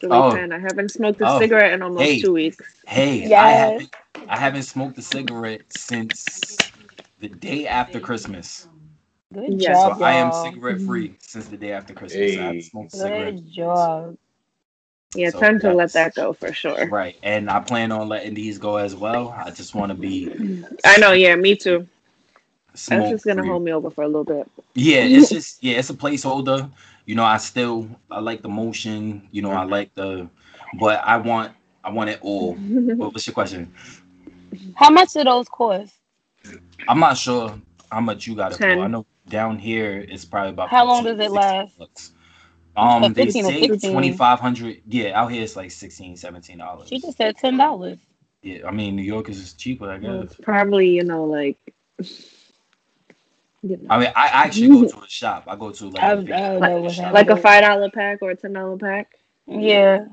silly 0.00 0.16
Oh. 0.16 0.32
pen. 0.32 0.52
I 0.52 0.58
haven't 0.58 0.90
smoked 0.90 1.20
a 1.20 1.28
Oh. 1.28 1.38
cigarette 1.38 1.72
in 1.72 1.82
almost 1.82 2.02
Hey. 2.04 2.20
two 2.20 2.32
weeks. 2.32 2.58
Hey, 2.86 3.24
I 3.24 3.28
Yes. 3.28 3.58
haven't 3.70 3.96
I 4.28 4.38
haven't 4.38 4.62
smoked 4.64 4.98
a 4.98 5.02
cigarette 5.02 5.62
since 5.76 6.56
the 7.20 7.28
day 7.28 7.66
after 7.66 8.00
Christmas. 8.00 8.68
Good 9.32 9.60
Yeah. 9.60 9.74
So 9.74 9.88
job, 9.90 10.02
I 10.02 10.12
am 10.12 10.32
cigarette 10.32 10.80
free 10.80 11.08
mm-hmm. 11.08 11.16
since 11.20 11.46
the 11.48 11.56
day 11.56 11.72
after 11.72 11.92
Christmas. 11.94 12.36
I 12.36 12.42
haven't 12.42 12.62
smoked 12.62 12.94
a 12.94 12.96
cigarette. 12.96 13.34
Good 13.34 13.52
job. 13.52 14.16
Yeah, 15.14 15.30
So 15.30 15.40
time 15.40 15.60
to 15.60 15.72
let 15.72 15.92
that 15.92 16.14
go 16.14 16.32
for 16.32 16.52
sure. 16.52 16.88
Right. 16.88 17.16
And 17.22 17.50
I 17.50 17.60
plan 17.60 17.90
on 17.92 18.08
letting 18.08 18.34
these 18.34 18.58
go 18.58 18.76
as 18.76 18.94
well. 18.94 19.30
I 19.30 19.50
just 19.50 19.74
want 19.74 19.90
to 19.90 19.94
be 19.94 20.64
I 20.84 20.98
know. 20.98 21.12
Yeah, 21.12 21.34
me 21.36 21.56
too. 21.56 21.86
That's 22.88 23.10
just 23.10 23.24
gonna 23.24 23.44
hold 23.44 23.62
me 23.64 23.72
over 23.72 23.90
for 23.90 24.04
a 24.04 24.06
little 24.06 24.24
bit. 24.24 24.50
Yeah, 24.74 24.98
it's 25.04 25.30
just 25.30 25.62
yeah, 25.64 25.78
it's 25.78 25.90
a 25.90 25.94
placeholder. 25.94 26.70
You 27.06 27.14
know, 27.14 27.24
I 27.24 27.38
still 27.38 27.88
I 28.10 28.20
like 28.20 28.42
the 28.42 28.48
motion. 28.48 29.26
You 29.30 29.42
know, 29.42 29.50
I 29.52 29.64
like 29.64 29.94
the, 29.94 30.28
but 30.78 31.02
I 31.02 31.16
want 31.16 31.52
I 31.82 31.90
want 31.90 32.10
it 32.10 32.18
all. 32.20 32.54
What, 32.54 33.14
what's 33.14 33.26
your 33.26 33.34
question? 33.34 33.72
How 34.74 34.90
much 34.90 35.14
do 35.14 35.24
those 35.24 35.48
cost? 35.48 35.94
I'm 36.86 37.00
not 37.00 37.16
sure 37.16 37.58
how 37.90 38.00
much 38.00 38.26
you 38.26 38.34
got 38.34 38.52
it 38.52 38.56
for. 38.56 38.64
Ten. 38.64 38.80
I 38.80 38.86
know 38.88 39.06
down 39.28 39.58
here 39.58 40.04
it's 40.08 40.24
probably 40.24 40.50
about. 40.50 40.68
How 40.68 40.84
long 40.86 41.04
does 41.04 41.18
it 41.18 41.30
last? 41.30 41.78
bucks. 41.78 42.12
Um, 42.76 43.04
Uh, 43.04 43.08
they 43.08 43.30
say 43.30 43.68
twenty 43.90 44.12
five 44.12 44.38
hundred. 44.38 44.82
Yeah, 44.86 45.18
out 45.18 45.32
here 45.32 45.42
it's 45.42 45.56
like 45.56 45.70
16 45.70 46.16
17 46.16 46.58
dollars. 46.58 46.88
She 46.88 46.98
just 46.98 47.16
said 47.16 47.36
ten 47.36 47.56
dollars. 47.56 47.98
Yeah, 48.42 48.66
I 48.66 48.70
mean 48.70 48.96
New 48.96 49.02
York 49.02 49.28
is 49.28 49.40
just 49.40 49.58
cheaper, 49.58 49.90
I 49.90 49.98
guess. 49.98 50.24
it's 50.24 50.36
probably 50.36 50.90
you 50.90 51.04
know 51.04 51.24
like. 51.24 51.58
You 53.62 53.78
know, 53.78 53.86
I 53.90 53.98
mean, 53.98 54.12
I 54.14 54.26
actually 54.28 54.68
go 54.68 54.86
to 54.86 55.04
a 55.04 55.08
shop. 55.08 55.44
I 55.48 55.56
go 55.56 55.72
to 55.72 55.88
like 55.88 56.02
I, 56.02 56.08
I 56.08 56.12
a 56.12 56.16
big 56.18 56.28
know 56.28 56.58
like 56.58 56.82
what's 56.82 56.94
shop. 56.94 57.12
like 57.12 57.30
a 57.30 57.36
five 57.36 57.62
dollar 57.62 57.90
pack 57.90 58.18
or 58.22 58.30
a 58.30 58.36
ten 58.36 58.52
dollar 58.52 58.76
pack. 58.76 59.14
Yeah. 59.46 60.04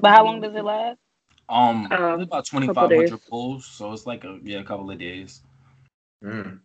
But 0.00 0.10
how 0.12 0.24
long 0.24 0.40
does 0.40 0.54
it 0.54 0.64
last? 0.64 0.98
Um, 1.48 1.86
it's 1.90 2.24
about 2.24 2.46
twenty 2.46 2.66
couple 2.66 2.82
five 2.82 2.90
hundred 2.90 3.10
days. 3.10 3.20
pulls, 3.28 3.66
so 3.66 3.92
it's 3.92 4.06
like 4.06 4.24
a 4.24 4.38
yeah, 4.42 4.58
a 4.58 4.64
couple 4.64 4.90
of 4.90 4.98
days. 4.98 5.42
Mm. 6.24 6.60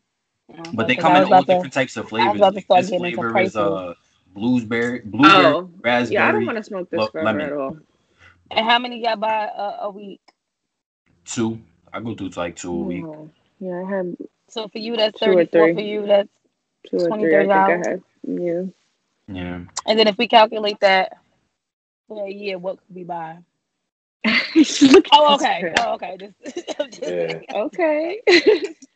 But 0.73 0.87
they 0.87 0.95
come 0.95 1.15
in 1.15 1.21
all 1.23 1.27
about 1.27 1.47
to- 1.47 1.53
different 1.53 1.73
types 1.73 1.97
of 1.97 2.09
flavors. 2.09 2.31
was 2.33 2.39
about 2.39 2.53
to 2.59 2.65
Like, 2.69 2.81
this 2.85 2.89
flavor 2.89 3.27
is 3.27 3.31
prices. 3.31 3.55
uh 3.57 3.93
blueberry, 4.33 5.01
blueberry, 5.03 5.45
Oh, 5.45 5.69
raspberry. 5.81 6.13
yeah, 6.15 6.27
I 6.27 6.31
don't 6.31 6.45
want 6.45 6.57
to 6.57 6.63
smoke 6.63 6.89
this 6.89 6.99
lo- 6.99 7.07
forever 7.07 7.25
lemon. 7.25 7.47
at 7.47 7.53
all. 7.53 7.77
And 8.51 8.65
how 8.65 8.79
many 8.79 9.03
y'all 9.03 9.15
buy 9.17 9.49
a, 9.55 9.83
a 9.85 9.89
week? 9.89 10.21
two. 11.25 11.59
I 11.93 11.99
go 11.99 12.15
through 12.15 12.29
to 12.31 12.39
like 12.39 12.55
two 12.55 12.71
a 12.73 12.77
week. 12.77 13.03
No. 13.03 13.29
Yeah, 13.59 13.83
I 13.85 13.89
had 13.89 14.17
So 14.47 14.67
for 14.67 14.77
you 14.79 14.95
that's 14.97 15.19
Two 15.19 15.31
or 15.31 15.45
thirty 15.45 15.49
four. 15.51 15.65
three. 15.67 15.73
For 15.75 15.81
you 15.81 16.05
that's 16.07 16.29
two 16.89 16.97
or 16.97 17.07
20, 17.07 17.23
three. 17.23 17.35
I 17.35 17.39
think 17.41 17.51
I 17.51 17.57
$30. 17.69 17.85
had. 17.87 18.03
Yeah. 18.23 18.61
Yeah. 19.27 19.59
and 19.85 19.99
then 19.99 20.07
if 20.07 20.17
we 20.17 20.27
calculate 20.27 20.79
that 20.81 21.17
for 22.07 22.25
a 22.27 22.31
year, 22.31 22.57
what 22.57 22.77
could 22.77 22.95
we 22.95 23.03
buy? 23.03 23.37
Look 24.25 25.07
at 25.07 25.11
Oh 25.11 25.35
okay. 25.35 25.69
Oh 25.75 25.93
okay. 25.95 26.17
Just, 26.19 26.35
just 27.01 27.17
Yeah. 27.17 27.41
Okay. 27.53 28.21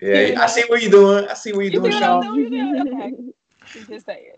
Yeah, 0.01 0.41
I 0.41 0.47
see 0.47 0.63
what 0.69 0.81
you're 0.81 0.91
doing. 0.91 1.27
I 1.29 1.35
see 1.35 1.53
what 1.53 1.61
you're 1.65 1.73
You 1.73 1.81
doing, 1.81 1.91
see 1.91 1.93
I'm 1.93 2.19
Sean. 2.19 2.21
doing? 2.21 2.35
You 2.35 2.47
see 2.49 2.63
what- 2.63 2.87
okay. 2.87 3.13
I'm 3.75 3.85
just 3.87 4.05
saying. 4.05 4.33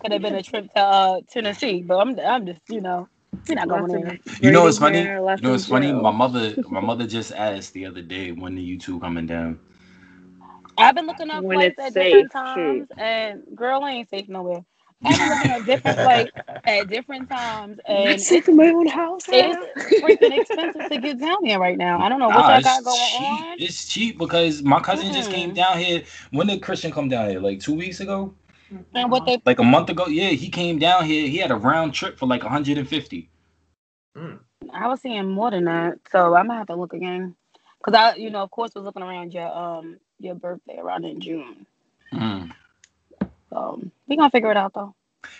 Could 0.00 0.12
have 0.12 0.22
been 0.22 0.34
a 0.34 0.42
trip 0.42 0.68
to 0.74 0.80
uh, 0.80 1.20
Tennessee, 1.30 1.82
but 1.82 1.98
I'm 1.98 2.18
I'm 2.20 2.46
just 2.46 2.60
you 2.68 2.80
know 2.82 3.08
we're 3.48 3.56
not 3.56 3.68
going 3.68 3.92
there. 3.92 4.18
You 4.40 4.52
know 4.52 4.64
what's 4.64 4.78
funny? 4.78 5.14
You 5.36 5.42
know 5.42 5.52
of 5.52 5.52
what's 5.52 5.66
funny? 5.66 5.92
My 5.92 6.12
mother, 6.12 6.58
my 6.68 6.80
mother 6.80 7.06
just 7.06 7.32
asked 7.32 7.74
the 7.74 7.86
other 7.86 8.02
day 8.02 8.32
when 8.32 8.54
the 8.56 8.62
you 8.62 8.78
two 8.78 9.00
coming 9.00 9.26
down. 9.26 9.60
I've 10.78 10.94
been 10.96 11.06
looking 11.06 11.30
up 11.30 11.46
When 11.46 11.50
flights 11.50 11.78
it's 11.78 11.80
at 11.80 11.94
safe, 11.94 12.28
different 12.32 12.32
shoot. 12.44 12.86
times, 12.86 12.88
and 12.98 13.42
girl 13.54 13.86
ain't 13.86 14.10
safe 14.10 14.28
nowhere. 14.28 14.64
I've 15.04 15.42
at 15.42 15.64
different 15.64 15.98
flights 16.00 16.32
at 16.66 16.88
different 16.88 17.28
times, 17.30 17.78
I'm 17.88 17.96
and 17.96 18.04
not 18.04 18.20
safe 18.20 18.46
it's, 18.46 18.48
my 18.48 18.68
own 18.68 18.86
house. 18.86 19.24
it's 19.32 19.64
freaking 20.02 20.36
expensive 20.36 20.86
to 20.88 20.98
get 20.98 21.18
down 21.20 21.44
here 21.44 21.58
right 21.58 21.78
now. 21.78 22.00
I 22.00 22.08
don't 22.08 22.20
know 22.20 22.30
what 22.30 22.46
Nah, 22.46 22.48
y'all 22.48 22.60
it's 22.60 22.64
got 22.64 22.84
going 22.84 23.00
cheap. 23.00 23.40
on. 23.40 23.58
It's 23.58 23.88
cheap 23.88 24.18
because 24.18 24.62
my 24.62 24.80
cousin 24.80 25.12
just 25.12 25.30
came 25.30 25.54
down 25.54 25.78
here. 25.78 26.02
When 26.30 26.46
did 26.48 26.62
Christian 26.62 26.92
come 26.92 27.08
down 27.08 27.30
here? 27.30 27.40
Like 27.40 27.60
two 27.60 27.74
weeks 27.74 28.00
ago? 28.00 28.34
And 28.94 29.10
what 29.10 29.24
they 29.26 29.42
Like 29.46 29.58
a 29.60 29.64
month 29.64 29.90
ago? 29.90 30.06
Yeah, 30.08 30.30
he 30.30 30.48
came 30.50 30.78
down 30.78 31.04
here. 31.04 31.28
He 31.28 31.38
had 31.38 31.50
a 31.50 31.56
round 31.56 31.94
trip 31.94 32.18
for 32.18 32.26
like 32.26 32.42
150. 32.42 33.30
I 34.72 34.88
was 34.88 35.00
seeing 35.00 35.28
more 35.28 35.50
than 35.50 35.64
that, 35.64 35.98
so 36.10 36.34
I'm 36.34 36.46
gonna 36.48 36.58
have 36.58 36.66
to 36.68 36.76
look 36.76 36.92
again. 36.92 37.36
Cause 37.82 37.94
I, 37.94 38.16
you 38.16 38.30
know, 38.30 38.42
of 38.42 38.50
course, 38.50 38.74
was 38.74 38.84
looking 38.84 39.02
around 39.02 39.32
your 39.34 39.48
um 39.56 39.98
your 40.18 40.34
birthday 40.34 40.78
around 40.78 41.04
in 41.04 41.20
June. 41.20 41.66
Mm. 42.12 42.52
So 43.50 43.80
we 44.08 44.16
gonna 44.16 44.30
figure 44.30 44.50
it 44.50 44.56
out 44.56 44.74
though. 44.74 44.94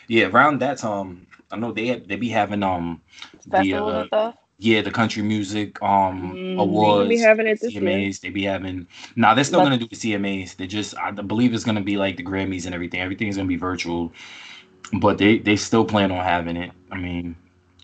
Yeah, 0.09 0.27
around 0.27 0.61
that 0.61 0.79
time, 0.79 1.27
I 1.51 1.57
know 1.57 1.73
they 1.73 1.99
they 1.99 2.17
be 2.17 2.29
having 2.31 2.63
um 2.63 3.03
the 3.47 3.75
uh, 3.75 4.05
stuff. 4.07 4.37
yeah 4.59 4.83
the 4.83 4.91
country 4.91 5.23
music 5.23 5.81
um 5.83 6.39
Mm. 6.39 6.57
awards. 6.57 7.09
They 7.09 7.09
be 7.17 7.19
having 7.19 7.47
it 7.49 7.61
this 7.61 7.81
year. 7.81 8.07
CMAs, 8.07 8.21
they 8.21 8.31
be 8.31 8.45
having. 8.45 8.87
Nah, 9.17 9.35
they're 9.35 9.45
still 9.45 9.61
gonna 9.63 9.79
do 9.79 9.89
the 9.89 9.97
CMAs. 9.97 10.55
They 10.57 10.67
just, 10.67 10.97
I 10.99 11.11
believe 11.13 11.55
it's 11.55 11.65
gonna 11.65 11.83
be 11.83 11.97
like 11.97 12.17
the 12.17 12.25
Grammys 12.25 12.67
and 12.67 12.75
everything. 12.75 13.01
Everything's 13.01 13.37
gonna 13.37 13.49
be 13.49 13.57
virtual, 13.57 14.13
but 15.01 15.19
they 15.19 15.39
they 15.39 15.57
still 15.57 15.85
plan 15.85 16.11
on 16.13 16.25
having 16.25 16.57
it. 16.57 16.73
I 16.91 16.99
mean, 16.99 17.37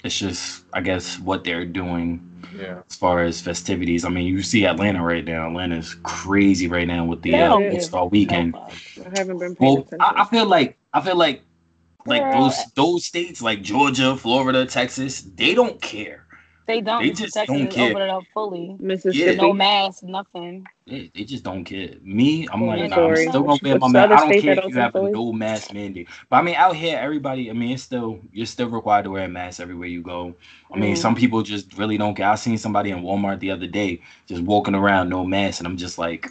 it's 0.04 0.18
just, 0.18 0.64
I 0.72 0.80
guess, 0.80 1.18
what 1.18 1.44
they're 1.44 1.64
doing 1.64 2.20
Yeah. 2.56 2.82
as 2.88 2.96
far 2.96 3.22
as 3.22 3.40
festivities. 3.40 4.04
I 4.04 4.10
mean, 4.10 4.26
you 4.26 4.42
see 4.42 4.66
Atlanta 4.66 5.02
right 5.02 5.24
now. 5.24 5.48
Atlanta's 5.48 5.96
crazy 6.02 6.68
right 6.68 6.86
now 6.86 7.04
with 7.04 7.22
the 7.22 7.32
They 7.32 7.42
uh, 7.42 7.48
don't 7.48 7.72
All 7.72 7.80
Star 7.80 8.06
Weekend. 8.06 8.52
No. 8.52 8.68
I 9.06 9.18
haven't 9.18 9.38
been 9.38 9.56
Well. 9.58 9.86
I, 10.00 10.22
I 10.22 10.24
feel 10.26 10.46
like 10.46 10.78
I 10.92 11.00
feel 11.00 11.16
like 11.16 11.42
like 12.06 12.22
Girl. 12.22 12.44
those 12.44 12.56
those 12.74 13.04
states 13.06 13.40
like 13.40 13.62
Georgia, 13.62 14.16
Florida, 14.16 14.66
Texas, 14.66 15.22
they 15.22 15.54
don't 15.54 15.80
care. 15.80 16.23
They 16.66 16.80
don't. 16.82 17.08
They 17.08 17.12
just 17.12 17.34
Texas 17.34 17.46
don't 17.46 17.68
is 17.68 17.70
care. 17.70 17.78
opening 17.78 18.10
up 18.10 18.26
fully. 18.34 18.76
Mississippi. 18.80 19.36
No 19.36 19.52
mask, 19.54 20.02
nothing. 20.04 20.70
They, 20.86 21.10
they 21.14 21.24
just 21.24 21.44
don't 21.44 21.64
care. 21.64 21.92
Me, 22.02 22.46
I'm 22.52 22.66
like, 22.66 22.84
Yeah, 22.84 22.88
nah, 22.88 23.06
I'm 23.06 23.16
still 23.16 23.44
gonna 23.44 23.58
wear 23.62 23.76
my 23.76 23.88
mask. 23.88 24.08
I 24.12 24.20
don't 24.20 24.36
care 24.36 24.54
if 24.54 24.68
you 24.68 24.76
have 24.76 24.94
opened 24.94 24.96
a 24.96 25.10
no 25.14 25.32
mask 25.32 25.72
mandate. 25.72 26.08
But 26.30 26.36
I 26.38 26.42
mean, 26.42 26.56
out 26.56 26.76
here, 26.76 26.98
everybody, 26.98 27.50
I 27.50 27.54
mean, 27.54 27.72
it's 27.72 27.82
still 27.84 28.20
you're 28.32 28.46
still 28.46 28.68
required 28.68 29.04
to 29.04 29.10
wear 29.10 29.24
a 29.24 29.28
mask 29.28 29.60
everywhere 29.60 29.88
you 29.88 30.02
go. 30.02 30.36
I 30.74 30.76
mean, 30.78 30.94
Mm. 30.94 30.96
some 30.96 31.16
people 31.16 31.42
just 31.42 31.72
really 31.78 31.96
don't 31.96 32.14
care. 32.14 32.28
I 32.30 32.34
seen 32.36 32.58
somebody 32.58 32.90
in 32.90 33.02
Walmart 33.02 33.40
the 33.40 33.52
other 33.52 33.66
day 33.66 34.02
just 34.28 34.42
walking 34.42 34.74
around 34.74 35.08
no 35.08 35.24
mask, 35.24 35.60
and 35.60 35.66
I'm 35.66 35.78
just 35.78 35.98
like, 35.98 36.28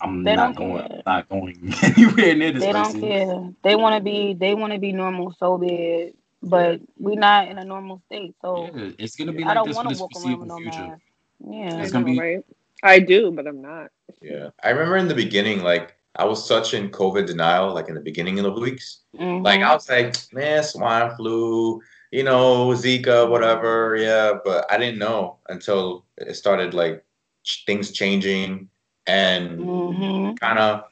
I'm 0.00 0.24
They 0.24 0.34
not 0.34 0.56
going, 0.56 0.86
care. 0.88 1.02
not 1.06 1.28
going 1.28 1.74
anywhere 1.82 2.34
near 2.36 2.52
this 2.52 2.66
They 2.66 2.72
don't 2.72 2.98
care. 2.98 3.52
They 3.64 3.76
want 3.76 3.96
to 3.96 4.02
be. 4.02 4.34
They 4.34 4.54
want 4.54 4.72
to 4.74 4.78
be 4.80 4.92
normal 4.92 5.32
so 5.38 5.58
bad, 5.58 6.14
but 6.42 6.80
we're 6.98 7.18
not 7.18 7.48
in 7.48 7.58
a 7.58 7.64
normal 7.64 8.00
state. 8.06 8.34
So 8.42 8.70
Yeah, 8.74 8.90
it's 8.98 9.16
gonna 9.16 9.32
be 9.32 9.44
I 9.44 9.54
don't 9.54 9.66
this 9.68 9.76
want 9.76 9.88
to 9.90 10.00
walk 10.00 10.10
around 10.16 10.22
foreseeable 10.22 10.40
with 10.40 10.48
no 10.48 10.56
future. 10.58 10.86
mask. 10.86 11.02
Yeah. 11.48 11.82
It's 11.82 11.90
I 11.90 11.92
gonna 11.92 12.06
know, 12.06 12.12
be- 12.12 12.18
right? 12.20 12.44
I 12.82 12.98
do, 12.98 13.30
but 13.30 13.46
I'm 13.46 13.60
not. 13.60 13.90
Yeah. 14.22 14.50
I 14.62 14.70
remember 14.70 14.96
in 14.96 15.08
the 15.08 15.14
beginning, 15.14 15.62
like 15.62 15.94
I 16.16 16.24
was 16.24 16.46
such 16.46 16.74
in 16.74 16.90
COVID 16.90 17.26
denial, 17.26 17.72
like 17.74 17.88
in 17.88 17.94
the 17.94 18.00
beginning 18.00 18.38
of 18.38 18.44
the 18.44 18.52
weeks. 18.60 19.00
Mhm. 19.16 19.44
Like 19.44 19.60
I 19.60 19.72
was 19.74 19.88
like, 19.88 20.14
man, 20.32 20.62
swine 20.62 21.14
flu, 21.16 21.80
you 22.10 22.24
know, 22.24 22.68
Zika, 22.70 23.28
whatever. 23.28 23.96
Yeah, 23.96 24.32
but 24.44 24.70
I 24.70 24.76
didn't 24.78 24.98
know 24.98 25.38
until 25.48 26.04
it 26.16 26.34
started 26.34 26.74
like 26.74 27.04
ch- 27.44 27.64
things 27.66 27.92
changing 27.92 28.68
and 29.06 29.58
Mhm. 29.60 30.38
kind 30.40 30.58
of 30.58 30.84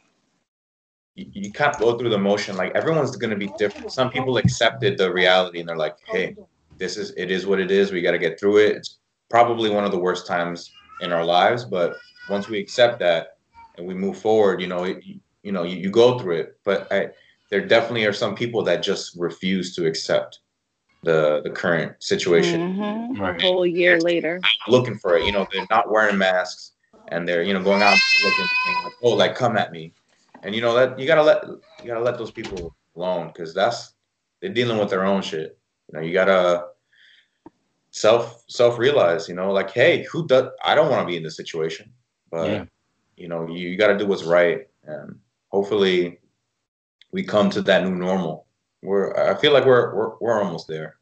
you, 1.18 1.26
you 1.32 1.52
kind 1.52 1.74
of 1.74 1.80
go 1.80 1.98
through 1.98 2.10
the 2.10 2.18
motion. 2.18 2.56
Like 2.56 2.74
everyone's 2.74 3.16
gonna 3.16 3.36
be 3.36 3.52
different. 3.58 3.90
Some 3.92 4.10
people 4.10 4.36
accepted 4.36 4.96
the 4.96 5.12
reality 5.12 5.60
and 5.60 5.68
they're 5.68 5.76
like, 5.76 5.96
hey, 6.06 6.36
this 6.78 6.96
is 6.96 7.12
it 7.16 7.30
is 7.30 7.46
what 7.46 7.60
it 7.60 7.70
is. 7.70 7.90
We 7.90 8.02
got 8.02 8.12
to 8.12 8.18
get 8.18 8.38
through 8.38 8.58
it. 8.58 8.76
It's 8.76 8.98
probably 9.28 9.70
one 9.70 9.84
of 9.84 9.90
the 9.90 9.98
worst 9.98 10.26
times 10.26 10.70
in 11.00 11.12
our 11.12 11.24
lives, 11.24 11.64
but 11.64 11.96
once 12.30 12.48
we 12.48 12.58
accept 12.58 12.98
that 13.00 13.38
and 13.76 13.86
we 13.86 13.94
move 13.94 14.18
forward, 14.18 14.60
you 14.60 14.66
know, 14.66 14.84
it, 14.84 15.04
you, 15.04 15.20
you 15.42 15.52
know, 15.52 15.64
you, 15.64 15.76
you 15.76 15.90
go 15.90 16.18
through 16.18 16.36
it. 16.36 16.58
But 16.64 16.90
I, 16.92 17.08
there 17.50 17.66
definitely 17.66 18.04
are 18.04 18.12
some 18.12 18.34
people 18.34 18.62
that 18.64 18.82
just 18.82 19.16
refuse 19.16 19.74
to 19.76 19.86
accept 19.86 20.40
the 21.02 21.40
the 21.42 21.50
current 21.50 21.92
situation. 22.02 22.76
Mhm. 22.76 23.38
A 23.38 23.42
whole 23.42 23.66
year 23.66 23.98
later. 24.00 24.40
looking 24.68 24.98
for 24.98 25.16
it. 25.16 25.24
You 25.24 25.32
know, 25.32 25.46
they're 25.52 25.66
not 25.70 25.90
wearing 25.90 26.18
masks 26.18 26.72
and 27.08 27.26
they're 27.26 27.42
you 27.42 27.54
know 27.54 27.62
going 27.62 27.82
out 27.82 27.98
looking 28.24 28.46
like, 28.84 28.92
oh 29.02 29.10
like 29.10 29.34
come 29.34 29.56
at 29.56 29.72
me, 29.72 29.92
and 30.42 30.54
you 30.54 30.60
know 30.60 30.74
that 30.74 30.98
you 30.98 31.06
gotta 31.06 31.22
let 31.22 31.44
you 31.44 31.86
gotta 31.86 32.00
let 32.00 32.18
those 32.18 32.30
people 32.30 32.74
alone 32.96 33.28
because 33.28 33.54
that's 33.54 33.94
they're 34.40 34.52
dealing 34.52 34.78
with 34.78 34.90
their 34.90 35.04
own 35.04 35.22
shit. 35.22 35.58
You 35.88 35.98
know, 35.98 36.04
you 36.04 36.12
gotta 36.12 36.66
self 37.90 38.44
self 38.48 38.78
realize. 38.78 39.28
You 39.28 39.34
know, 39.34 39.52
like 39.52 39.70
hey, 39.70 40.04
who 40.10 40.26
does? 40.26 40.50
I 40.64 40.74
don't 40.74 40.90
want 40.90 41.02
to 41.02 41.06
be 41.10 41.16
in 41.16 41.22
this 41.22 41.36
situation, 41.36 41.92
but 42.30 42.46
Yeah. 42.46 42.64
you 43.16 43.28
know, 43.28 43.46
you, 43.48 43.68
you 43.70 43.76
got 43.76 43.88
to 43.88 43.98
do 43.98 44.06
what's 44.06 44.24
right, 44.24 44.66
and 44.84 45.18
hopefully, 45.48 46.18
we 47.12 47.22
come 47.24 47.50
to 47.50 47.62
that 47.62 47.84
new 47.84 47.94
normal. 47.94 48.46
We're 48.82 49.16
I 49.16 49.34
feel 49.40 49.52
like 49.52 49.64
we're 49.64 49.94
we're 49.94 50.12
we're 50.20 50.42
almost 50.42 50.68
there. 50.68 50.96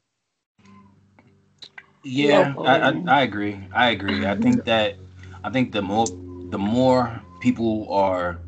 Yeah, 2.04 2.54
I, 2.58 2.90
I, 2.90 3.02
I 3.08 3.22
agree. 3.22 3.58
I 3.74 3.90
agree. 3.90 4.24
I 4.26 4.36
think 4.36 4.64
that 4.64 4.96
I 5.42 5.50
think 5.50 5.72
the 5.72 5.82
more 5.82 6.06
the 6.50 6.58
more 6.58 7.20
people 7.40 7.92
are 7.92 8.38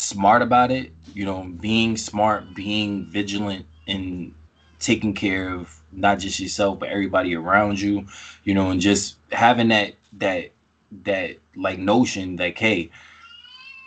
smart 0.00 0.42
about 0.42 0.70
it, 0.70 0.92
you 1.14 1.24
know, 1.24 1.44
being 1.60 1.96
smart, 1.96 2.54
being 2.54 3.06
vigilant, 3.06 3.66
and 3.86 4.34
taking 4.78 5.14
care 5.14 5.52
of 5.52 5.76
not 5.92 6.18
just 6.18 6.40
yourself 6.40 6.78
but 6.78 6.88
everybody 6.88 7.34
around 7.34 7.80
you, 7.80 8.06
you 8.44 8.54
know, 8.54 8.70
and 8.70 8.80
just 8.80 9.16
having 9.32 9.68
that 9.68 9.94
that 10.14 10.50
that 11.04 11.36
like 11.56 11.78
notion 11.78 12.36
that 12.36 12.58
hey, 12.58 12.90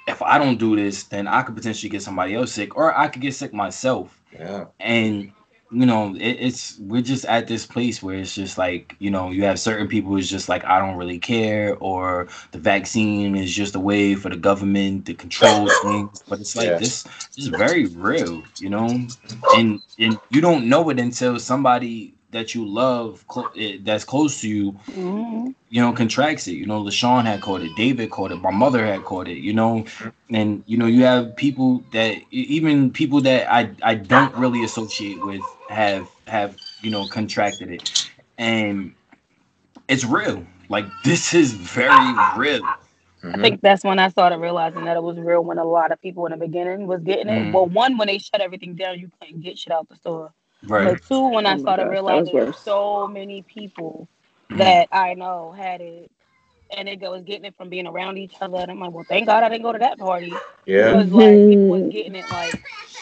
if 0.07 0.21
I 0.21 0.37
don't 0.37 0.59
do 0.59 0.75
this, 0.75 1.03
then 1.03 1.27
I 1.27 1.41
could 1.43 1.55
potentially 1.55 1.89
get 1.89 2.01
somebody 2.01 2.35
else 2.35 2.51
sick, 2.51 2.75
or 2.75 2.97
I 2.97 3.07
could 3.07 3.21
get 3.21 3.33
sick 3.33 3.53
myself. 3.53 4.19
Yeah, 4.31 4.65
and 4.79 5.31
you 5.73 5.85
know 5.87 6.15
it, 6.15 6.37
it's 6.39 6.79
we're 6.79 7.01
just 7.01 7.25
at 7.25 7.47
this 7.47 7.65
place 7.67 8.03
where 8.03 8.17
it's 8.17 8.35
just 8.35 8.57
like 8.57 8.95
you 8.99 9.11
know 9.11 9.31
you 9.31 9.43
have 9.45 9.59
certain 9.59 9.87
people 9.89 10.11
who's 10.11 10.29
just 10.29 10.49
like 10.49 10.65
i 10.65 10.79
don't 10.79 10.97
really 10.97 11.19
care 11.19 11.75
or 11.77 12.27
the 12.53 12.59
vaccine 12.59 13.35
is 13.35 13.53
just 13.53 13.75
a 13.75 13.79
way 13.81 14.15
for 14.15 14.29
the 14.29 14.37
government 14.37 15.05
to 15.07 15.15
control 15.15 15.69
things 15.83 16.23
but 16.29 16.39
it's 16.41 16.55
like 16.55 16.71
Yeah. 16.71 16.79
this 16.79 17.05
is 17.37 17.47
very 17.47 17.87
real 17.87 18.43
you 18.59 18.69
know 18.69 19.07
and 19.51 19.81
and 19.99 20.19
you 20.29 20.41
don't 20.41 20.69
know 20.69 20.89
it 20.91 20.99
until 20.99 21.39
somebody 21.39 22.15
that 22.31 22.55
you 22.55 22.67
love 22.67 23.27
clo- 23.29 23.51
eh, 23.57 23.79
that's 23.83 24.05
close 24.05 24.41
to 24.41 24.49
you 24.49 24.75
Mhm. 24.89 25.55
you 25.69 25.81
know, 25.81 25.93
contracts 25.93 26.47
it. 26.47 26.53
You 26.53 26.67
know, 26.67 26.83
LaShawn 26.83 27.25
had 27.25 27.41
caught 27.41 27.61
it, 27.63 27.75
David 27.75 28.11
caught 28.11 28.31
it, 28.31 28.37
my 28.41 28.51
mother 28.51 28.85
had 28.85 29.03
caught 29.05 29.27
it, 29.27 29.39
you 29.39 29.53
know, 29.53 29.85
and 30.31 30.63
you 30.67 30.77
know, 30.77 30.87
you 30.87 31.03
have 31.05 31.35
people 31.35 31.83
that 31.93 32.17
even 32.31 32.91
people 32.91 33.21
that 33.23 33.51
I 33.53 33.71
I 33.83 33.95
don't 33.95 34.35
really 34.37 34.63
associate 34.63 35.23
with 35.23 35.57
have 35.73 36.09
have 36.27 36.57
you 36.81 36.91
know 36.91 37.07
contracted 37.07 37.71
it, 37.71 38.11
and 38.37 38.93
it's 39.89 40.05
real. 40.05 40.45
Like 40.69 40.85
this 41.03 41.33
is 41.33 41.53
very 41.53 42.13
real. 42.37 42.63
I 43.33 43.37
Mhm. 43.37 43.47
think 43.49 43.61
that's 43.61 43.83
when 43.85 43.99
I 43.99 44.09
started 44.09 44.39
realizing 44.39 44.85
that 44.85 44.97
it 44.97 45.03
was 45.03 45.17
real 45.19 45.43
when 45.43 45.59
a 45.59 45.65
lot 45.65 45.91
of 45.91 46.01
people 46.01 46.25
in 46.27 46.31
the 46.31 46.37
beginning 46.37 46.87
was 46.87 47.01
getting 47.03 47.29
it. 47.29 47.45
Mhm. 47.45 47.51
Well, 47.51 47.67
one, 47.67 47.97
when 47.97 48.07
they 48.07 48.19
shut 48.19 48.41
everything 48.41 48.75
down, 48.75 48.99
you 48.99 49.09
couldn't 49.21 49.41
get 49.41 49.59
shit 49.59 49.73
out 49.73 49.89
the 49.89 49.95
store. 49.97 50.33
Right. 50.67 50.83
But 50.83 51.03
two, 51.07 51.29
when 51.29 51.45
Oh 51.45 51.49
I 51.49 51.57
started 51.57 51.85
gosh, 51.85 51.91
realizing 51.91 52.33
worse. 52.33 52.57
so 52.57 53.07
many 53.07 53.43
people 53.43 54.09
Mhm. 54.51 54.59
that 54.59 54.89
I 54.91 55.15
know 55.15 55.51
had 55.53 55.81
it 55.81 56.11
and 56.75 56.89
it 56.89 57.01
was 57.01 57.23
getting 57.23 57.45
it 57.45 57.55
from 57.57 57.69
being 57.69 57.87
around 57.87 58.17
each 58.17 58.35
other. 58.41 58.57
And 58.59 58.71
I'm 58.71 58.79
like, 58.79 58.91
well, 58.93 59.05
thank 59.09 59.27
God 59.27 59.43
I 59.43 59.49
didn't 59.49 59.63
go 59.63 59.73
to 59.73 59.79
that 59.79 59.99
party. 59.99 60.43
yeah. 60.65 60.93
Because 60.93 61.11
like 61.11 61.45
people 61.47 61.69
was 61.69 61.83
Mhm. 61.83 61.91
getting 61.91 62.15
it 62.15 62.29
like 62.29 62.57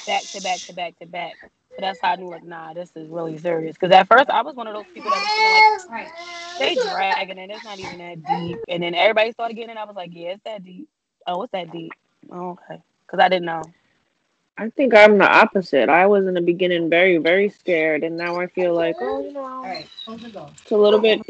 back 0.08 0.30
to 0.34 0.42
back 0.42 0.66
to 0.68 0.74
back 0.74 0.98
to 1.00 1.08
back. 1.08 1.38
So 1.76 1.82
that's 1.82 2.00
how 2.02 2.12
I 2.12 2.16
knew 2.18 2.30
like, 2.30 2.44
nah, 2.44 2.74
this 2.74 2.92
is 2.96 3.08
really 3.10 3.38
serious. 3.38 3.78
Because 3.78 3.94
at 3.96 4.08
first 4.08 4.30
I 4.30 4.42
was 4.42 4.56
one 4.56 4.68
of 4.68 4.74
those 4.74 4.86
people 4.94 5.10
that 5.10 5.78
was 5.78 5.88
like 5.90 6.12
they 6.60 6.76
dragging 6.76 7.38
it. 7.38 7.50
It's 7.50 7.64
not 7.64 7.80
even 7.80 7.98
that 8.00 8.26
deep. 8.26 8.60
And 8.68 8.84
then 8.84 8.94
everybody 8.94 9.32
started 9.32 9.54
getting 9.56 9.72
it. 9.72 9.78
I 9.78 9.86
was 9.86 9.96
like, 9.96 10.12
yeah, 10.14 10.32
it's 10.32 10.44
that 10.44 10.64
deep. 10.64 10.90
Oh, 11.28 11.44
it's 11.44 11.52
that 11.54 11.72
deep. 11.72 11.92
Oh, 12.32 12.52
okay. 12.52 12.82
Because 13.06 13.24
I 13.24 13.30
didn't 13.30 13.46
know. 13.46 13.64
I 14.58 14.70
think 14.70 14.94
I'm 14.94 15.18
the 15.18 15.28
opposite. 15.30 15.90
I 15.90 16.06
was 16.08 16.28
in 16.28 16.34
the 16.34 16.42
beginning 16.42 16.90
very, 16.90 17.18
very 17.18 17.50
scared, 17.50 18.04
and 18.04 18.18
now 18.18 18.40
I 18.40 18.48
feel 18.48 18.76
like, 18.76 18.96
oh, 19.00 19.24
you 19.24 19.34
know, 19.34 19.40
All 19.44 19.64
right, 19.64 19.88
close 20.06 20.22
the 20.22 20.30
door. 20.30 20.50
it's 20.62 20.72
a 20.72 20.78
little 20.78 21.00
bit 21.00 21.22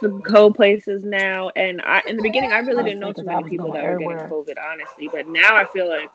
to 0.00 0.20
go 0.20 0.52
places 0.52 1.04
now. 1.04 1.50
And 1.56 1.80
I, 1.82 2.02
in 2.06 2.16
the 2.16 2.22
beginning, 2.22 2.52
I 2.52 2.58
really 2.58 2.84
didn't 2.84 3.00
know 3.00 3.12
too 3.12 3.22
many 3.22 3.44
people 3.44 3.72
that 3.72 3.84
were 3.84 3.98
getting 3.98 4.16
COVID, 4.16 4.56
honestly. 4.62 5.08
But 5.10 5.28
now 5.28 5.56
I 5.56 5.64
feel 5.66 5.88
like 5.88 6.10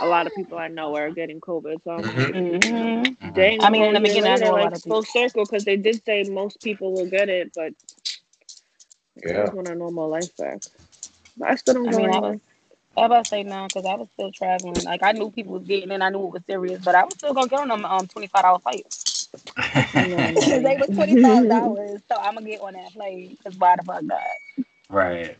a 0.00 0.06
lot 0.06 0.26
of 0.26 0.34
people 0.34 0.58
I 0.58 0.68
know 0.68 0.94
are 0.96 1.10
getting 1.10 1.40
COVID. 1.40 1.82
So 1.84 1.90
I'm 1.90 2.06
like, 2.06 2.28
Mhm. 2.32 2.62
hmm 2.62 3.04
Mhm. 3.32 3.34
dang. 3.34 3.64
I 3.64 3.70
mean, 3.70 3.84
in 3.84 3.94
the 3.94 3.96
a 3.96 4.00
whole 4.00 4.00
year 4.00 4.16
beginning, 4.16 4.30
I 4.32 4.36
later, 4.36 4.38
know 4.38 4.54
a 4.54 4.58
lot 4.58 4.72
like 4.72 4.74
of 4.74 4.82
people. 4.82 4.88
full 4.88 5.02
circle 5.04 5.44
because 5.44 5.64
they 5.64 5.76
did 5.76 6.02
say 6.04 6.24
most 6.24 6.62
people 6.62 6.92
will 6.92 7.06
get 7.10 7.28
it, 7.28 7.52
but 7.54 7.72
I 9.32 9.34
Yeah. 9.34 9.42
just 9.42 9.52
want 9.54 9.68
a 9.68 9.74
normal 9.74 10.08
life 10.08 10.36
back. 10.36 10.60
But 11.36 11.48
I 11.50 11.54
still 11.56 11.74
don't 11.74 11.88
I 11.88 11.90
go 11.90 11.98
mean, 11.98 12.10
I 12.12 12.18
anywhere. 12.18 12.20
was. 12.20 12.40
I 12.96 13.06
about 13.06 13.22
to 13.24 13.28
say 13.28 13.42
no 13.44 13.66
because 13.68 13.84
I 13.86 13.94
was 13.94 14.08
still 14.14 14.32
traveling. 14.32 14.84
Like 14.84 15.02
I 15.02 15.12
knew 15.12 15.30
people 15.30 15.54
was 15.54 15.64
getting 15.64 15.90
it. 15.90 16.00
I 16.02 16.10
knew 16.10 16.26
it 16.26 16.32
was 16.32 16.42
serious, 16.46 16.80
but 16.82 16.94
I 16.94 17.04
was 17.04 17.14
still 17.16 17.34
gonna 17.34 17.48
get 17.48 17.60
on 17.60 17.68
them 17.68 17.84
um 17.84 18.06
twenty 18.08 18.28
five 18.28 18.42
dollar 18.42 18.58
flights. 18.60 18.90
No. 19.94 20.42
they 20.50 20.76
was 20.78 20.90
twenty 20.94 21.16
five 21.16 21.48
dollars, 21.48 22.00
so 22.08 22.16
I'm 22.16 22.34
gonna 22.34 22.46
get 22.48 22.60
on 22.60 22.74
that 22.74 22.92
plane. 22.92 23.36
Cause 23.44 23.54
why 23.58 23.76
the 23.76 23.82
fuck 23.84 24.02
not? 24.04 24.20
right. 24.90 25.36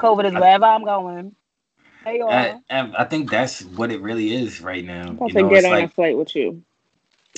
COVID 0.00 0.26
is 0.26 0.34
wherever 0.34 0.64
I'm 0.66 0.84
going. 0.84 1.34
Hey 2.08 2.20
y'all. 2.20 2.30
I, 2.30 2.58
I 2.70 2.92
I 3.00 3.04
think 3.04 3.30
that's 3.30 3.62
what 3.62 3.92
it 3.92 4.00
really 4.00 4.34
is 4.34 4.62
right 4.62 4.82
now. 4.84 5.08
I'm 5.08 5.16
about 5.16 5.28
You 5.34 5.42
to 5.42 5.48
get 5.50 5.58
it's 5.58 5.66
on 5.66 5.82
a 5.82 5.88
flight 5.88 6.16
with 6.16 6.34
you. 6.34 6.62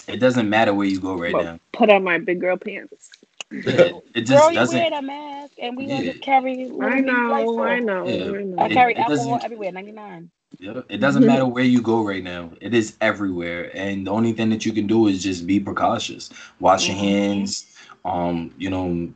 it 0.06 0.18
doesn't 0.18 0.48
matter 0.48 0.72
where 0.72 0.86
you 0.86 1.00
go 1.00 1.16
right 1.18 1.32
Well, 1.34 1.42
now. 1.42 1.58
Put 1.72 1.90
on 1.90 2.04
my 2.04 2.18
big 2.18 2.40
girl 2.40 2.56
pants. 2.56 3.10
Yeah, 3.52 3.90
it 4.14 4.20
just 4.28 4.30
Girl, 4.30 4.50
you 4.52 4.54
doesn't. 4.54 4.78
wearing 4.78 4.92
a 4.92 5.02
mask, 5.02 5.54
and 5.60 5.76
we 5.76 5.88
gonna 5.88 6.04
Yeah. 6.04 6.12
just 6.12 6.22
carry. 6.22 6.70
I 6.80 7.00
know. 7.00 7.64
I 7.64 7.80
know, 7.80 8.06
Yeah. 8.06 8.24
I 8.26 8.42
know. 8.44 8.62
I 8.62 8.68
carry 8.68 8.92
it 8.92 8.98
alcohol 8.98 9.08
doesn't- 9.16 9.44
everywhere. 9.44 9.72
Ninety 9.72 9.90
nine. 9.90 10.30
Yeah, 10.60 10.82
it 10.88 10.98
doesn't 10.98 11.26
matter 11.26 11.46
where 11.54 11.64
you 11.64 11.82
go 11.82 12.04
right 12.04 12.22
now. 12.22 12.52
It 12.60 12.74
is 12.74 12.96
everywhere, 13.00 13.72
and 13.74 14.06
the 14.06 14.12
only 14.12 14.32
thing 14.34 14.50
that 14.50 14.64
you 14.64 14.72
can 14.72 14.86
do 14.86 15.08
is 15.08 15.20
just 15.20 15.48
be 15.48 15.58
precautious. 15.58 16.30
Wash 16.60 16.86
your 16.86 16.96
Mhm. 16.96 17.00
hands. 17.00 17.76
Um, 18.04 18.54
you 18.56 18.70
know, 18.70 19.08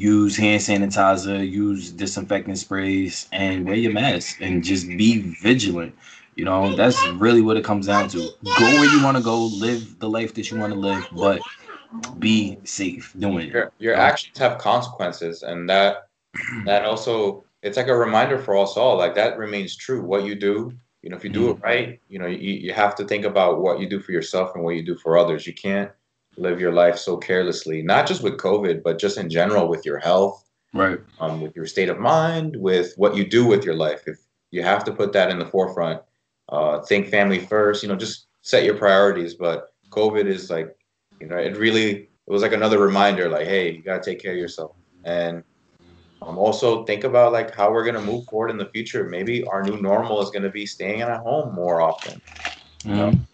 use 0.00 0.36
hand 0.36 0.62
sanitizer, 0.62 1.48
use 1.48 1.90
disinfectant 1.90 2.58
sprays, 2.58 3.28
and 3.32 3.66
wear 3.66 3.74
your 3.74 3.92
mask, 3.92 4.40
and 4.40 4.64
just 4.64 4.88
be 4.88 5.18
vigilant. 5.42 5.94
You 6.36 6.46
know, 6.46 6.74
that's 6.74 6.98
really 7.08 7.42
what 7.42 7.58
it 7.58 7.64
comes 7.64 7.86
down 7.86 8.08
to. 8.10 8.18
Go 8.18 8.64
where 8.64 8.84
you 8.84 9.04
want 9.04 9.18
to 9.18 9.22
go, 9.22 9.46
live 9.46 9.98
the 9.98 10.08
life 10.08 10.32
that 10.34 10.50
you 10.50 10.58
want 10.58 10.72
to 10.72 10.78
live, 10.78 11.06
but 11.12 11.40
be 12.18 12.58
safe 12.64 13.12
doing 13.18 13.48
it. 13.48 13.52
your 13.52 13.72
your 13.78 13.96
uh, 13.96 14.00
actions 14.00 14.38
have 14.38 14.58
consequences 14.58 15.42
and 15.42 15.68
that 15.68 16.06
that 16.64 16.84
also 16.84 17.42
it's 17.62 17.76
like 17.76 17.88
a 17.88 17.96
reminder 17.96 18.38
for 18.38 18.56
us 18.56 18.76
all 18.76 18.96
like 18.96 19.14
that 19.14 19.36
remains 19.36 19.74
true 19.74 20.00
what 20.00 20.24
you 20.24 20.36
do 20.36 20.72
you 21.02 21.10
know 21.10 21.16
if 21.16 21.24
you 21.24 21.30
do 21.30 21.50
it 21.50 21.54
mm-hmm. 21.54 21.64
right 21.64 22.00
you 22.08 22.18
know 22.18 22.26
you, 22.26 22.52
you 22.52 22.72
have 22.72 22.94
to 22.94 23.04
think 23.04 23.24
about 23.24 23.60
what 23.60 23.80
you 23.80 23.88
do 23.88 23.98
for 23.98 24.12
yourself 24.12 24.54
and 24.54 24.62
what 24.62 24.76
you 24.76 24.84
do 24.84 24.94
for 24.94 25.18
others 25.18 25.48
you 25.48 25.52
can't 25.52 25.90
live 26.40 26.60
your 26.60 26.72
life 26.72 26.98
so 26.98 27.16
carelessly 27.16 27.82
not 27.82 28.06
just 28.06 28.22
with 28.22 28.38
covid 28.38 28.82
but 28.82 28.98
just 28.98 29.18
in 29.18 29.30
general 29.30 29.68
with 29.68 29.84
your 29.86 29.98
health 29.98 30.44
Right. 30.72 31.00
um, 31.18 31.40
with 31.40 31.54
your 31.56 31.66
state 31.66 31.88
of 31.88 31.98
mind 31.98 32.56
with 32.56 32.94
what 32.96 33.16
you 33.16 33.28
do 33.28 33.46
with 33.46 33.64
your 33.64 33.74
life. 33.74 34.02
If 34.06 34.18
you 34.50 34.62
have 34.62 34.84
to 34.84 34.92
put 34.92 35.12
that 35.12 35.30
in 35.30 35.38
the 35.38 35.46
forefront 35.46 36.02
uh, 36.50 36.80
think 36.82 37.08
family 37.08 37.40
first 37.40 37.82
you 37.82 37.88
know 37.88 37.96
just 37.96 38.26
set 38.42 38.64
your 38.64 38.76
priorities. 38.76 39.34
But 39.34 39.68
covid 39.90 40.26
is 40.26 40.50
like 40.50 40.76
you 41.20 41.28
know 41.28 41.36
it 41.38 41.56
really 41.56 41.90
it 41.92 42.32
was 42.32 42.42
like 42.42 42.52
another 42.52 42.78
reminder 42.78 43.28
like 43.28 43.46
hey 43.46 43.72
you 43.72 43.82
got 43.82 44.02
to 44.02 44.10
take 44.10 44.20
care 44.22 44.32
of 44.32 44.38
yourself. 44.38 44.72
And 45.04 45.42
um, 46.22 46.38
also 46.38 46.84
think 46.84 47.04
about 47.04 47.32
like 47.32 47.54
how 47.54 47.70
we're 47.72 47.84
going 47.84 47.94
to 47.94 48.02
move 48.02 48.26
forward 48.28 48.50
in 48.50 48.58
the 48.58 48.66
future. 48.70 49.08
Maybe 49.08 49.44
our 49.44 49.62
new 49.64 49.80
normal 49.80 50.22
is 50.22 50.30
going 50.30 50.42
to 50.42 50.50
be 50.50 50.66
staying 50.66 51.00
at 51.02 51.20
home 51.20 51.54
more 51.54 51.80
often. 51.80 52.20
You 52.88 52.96
know 52.96 53.12
Mhm. 53.12 53.26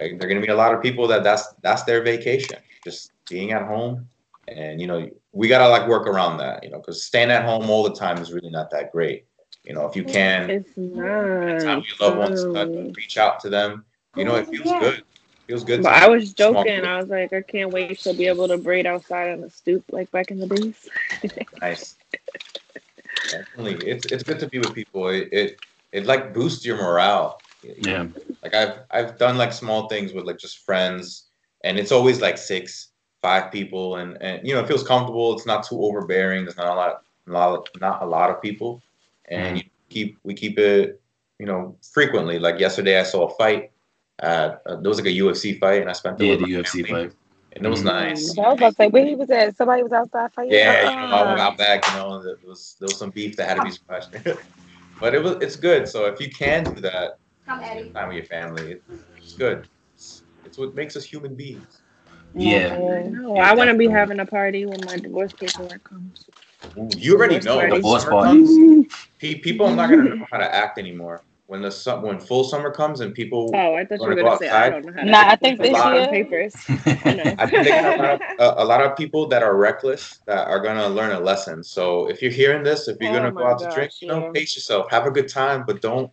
Like, 0.00 0.18
there 0.18 0.26
are 0.26 0.30
going 0.30 0.40
to 0.40 0.46
be 0.46 0.52
a 0.52 0.56
lot 0.56 0.74
of 0.74 0.82
people 0.82 1.06
that 1.08 1.22
that's 1.22 1.54
that's 1.62 1.84
their 1.84 2.02
vacation 2.02 2.58
just 2.82 3.12
being 3.28 3.52
at 3.52 3.62
home. 3.62 4.08
And 4.48 4.80
you 4.80 4.86
know 4.86 5.08
we 5.32 5.48
got 5.48 5.58
to 5.58 5.68
like 5.68 5.88
work 5.88 6.06
around 6.06 6.38
that 6.38 6.62
you 6.62 6.70
know 6.70 6.78
because 6.78 7.04
staying 7.04 7.30
at 7.30 7.44
home 7.44 7.70
all 7.70 7.82
the 7.82 7.94
time 7.94 8.18
is 8.18 8.32
really 8.32 8.50
not 8.50 8.70
that 8.70 8.92
great. 8.92 9.26
You 9.64 9.74
know 9.74 9.86
if 9.86 9.96
you 9.96 10.04
can 10.04 10.50
It's 10.50 10.70
not. 10.76 11.60
time 11.60 11.82
your 11.98 12.08
loved 12.08 12.18
ones 12.18 12.44
uh, 12.44 12.92
reach 12.94 13.16
out 13.16 13.40
to 13.40 13.48
them 13.48 13.84
you 14.16 14.24
know 14.24 14.36
it 14.36 14.48
feels 14.48 14.70
good. 14.80 14.98
It 14.98 15.04
feels 15.46 15.64
good 15.64 15.82
But 15.82 15.92
I 15.92 16.08
was 16.08 16.32
joking. 16.32 16.84
I 16.84 17.00
was 17.00 17.08
like, 17.08 17.32
I 17.32 17.42
can't 17.42 17.70
wait 17.70 17.98
to 18.00 18.14
be 18.14 18.26
able 18.26 18.48
to 18.48 18.58
braid 18.58 18.86
outside 18.86 19.32
on 19.32 19.40
the 19.40 19.50
stoop 19.50 19.84
like 19.90 20.10
back 20.10 20.30
in 20.30 20.38
the 20.38 20.46
days. 20.46 20.88
nice. 21.60 21.96
Definitely. 23.30 23.86
It's 23.88 24.06
it's 24.06 24.22
good 24.22 24.38
to 24.40 24.48
be 24.48 24.58
with 24.58 24.74
people. 24.74 25.08
It 25.08 25.28
it, 25.32 25.58
it 25.92 26.06
like 26.06 26.32
boosts 26.32 26.64
your 26.64 26.76
morale 26.76 27.40
Yeah. 27.78 28.06
like 28.42 28.54
i've 28.54 28.78
i've 28.90 29.18
done 29.18 29.36
like 29.38 29.52
small 29.52 29.88
things 29.88 30.12
with 30.12 30.24
like 30.24 30.38
just 30.38 30.58
friends 30.58 31.28
and 31.64 31.78
it's 31.78 31.92
always 31.92 32.20
like 32.20 32.38
six 32.38 32.90
five 33.22 33.50
people 33.50 33.96
and 33.96 34.20
and 34.22 34.46
you 34.46 34.54
know 34.54 34.60
it 34.60 34.68
feels 34.68 34.82
comfortable 34.82 35.34
it's 35.34 35.46
not 35.46 35.66
too 35.66 35.80
overbearing 35.82 36.44
there's 36.44 36.56
not 36.56 36.66
a 36.66 36.74
lot 36.74 37.02
not, 37.26 37.68
not 37.80 38.02
a 38.02 38.06
lot 38.06 38.30
of 38.30 38.42
people 38.42 38.82
and 39.30 39.56
you 39.58 39.62
keep 39.88 40.18
we 40.24 40.34
keep 40.34 40.58
it 40.58 41.00
you 41.38 41.46
know, 41.46 41.76
frequently. 41.92 42.38
Like 42.38 42.58
yesterday, 42.58 42.98
I 42.98 43.02
saw 43.02 43.26
a 43.26 43.34
fight. 43.34 43.70
At, 44.20 44.62
uh, 44.66 44.76
there 44.76 44.88
was 44.88 44.98
like 44.98 45.08
a 45.08 45.18
UFC 45.18 45.58
fight, 45.58 45.80
and 45.80 45.90
I 45.90 45.92
spent 45.92 46.18
Yeah, 46.20 46.36
the 46.36 46.44
UFC 46.44 46.86
family, 46.86 47.06
fight. 47.06 47.12
and 47.54 47.66
it 47.66 47.68
was 47.68 47.82
Mhm. 47.82 47.84
nice. 47.84 48.34
So 48.34 48.42
I 48.42 48.48
was 48.48 48.56
about 48.58 48.70
to 48.70 48.74
say 48.76 48.88
where 48.88 49.04
he 49.04 49.14
was 49.14 49.30
at. 49.30 49.56
Somebody 49.56 49.82
was 49.82 49.92
outside 49.92 50.32
fighting. 50.32 50.52
Yeah, 50.52 50.82
you 50.82 51.08
know, 51.08 51.16
I 51.16 51.24
Uh-uh. 51.24 51.36
got 51.36 51.58
back. 51.58 51.86
You 51.88 51.94
know, 51.94 52.22
there 52.22 52.36
was 52.44 52.76
there 52.78 52.88
was 52.88 52.98
some 52.98 53.10
beef 53.10 53.36
that 53.36 53.48
had 53.48 53.56
to 53.56 53.62
be 53.62 53.70
squashed. 53.78 54.12
but 55.00 55.14
it 55.14 55.22
was 55.22 55.36
it's 55.40 55.56
good. 55.56 55.88
So 55.88 56.06
if 56.06 56.20
you 56.20 56.30
can 56.30 56.64
do 56.64 56.80
that, 56.82 57.18
Come, 57.46 57.60
Eddie. 57.62 57.90
time 57.90 58.08
with 58.08 58.16
your 58.16 58.26
family, 58.26 58.76
it's 59.16 59.34
good. 59.34 59.66
It's, 59.94 60.22
it's 60.44 60.58
what 60.58 60.74
makes 60.74 60.96
us 60.96 61.04
human 61.04 61.34
beings. 61.34 61.82
Yeah. 62.34 62.76
No, 62.76 63.32
oh, 63.32 63.36
I 63.36 63.54
want 63.54 63.70
to 63.70 63.76
be 63.76 63.86
having 63.88 64.18
a 64.20 64.26
party 64.26 64.66
when 64.66 64.80
my 64.84 64.96
divorce 64.96 65.32
paperwork 65.38 65.84
comes. 65.84 66.26
You 66.96 67.14
already 67.16 67.38
Divorce 67.38 67.44
know 67.44 67.56
party. 67.56 67.70
when 67.70 67.80
Divorce 67.82 68.02
summer 68.04 68.22
party. 68.22 68.38
comes, 68.40 68.88
people 69.42 69.66
are 69.66 69.76
not 69.76 69.90
gonna 69.90 70.04
know 70.16 70.26
how 70.30 70.38
to 70.38 70.54
act 70.54 70.78
anymore. 70.78 71.22
When 71.46 71.60
the 71.60 71.70
su- 71.70 72.00
when 72.00 72.18
full 72.18 72.42
summer 72.44 72.70
comes 72.70 73.00
and 73.00 73.14
people, 73.14 73.50
Oh, 73.54 73.74
I 73.74 73.84
thought 73.84 74.00
you 74.00 74.08
were 74.08 74.14
gonna 74.16 74.38
say 74.38 74.48
I 74.48 74.70
don't 74.70 74.86
know 74.86 74.92
how 74.96 75.04
to 75.04 75.10
Nah, 75.10 75.18
act 75.18 75.30
I 75.32 75.36
think 75.36 75.60
with 75.60 75.68
this 75.70 75.78
a 75.78 75.82
lot 75.82 75.94
of 75.96 76.10
year- 76.10 76.24
papers. 76.24 76.54
I 76.68 77.46
think 77.46 77.66
a 77.68 77.96
lot, 77.98 78.00
of, 78.00 78.20
a, 78.40 78.54
a 78.62 78.64
lot 78.64 78.80
of 78.82 78.96
people 78.96 79.28
that 79.28 79.42
are 79.42 79.54
reckless 79.56 80.20
that 80.26 80.48
are 80.48 80.58
gonna 80.60 80.88
learn 80.88 81.12
a 81.12 81.20
lesson. 81.20 81.62
So 81.62 82.08
if 82.08 82.22
you're 82.22 82.32
hearing 82.32 82.64
this, 82.64 82.88
if 82.88 82.96
you're 82.98 83.10
Oh 83.10 83.18
gonna 83.18 83.30
go 83.30 83.44
my 83.44 83.50
out 83.50 83.58
to 83.60 83.68
drink, 83.74 83.90
gosh, 83.90 84.02
you 84.02 84.08
know, 84.08 84.20
yeah. 84.22 84.30
pace 84.32 84.56
yourself, 84.56 84.90
have 84.90 85.06
a 85.06 85.10
good 85.10 85.28
time, 85.28 85.64
but 85.66 85.82
don't 85.82 86.10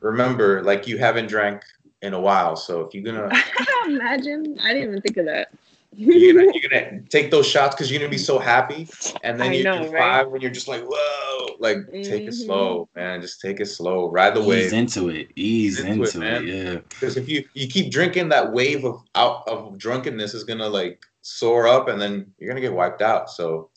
remember 0.00 0.62
like 0.62 0.86
you 0.86 0.98
haven't 0.98 1.26
drank 1.28 1.62
in 2.02 2.14
a 2.14 2.20
while. 2.20 2.56
So 2.56 2.80
if 2.82 2.94
you're 2.94 3.04
gonna 3.04 3.30
Imagine, 3.86 4.58
I 4.62 4.72
didn't 4.72 4.88
even 4.90 5.00
think 5.00 5.16
of 5.16 5.26
that. 5.26 5.48
you're 5.94 6.34
gonna, 6.34 6.52
you're 6.54 6.70
gonna 6.70 7.00
take 7.08 7.30
those 7.30 7.46
shots 7.46 7.74
because 7.74 7.90
you're 7.90 8.00
gonna 8.00 8.10
be 8.10 8.18
so 8.18 8.38
happy, 8.38 8.88
and 9.22 9.40
then 9.40 9.50
I 9.50 9.54
you 9.54 9.64
know, 9.64 9.84
do 9.84 9.90
right? 9.92 9.98
five 10.00 10.28
when 10.28 10.40
you're 10.40 10.50
just 10.50 10.68
like, 10.68 10.82
whoa, 10.84 11.56
like 11.58 11.78
take 11.92 12.24
it 12.24 12.28
Mhm. 12.30 12.44
slow, 12.44 12.88
man. 12.94 13.20
Just 13.22 13.40
take 13.40 13.60
it 13.60 13.66
slow, 13.66 14.10
ride 14.10 14.34
the 14.34 14.40
Ease 14.40 14.46
wave. 14.46 14.72
into 14.74 15.08
it. 15.08 15.28
Ease 15.36 15.78
Ease 15.78 15.84
into 15.84 16.02
it, 16.02 16.06
into 16.14 16.18
man. 16.18 16.42
it. 16.42 16.48
Yeah. 16.48 16.80
Because 16.88 17.16
if 17.16 17.28
you 17.28 17.44
you 17.54 17.66
keep 17.68 17.90
drinking, 17.90 18.28
that 18.30 18.52
wave 18.52 18.84
of 18.84 19.02
out 19.14 19.46
of 19.48 19.78
drunkenness 19.78 20.34
is 20.34 20.44
gonna 20.44 20.68
like 20.68 21.02
soar 21.22 21.66
up, 21.66 21.88
and 21.88 22.00
then 22.00 22.26
you're 22.38 22.48
gonna 22.50 22.60
get 22.60 22.72
wiped 22.74 23.02
out. 23.02 23.30
So, 23.30 23.70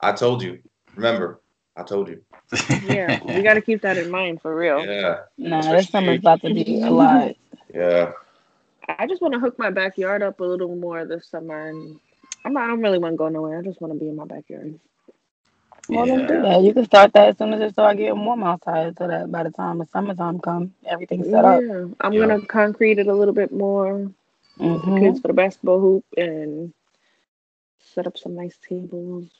I 0.00 0.12
told 0.12 0.42
you. 0.42 0.58
Remember, 0.96 1.40
I 1.76 1.82
told 1.82 2.08
you. 2.08 2.22
Yeah, 2.80 3.18
we 3.24 3.42
got 3.42 3.54
to 3.54 3.62
keep 3.62 3.82
that 3.82 3.98
in 3.98 4.10
mind 4.10 4.42
for 4.42 4.54
real. 4.56 4.90
Yeah, 4.90 5.24
Nah, 5.38 5.72
this 5.74 5.90
summer's 5.90 6.20
about 6.20 6.42
to 6.42 6.50
be 6.50 6.80
a 6.82 6.90
lot. 6.90 7.36
yeah. 7.74 8.12
I 8.88 9.06
just 9.06 9.22
want 9.22 9.34
to 9.34 9.40
hook 9.40 9.58
my 9.58 9.70
backyard 9.70 10.22
up 10.22 10.40
a 10.40 10.44
little 10.44 10.74
more 10.76 11.06
this 11.06 11.28
summer, 11.30 11.68
and 11.68 12.00
I'm 12.44 12.52
not, 12.54 12.64
I 12.64 12.68
don't 12.68 12.82
really 12.82 12.98
want 12.98 13.14
to 13.14 13.18
go 13.18 13.28
nowhere. 13.28 13.58
I 13.60 13.62
just 13.62 13.80
want 13.80 13.94
to 13.94 14.00
be 14.00 14.08
in 14.08 14.16
my 14.16 14.26
backyard. 14.26 14.80
Well, 15.88 16.06
then 16.06 16.26
do 16.26 16.42
that. 16.42 16.62
You 16.62 16.74
can 16.74 16.84
start 16.86 17.12
that 17.14 17.28
as 17.30 17.38
soon 17.38 17.54
as 17.54 17.60
it 17.62 17.72
start 17.72 17.96
getting 17.98 18.24
warm 18.24 18.44
outside, 18.44 18.96
so 18.98 19.08
that 19.08 19.30
by 19.32 19.44
the 19.44 19.50
time 19.50 19.78
the 19.78 19.86
summertime 19.86 20.40
comes, 20.40 20.72
everything's 20.86 21.28
set 21.28 21.44
up. 21.44 21.64
Yeah, 21.64 21.86
I'm 22.00 22.16
Yeah. 22.16 22.18
gonna 22.18 22.40
concrete 22.42 22.98
it 22.98 23.08
a 23.08 23.14
little 23.14 23.34
bit 23.34 23.52
more. 23.52 24.10
The 24.86 24.92
Mhm. 24.92 24.92
kids 24.92 25.20
for 25.20 25.28
the 25.28 25.34
basketball 25.34 25.80
hoop 25.80 26.04
and 26.16 26.74
set 27.80 28.06
up 28.06 28.18
some 28.18 28.36
nice 28.36 28.58
tables. 28.58 29.30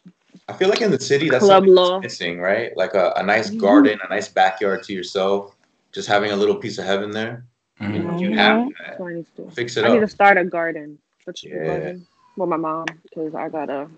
I 0.49 0.53
feel 0.55 0.69
like 0.69 0.81
in 0.81 0.91
the 0.91 1.01
city, 1.01 1.29
that's 1.29 1.45
Club 1.45 1.67
law. 1.67 2.01
missing, 2.01 2.39
right? 2.41 2.77
Like 2.77 2.95
a, 2.95 3.13
a 3.17 3.23
nice 3.23 3.51
Mhm. 3.51 3.59
garden, 3.61 3.99
a 4.03 4.09
nice 4.09 4.29
backyard 4.29 4.83
to 4.85 4.93
yourself, 4.93 5.57
just 5.93 6.09
having 6.09 6.31
a 6.33 6.37
little 6.37 6.57
piece 6.57 6.79
of 6.79 6.85
heaven 6.85 7.11
there. 7.11 7.45
You 7.81 7.87
Mhm. 7.89 8.05
know, 8.05 8.19
you 8.21 8.37
have 8.37 8.69
that. 8.81 9.01
I 9.01 9.13
need 9.15 9.27
to. 9.37 9.51
Fix 9.51 9.77
it 9.77 9.85
up. 9.85 9.91
I 9.91 9.95
need 9.95 10.01
to 10.01 10.09
start 10.09 10.39
a 10.39 10.45
garden. 10.45 10.99
Such 11.25 11.45
a 11.45 11.49
Yeah. 11.49 11.65
garden. 11.65 12.07
Well, 12.37 12.49
my 12.49 12.57
mom, 12.57 12.87
because 13.03 13.35
I 13.35 13.49
got 13.49 13.69
a 13.71 13.89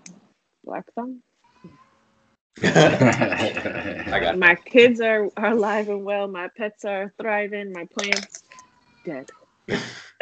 black 0.63 0.85
thumb. 0.95 1.21
I 2.63 4.19
got 4.19 4.37
My 4.37 4.55
kids 4.55 4.99
are, 5.01 5.29
are 5.37 5.51
alive 5.51 5.89
and 5.89 6.03
well. 6.03 6.27
My 6.27 6.49
pets 6.57 6.85
are 6.85 7.13
thriving. 7.19 7.71
My 7.71 7.85
plants 7.85 8.43
dead. 9.05 9.27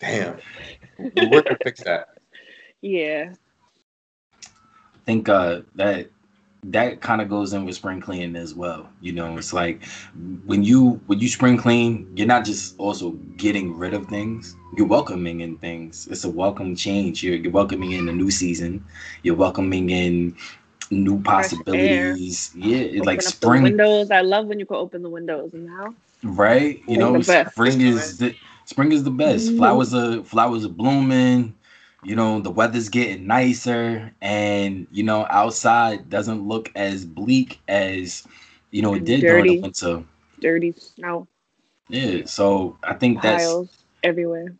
damn. 0.00 0.36
We're 0.98 1.42
gonna 1.42 1.58
fix 1.62 1.82
that. 1.84 2.08
Yeah. 2.82 3.34
I 4.94 4.98
think 5.04 5.28
uh, 5.28 5.60
that 5.76 6.10
that 6.64 7.00
kind 7.00 7.20
of 7.20 7.28
goes 7.28 7.52
in 7.52 7.64
with 7.64 7.74
spring 7.74 8.00
cleaning 8.00 8.36
as 8.36 8.54
well. 8.54 8.88
You 9.00 9.12
know, 9.12 9.36
it's 9.36 9.52
like 9.52 9.84
when 10.46 10.62
you 10.62 11.00
when 11.06 11.18
you 11.20 11.28
spring 11.28 11.56
clean, 11.58 12.10
you're 12.14 12.26
not 12.26 12.44
just 12.44 12.78
also 12.78 13.12
getting 13.36 13.76
rid 13.76 13.94
of 13.94 14.06
things. 14.06 14.56
You're 14.76 14.86
welcoming 14.86 15.40
in 15.40 15.56
things. 15.58 16.08
It's 16.10 16.24
a 16.24 16.30
welcome 16.30 16.74
change. 16.76 17.22
You're, 17.22 17.36
you're 17.36 17.52
welcoming 17.52 17.92
in 17.92 18.08
a 18.08 18.12
new 18.12 18.30
season. 18.30 18.84
You're 19.22 19.36
welcoming 19.36 19.90
in 19.90 20.36
new 20.90 21.20
possibilities. 21.22 22.52
Yeah, 22.56 22.78
it's 22.78 23.06
like 23.06 23.22
spring, 23.22 23.78
windows. 23.78 24.10
I 24.10 24.20
love 24.22 24.46
when 24.46 24.58
you 24.60 24.66
can 24.66 24.76
open 24.76 25.02
the 25.02 25.10
windows 25.10 25.54
in 25.54 25.64
the 25.66 25.94
right? 26.22 26.80
You 26.86 26.96
It's 26.96 26.98
know, 26.98 27.20
spring 27.22 27.80
is 27.80 28.18
the 28.18 28.34
spring 28.64 28.92
is 28.92 29.04
the 29.04 29.10
best. 29.10 29.52
Mhm. 29.52 29.54
Flowers 29.54 29.94
are 29.94 30.22
flowers 30.22 30.64
are 30.64 30.68
blooming. 30.70 31.54
You 32.02 32.16
know, 32.16 32.40
the 32.40 32.50
weather's 32.50 32.88
getting 32.88 33.26
nicer, 33.26 34.12
and 34.22 34.86
you 34.90 35.02
know, 35.02 35.26
outside 35.30 36.08
doesn't 36.08 36.46
look 36.48 36.70
as 36.74 37.04
bleak 37.04 37.60
as 37.68 38.26
you 38.70 38.82
know 38.82 38.94
it 38.94 39.04
did 39.04 39.20
during 39.20 39.46
the 39.46 39.60
winter. 39.60 40.04
Dirty 40.40 40.72
snow 40.72 41.28
Yeah, 41.88 42.24
so 42.24 42.78
I 42.82 42.94
think 42.94 43.20
that's 43.22 43.46
everywhere. 44.02 44.54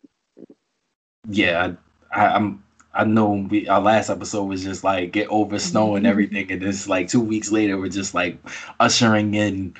yeah. 1.27 1.73
I, 2.13 2.21
I, 2.21 2.35
I'm 2.35 2.63
I 2.93 3.05
know 3.05 3.47
we 3.49 3.67
our 3.67 3.81
last 3.81 4.09
episode 4.09 4.45
was 4.45 4.63
just 4.63 4.83
like 4.83 5.11
get 5.11 5.27
over 5.29 5.57
snow 5.59 5.95
and 5.95 6.05
mm-hmm. 6.05 6.11
everything, 6.11 6.51
and 6.51 6.63
it's 6.63 6.87
like 6.87 7.07
two 7.07 7.21
weeks 7.21 7.51
later 7.51 7.77
we're 7.77 7.89
just 7.89 8.13
like 8.13 8.37
ushering 8.79 9.33
in 9.33 9.75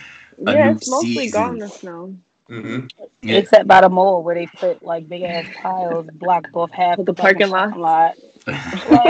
A 0.48 0.54
yeah, 0.54 0.72
new 0.72 0.78
it's 0.78 0.90
mostly 0.90 1.30
season. 1.30 1.42
gone 1.42 1.58
the 1.60 1.70
snow. 1.70 2.16
Hmm 2.52 2.86
Yeah. 3.22 3.38
Except 3.38 3.68
by 3.68 3.82
the 3.82 3.90
mall 3.90 4.24
where 4.24 4.36
they 4.36 4.48
put 4.48 4.84
like 4.84 5.08
big 5.08 5.22
ass 5.24 5.46
piles 5.56 6.08
blocked 6.14 6.54
off 6.54 6.72
half 6.72 7.00
of 7.00 7.06
The 7.06 7.14
parking 7.14 7.50
lot. 7.50 7.78
Like, 7.80 8.16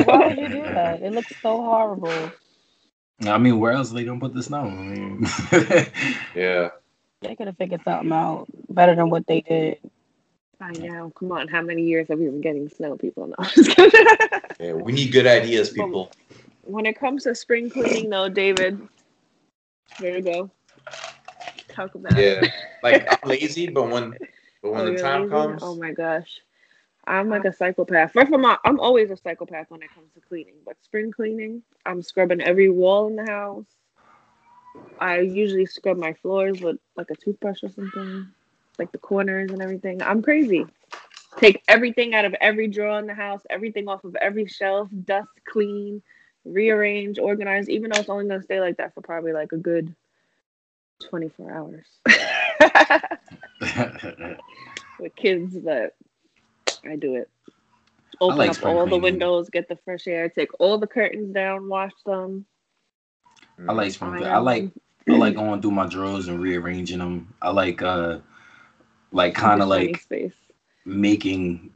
why 0.08 0.26
would 0.28 0.38
you 0.38 0.50
do 0.50 0.64
that? 0.74 1.02
It 1.02 1.12
looks 1.14 1.34
so 1.42 1.58
horrible. 1.62 2.32
I 3.26 3.38
mean, 3.38 3.60
where 3.60 3.72
else 3.72 3.92
are 3.92 3.96
they 3.96 4.04
gonna 4.04 4.20
put 4.20 4.34
the 4.34 4.44
snow? 4.44 4.62
I 4.62 4.70
mean, 4.70 5.26
Yeah. 6.36 6.70
They 7.22 7.36
could 7.36 7.48
have 7.48 7.58
figured 7.58 7.82
something 7.84 8.12
out 8.12 8.48
better 8.70 8.96
than 8.96 9.10
what 9.10 9.26
they 9.28 9.42
did. 9.42 9.78
I 10.60 10.72
know. 10.74 11.12
Come 11.18 11.32
on, 11.32 11.48
how 11.48 11.62
many 11.62 11.84
years 11.84 12.08
have 12.10 12.20
we 12.20 12.26
been 12.26 12.42
getting 12.42 12.70
snow? 12.70 12.98
People 12.98 13.28
know. 13.28 13.36
Yeah. 14.60 14.74
We 14.74 14.92
need 14.92 15.12
good 15.12 15.26
ideas, 15.26 15.72
people. 15.72 16.12
when 16.64 16.86
it 16.86 17.00
comes 17.00 17.24
to 17.24 17.34
spring 17.34 17.70
cleaning, 17.72 18.12
though, 18.12 18.30
David, 18.30 18.80
there 20.00 20.18
you 20.18 20.22
go. 20.24 20.52
Talk 21.82 21.95
about. 21.95 22.13
Yeah. 22.17 22.41
Like 22.84 23.05
I'm 23.09 23.29
lazy, 23.29 23.67
but 23.69 23.89
when 23.89 24.17
but 24.61 24.71
when 24.73 24.86
Oh, 24.86 24.86
the 24.86 24.93
time 24.93 25.25
lazy? 25.25 25.27
comes, 25.27 25.61
Oh 25.61 25.75
my 25.75 25.91
gosh. 25.91 26.41
I'm 27.07 27.29
like 27.29 27.45
a 27.45 27.53
psychopath. 27.53 28.13
First 28.13 28.32
of 28.32 28.43
all, 28.43 28.57
I'm 28.65 28.79
always 28.79 29.09
a 29.11 29.17
psychopath 29.17 29.71
when 29.71 29.82
it 29.84 29.93
comes 29.93 30.13
to 30.13 30.21
cleaning, 30.21 30.55
but 30.65 30.82
spring 30.84 31.11
cleaning, 31.11 31.63
I'm 31.86 32.01
scrubbing 32.01 32.41
every 32.41 32.69
wall 32.69 33.07
in 33.07 33.15
the 33.15 33.25
house. 33.25 33.67
I 34.99 35.19
usually 35.19 35.65
scrub 35.65 35.97
my 35.97 36.13
floors 36.13 36.61
with 36.61 36.77
like 36.95 37.09
a 37.11 37.15
toothbrush 37.15 37.63
or 37.63 37.69
something, 37.69 38.27
like 38.77 38.91
the 38.91 38.97
corners 38.99 39.51
and 39.51 39.61
everything. 39.61 40.01
I'm 40.01 40.21
crazy. 40.21 40.65
Take 41.38 41.63
everything 41.67 42.13
out 42.13 42.25
of 42.25 42.36
every 42.41 42.67
drawer 42.67 42.99
in 42.99 43.07
the 43.07 43.13
house, 43.13 43.43
everything 43.49 43.88
off 43.88 44.03
of 44.03 44.15
every 44.15 44.45
shelf, 44.47 44.89
dust 45.05 45.29
clean, 45.45 46.01
rearrange, 46.45 47.19
organize, 47.19 47.69
even 47.69 47.89
though 47.89 47.99
it's 47.99 48.09
only 48.09 48.27
gonna 48.27 48.41
stay 48.43 48.59
like 48.59 48.77
that 48.77 48.93
for 48.93 49.01
probably 49.01 49.34
like 49.34 49.51
a 49.53 49.57
good 49.57 49.95
24 51.10 51.52
hours. 51.52 51.86
with 54.99 55.16
kids, 55.16 55.58
but 55.58 55.95
I 56.86 56.95
do 56.95 57.16
it. 57.16 57.30
Open 58.20 58.38
like 58.38 58.52
up 58.52 58.64
all 58.66 58.86
the 58.86 58.97
windows, 58.97 59.49
get 59.49 59.68
the 59.68 59.78
fresh 59.84 60.08
air, 60.08 60.30
take 60.30 60.49
all 60.60 60.78
the 60.78 60.88
curtains 60.88 61.34
down, 61.34 61.68
wash 61.68 61.93
them. 62.06 62.45
I 63.68 63.74
like 63.74 63.91
spring. 63.91 64.24
I 64.24 64.38
like. 64.38 64.72
I 65.10 65.14
like 65.14 65.36
going 65.36 65.62
through 65.62 65.72
my 65.72 65.88
drawers 65.88 66.28
and 66.28 66.39
rearranging 66.39 66.99
them. 66.99 67.34
I 67.41 67.49
like 67.49 67.82
uh 67.82 68.20
like 69.12 69.34
kind 69.34 69.62
of 69.62 69.68
like 69.68 69.99
space. 69.99 70.34
making 70.86 71.72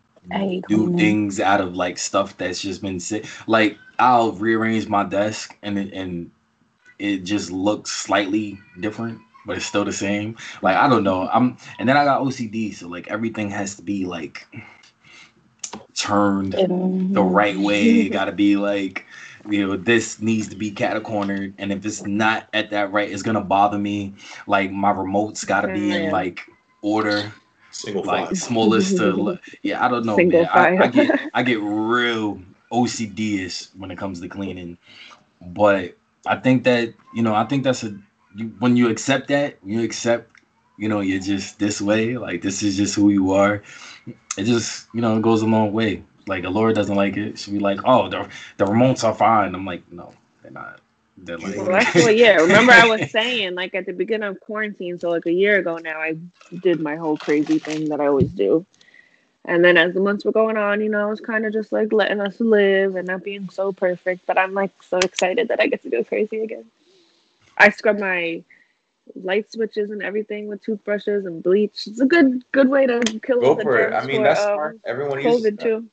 new 0.70 0.96
things 0.96 1.40
out 1.40 1.62
of 1.62 1.76
like 1.76 1.98
stuff 1.98 2.38
that's 2.38 2.62
just 2.62 2.82
been 2.82 3.00
sit. 3.00 3.28
Like 3.48 3.78
I'll 3.98 4.34
rearrange 4.34 4.88
my 4.88 5.04
desk 5.04 5.58
and 5.64 5.78
and 5.78 6.32
it 7.00 7.24
just 7.24 7.52
looks 7.52 7.92
slightly 7.92 8.60
different, 8.80 9.20
but 9.46 9.58
it's 9.58 9.66
still 9.66 9.86
the 9.86 9.94
same. 9.94 10.38
Like 10.62 10.78
I 10.78 10.88
don't 10.88 11.04
know. 11.04 11.28
I'm 11.30 11.58
and 11.80 11.88
then 11.88 11.98
I 11.98 12.06
got 12.06 12.22
OCD, 12.22 12.74
so 12.74 12.88
like 12.88 13.08
everything 13.08 13.50
has 13.52 13.76
to 13.76 13.82
be 13.82 14.06
like 14.06 14.48
turned 15.94 16.54
the 16.54 17.24
right 17.24 17.58
way. 17.58 17.86
It 18.06 18.10
gotta 18.10 18.32
be 18.32 18.58
like, 18.58 19.06
you 19.50 19.66
know, 19.66 19.78
this 19.78 20.22
needs 20.22 20.48
to 20.50 20.56
be 20.56 20.72
cat 20.72 21.02
cornered, 21.04 21.54
and 21.58 21.72
if 21.72 21.86
it's 21.86 22.06
not 22.06 22.48
at 22.54 22.70
that 22.72 22.92
right, 22.92 23.12
it's 23.12 23.24
gonna 23.24 23.42
bother 23.42 23.78
me. 23.78 24.14
Like 24.48 24.72
my 24.72 24.92
remotes 24.92 25.46
gotta 25.46 25.68
be 25.68 25.92
in 25.92 26.04
mm. 26.04 26.12
like 26.12 26.42
order, 26.82 27.32
single 27.72 28.04
like 28.04 28.28
file. 28.28 28.36
smallest 28.36 28.98
to 28.98 29.40
yeah. 29.64 29.84
I 29.84 29.90
don't 29.90 30.06
know, 30.06 30.16
Single 30.16 30.42
man. 30.42 30.50
I, 30.54 30.84
I 30.84 30.88
get 30.88 31.20
I 31.34 31.44
get 31.44 31.60
real 31.62 32.40
OCD 32.72 33.46
ish 33.46 33.68
when 33.76 33.92
it 33.92 33.98
comes 33.98 34.22
to 34.22 34.28
cleaning, 34.28 34.78
but 35.42 35.98
I 36.26 36.38
think 36.38 36.64
that 36.64 36.94
you 37.14 37.24
know 37.24 37.36
I 37.36 37.46
think 37.46 37.64
that's 37.64 37.84
a 37.84 37.98
when 38.60 38.76
you 38.76 38.90
accept 38.90 39.30
that, 39.30 39.58
you 39.64 39.82
accept, 39.84 40.30
you 40.78 40.90
know, 40.90 41.00
you're 41.00 41.22
just 41.22 41.60
this 41.60 41.80
way. 41.82 42.18
Like 42.18 42.42
this 42.42 42.64
is 42.64 42.76
just 42.76 42.96
who 42.96 43.10
you 43.10 43.32
are. 43.34 43.64
It 44.38 44.44
just 44.44 44.88
you 44.94 45.02
know 45.02 45.18
it 45.18 45.22
goes 45.22 45.42
a 45.42 45.48
long 45.48 45.72
way. 45.72 46.04
Like 46.28 46.44
Alora 46.44 46.74
doesn't 46.74 46.96
like 46.96 47.18
it. 47.18 47.38
She'll 47.38 47.54
be 47.54 47.60
like, 47.60 47.80
"Oh, 47.86 48.10
the 48.10 48.28
the 48.58 48.66
remotes 48.66 49.04
are 49.04 49.14
fine." 49.14 49.56
I'm 49.56 49.66
like, 49.66 49.90
"No, 49.92 50.14
they're 50.42 50.52
not." 50.52 50.82
They're 51.18 51.38
like, 51.38 51.56
Well, 51.56 51.68
what, 51.68 52.18
yeah. 52.18 52.36
Remember, 52.36 52.74
I 52.74 52.86
was 52.88 53.10
saying, 53.10 53.56
like 53.56 53.74
at 53.74 53.86
the 53.86 53.94
beginning 53.94 54.28
of 54.28 54.40
quarantine, 54.42 55.00
so 55.00 55.10
like 55.10 55.26
a 55.26 55.32
year 55.32 55.58
ago 55.60 55.78
now, 55.78 56.00
I 56.00 56.18
did 56.60 56.82
my 56.82 56.98
whole 56.98 57.18
crazy 57.18 57.58
thing 57.58 57.90
that 57.90 58.02
I 58.02 58.08
always 58.08 58.32
do. 58.32 58.66
And 59.48 59.64
then 59.64 59.78
as 59.78 59.94
the 59.94 60.00
months 60.02 60.26
were 60.26 60.32
going 60.32 60.58
on, 60.58 60.82
you 60.82 60.90
know, 60.90 61.08
I 61.08 61.10
was 61.10 61.20
kind 61.22 61.46
of 61.46 61.54
just 61.54 61.72
like 61.72 61.94
letting 61.94 62.22
us 62.22 62.40
live 62.40 62.96
and 62.96 63.08
not 63.08 63.24
being 63.24 63.50
so 63.50 63.72
perfect. 63.72 64.26
But 64.26 64.38
I'm 64.38 64.54
like 64.54 64.72
so 64.84 64.98
excited 64.98 65.50
that 65.50 65.60
I 65.62 65.68
get 65.68 65.84
to 65.84 65.90
go 65.90 66.04
crazy 66.04 66.42
again. 66.42 66.66
I 67.58 67.70
scrub 67.70 68.00
my 68.00 68.44
light 69.16 69.52
switches 69.52 69.92
and 69.92 70.02
everything 70.02 70.48
with 70.48 70.64
toothbrushes 70.64 71.26
and 71.26 71.44
bleach. 71.44 71.88
It's 71.88 72.02
a 72.02 72.06
good 72.06 72.44
good 72.52 72.70
way 72.70 72.88
to 72.88 73.02
kill 73.24 73.44
all 73.46 73.56
Go 73.56 73.56
the 73.56 73.64
for 73.64 73.78
it. 73.78 73.94
I 73.94 74.06
mean, 74.06 74.18
for, 74.18 74.24
that's 74.24 74.42
um, 74.42 74.56
smart. 74.56 74.78
Everyone 74.86 75.22
uses 75.22 75.44
COVID 75.44 75.60
too. 75.62 75.88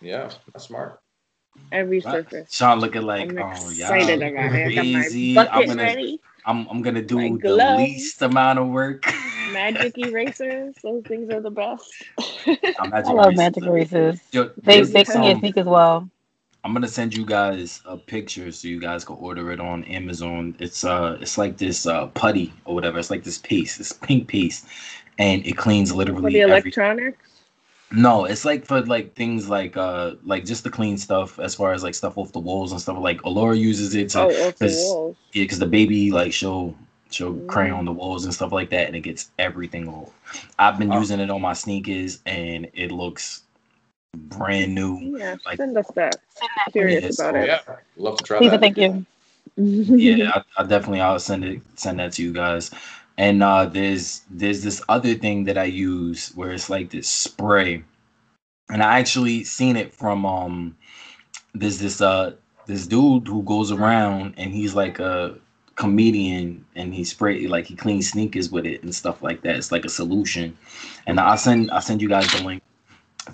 Yeah, 0.00 0.30
that's 0.52 0.66
smart. 0.66 1.00
Every 1.72 2.00
Right. 2.04 2.12
surface. 2.12 2.50
Sean 2.50 2.80
looking 2.80 3.02
like, 3.02 3.30
I'm 3.30 3.38
oh 3.38 3.70
yeah, 3.70 3.92
excited 3.92 4.22
about 4.22 4.54
it. 4.54 4.66
I 4.66 4.70
got 4.72 4.86
crazy. 4.92 5.38
my 5.38 5.44
I'm 5.48 5.66
bucket 5.66 5.66
gonna, 5.66 5.82
ready. 5.82 6.20
I'm, 6.46 6.68
I'm 6.68 6.82
gonna 6.82 7.02
My 7.10 7.30
do 7.30 7.38
the 7.38 7.56
least 7.56 8.22
amount 8.22 8.58
of 8.60 8.68
work. 8.68 9.12
Magic 9.46 9.98
erasers. 9.98 10.76
Those 10.82 11.04
things 11.06 11.30
are 11.30 11.40
the 11.40 11.50
best. 11.50 12.04
I'm 12.78 12.92
I 13.04 13.12
love 13.12 13.34
magic 13.34 13.66
erasers. 13.66 14.20
Yo, 14.32 14.50
They 14.64 14.82
they 14.82 15.04
this, 15.04 15.04
clean 15.04 15.22
your 15.24 15.36
um, 15.36 15.38
sneak 15.38 15.56
as 15.58 15.66
well. 15.66 16.10
I'm 16.64 16.74
gonna 16.74 16.88
send 16.88 17.14
you 17.14 17.24
guys 17.26 17.82
a 17.86 17.96
picture 17.96 18.52
so 18.52 18.68
you 18.68 18.80
guys 18.80 19.04
can 19.04 19.16
order 19.16 19.52
it 19.52 19.60
on 19.60 19.84
Amazon. 19.84 20.56
It's 20.60 20.84
uh 20.84 21.18
it's 21.20 21.38
like 21.38 21.58
this 21.58 21.86
uh 21.86 22.06
putty 22.08 22.52
or 22.66 22.74
whatever. 22.74 22.98
It's 22.98 23.10
like 23.10 23.24
this 23.24 23.38
paste, 23.38 23.78
this 23.78 23.92
pink 23.92 24.28
paste, 24.28 24.66
and 25.18 25.44
it 25.46 25.56
cleans 25.56 25.92
literally 25.92 26.20
For 26.20 26.30
literally 26.30 26.30
the 26.30 26.42
every. 26.48 26.76
Electronics. 27.90 28.02
No, 28.02 28.24
it's 28.24 28.44
like 28.44 28.64
for 28.66 28.80
like 28.82 29.14
things 29.14 29.48
like 29.48 29.76
uh 29.76 30.14
like 30.24 30.44
just 30.44 30.64
the 30.64 30.70
clean 30.70 30.96
stuff 30.98 31.38
as 31.38 31.54
far 31.54 31.72
as 31.72 31.82
like 31.82 31.94
stuff 31.94 32.18
off 32.18 32.32
the 32.32 32.38
walls 32.40 32.72
and 32.72 32.80
stuff. 32.80 32.98
Like 32.98 33.22
Alora 33.24 33.56
uses 33.56 33.94
it 33.94 34.08
to 34.10 34.20
Oh, 34.22 34.26
off 34.48 34.56
the 34.56 34.66
'cause- 34.66 34.74
walls. 34.76 35.16
yeah, 35.32 35.44
because 35.44 35.58
the 35.58 35.66
baby 35.66 36.10
like 36.10 36.32
she'll 36.32 36.74
she'll 37.10 37.34
Mm. 37.34 37.46
crayon 37.46 37.78
on 37.78 37.84
the 37.84 37.92
walls 37.92 38.24
and 38.24 38.34
stuff 38.34 38.50
like 38.52 38.70
that, 38.70 38.88
and 38.88 38.96
it 38.96 39.00
gets 39.00 39.30
everything 39.38 39.88
off. 39.88 40.10
I've 40.58 40.78
been 40.78 40.92
Oh. 40.92 40.98
using 40.98 41.20
it 41.20 41.30
on 41.30 41.40
my 41.40 41.52
sneakers, 41.52 42.18
and 42.26 42.68
it 42.74 42.90
looks 42.90 43.42
brand 44.14 44.74
new. 44.74 44.98
Yeah, 45.18 45.36
Like- 45.46 45.56
send 45.58 45.76
us 45.78 45.86
that. 45.94 46.16
Send 46.34 46.50
that 46.56 46.72
Curious 46.72 47.02
Yes, 47.04 47.20
about 47.20 47.36
Oh, 47.36 47.40
it. 47.40 47.46
yeah, 47.46 47.60
love 47.96 48.16
to 48.18 48.24
try 48.24 48.38
Please 48.38 48.50
that. 48.50 48.62
and 48.64 48.74
thank 48.74 48.76
you. 48.78 49.06
yeah, 49.56 50.32
I, 50.34 50.62
I 50.62 50.66
definitely 50.66 51.00
I'll 51.00 51.18
send 51.20 51.44
it 51.44 51.60
send 51.76 52.00
that 52.00 52.12
to 52.14 52.22
you 52.22 52.32
guys. 52.32 52.70
And 53.18 53.42
uh 53.42 53.66
there's 53.66 54.22
there's 54.30 54.62
this 54.62 54.82
other 54.88 55.14
thing 55.14 55.44
that 55.44 55.58
I 55.58 55.64
use 55.64 56.32
where 56.34 56.52
it's 56.52 56.70
like 56.70 56.90
this 56.90 57.08
spray. 57.08 57.84
And 58.70 58.82
I 58.82 58.98
actually 58.98 59.44
seen 59.44 59.76
it 59.76 59.92
from 59.92 60.26
um 60.26 60.76
there's 61.54 61.78
this 61.78 62.00
uh 62.00 62.34
this 62.66 62.86
dude 62.86 63.28
who 63.28 63.42
goes 63.42 63.70
around 63.72 64.34
and 64.36 64.52
he's 64.52 64.74
like 64.74 64.98
a 64.98 65.36
comedian 65.76 66.64
and 66.74 66.94
he 66.94 67.04
spray 67.04 67.46
like 67.46 67.66
he 67.66 67.76
cleans 67.76 68.10
sneakers 68.10 68.50
with 68.50 68.66
it 68.66 68.82
and 68.82 68.94
stuff 68.94 69.22
like 69.22 69.42
that. 69.42 69.56
It's 69.56 69.72
like 69.72 69.84
a 69.84 69.88
solution. 69.90 70.56
And 71.06 71.20
I'll 71.20 71.38
send 71.38 71.70
I'll 71.70 71.80
send 71.80 72.02
you 72.02 72.08
guys 72.08 72.30
the 72.32 72.44
link 72.44 72.62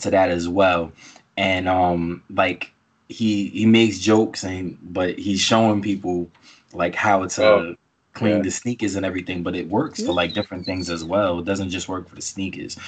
to 0.00 0.10
that 0.10 0.30
as 0.30 0.48
well. 0.48 0.92
And 1.36 1.68
um 1.68 2.22
like 2.30 2.72
he 3.08 3.48
he 3.48 3.66
makes 3.66 3.98
jokes 3.98 4.44
and 4.44 4.78
but 4.82 5.18
he's 5.18 5.40
showing 5.40 5.82
people 5.82 6.30
like 6.72 6.94
how 6.94 7.26
to 7.26 7.42
Oh, 7.42 7.74
clean 8.12 8.36
yeah. 8.36 8.42
the 8.42 8.50
sneakers 8.50 8.94
and 8.96 9.04
everything 9.06 9.42
but 9.42 9.54
it 9.54 9.68
works 9.68 10.02
for 10.02 10.12
like 10.12 10.32
different 10.34 10.64
things 10.66 10.90
as 10.90 11.04
well 11.04 11.38
it 11.38 11.44
doesn't 11.44 11.70
just 11.70 11.88
work 11.88 12.08
for 12.08 12.14
the 12.14 12.22
sneakers 12.22 12.78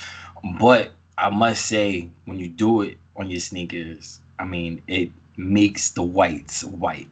but 0.60 0.92
i 1.18 1.28
must 1.30 1.66
say 1.66 2.08
when 2.26 2.38
you 2.38 2.48
do 2.48 2.82
it 2.82 2.98
on 3.16 3.30
your 3.30 3.40
sneakers 3.40 4.20
i 4.38 4.44
mean 4.44 4.82
it 4.86 5.10
makes 5.36 5.90
the 5.90 6.02
whites 6.02 6.64
white 6.64 7.08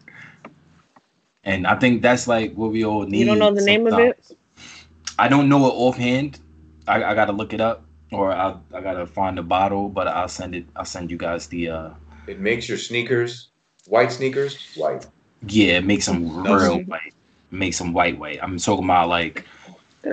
and 1.44 1.66
i 1.66 1.74
think 1.74 2.02
that's 2.02 2.26
like 2.26 2.52
what 2.54 2.70
we 2.70 2.84
all 2.84 3.04
need 3.04 3.20
You 3.20 3.26
don't 3.26 3.38
know 3.38 3.52
the 3.54 3.62
name 3.62 3.86
of 3.86 3.98
it? 3.98 4.18
i 5.18 5.28
don't 5.28 5.48
know 5.48 5.66
it 5.66 5.70
offhand 5.74 6.38
i, 6.86 7.02
I 7.02 7.14
gotta 7.14 7.32
look 7.32 7.52
it 7.52 7.60
up 7.60 7.84
or 8.12 8.32
I, 8.32 8.56
I 8.74 8.80
gotta 8.80 9.06
find 9.06 9.38
a 9.38 9.42
bottle 9.42 9.88
but 9.88 10.06
i'll 10.08 10.28
send 10.28 10.54
it 10.54 10.66
i'll 10.76 10.84
send 10.84 11.10
you 11.10 11.16
guys 11.16 11.46
the 11.48 11.68
uh 11.70 11.90
It 12.26 12.40
makes 12.40 12.68
your 12.68 12.78
sneakers 12.78 13.48
white 13.86 14.12
sneakers 14.12 14.62
white. 14.74 15.06
Yeah, 15.46 15.78
it 15.78 15.84
makes 15.84 16.06
them 16.06 16.42
real 16.44 16.80
white. 16.82 17.14
Makes 17.52 17.76
some 17.76 17.92
white 17.92 18.18
white. 18.18 18.38
I'm 18.42 18.58
talking 18.58 18.84
about 18.84 19.08
like 19.08 19.46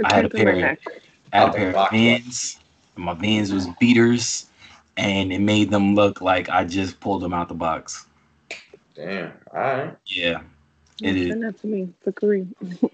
I 0.03 0.13
had 0.13 0.25
a 0.25 0.29
type 0.29 0.35
in 0.35 0.45
my 0.45 0.51
pair- 0.51 0.61
neck. 0.61 0.79
I 1.33 1.37
had 1.37 1.47
Oh, 1.47 1.51
a 1.51 1.53
pair 1.55 1.69
of 1.75 1.91
Vans. 1.91 2.59
And 2.95 3.05
my 3.05 3.13
Vans 3.13 3.53
was 3.53 3.67
beaters, 3.79 4.47
and 4.97 5.31
it 5.31 5.39
made 5.39 5.71
them 5.71 5.95
look 5.95 6.21
like 6.21 6.49
I 6.49 6.65
just 6.65 6.99
pulled 6.99 7.21
them 7.21 7.33
out 7.33 7.47
the 7.47 7.55
box. 7.55 8.05
Damn. 8.95 9.31
All 9.53 9.59
right. 9.59 9.95
Yeah, 10.05 10.41
it 11.01 11.15
is. 11.15 11.29
Send 11.29 11.43
that 11.43 11.59
to 11.61 11.67
me 11.67 11.89
for 12.03 12.11
Kareem. 12.11 12.47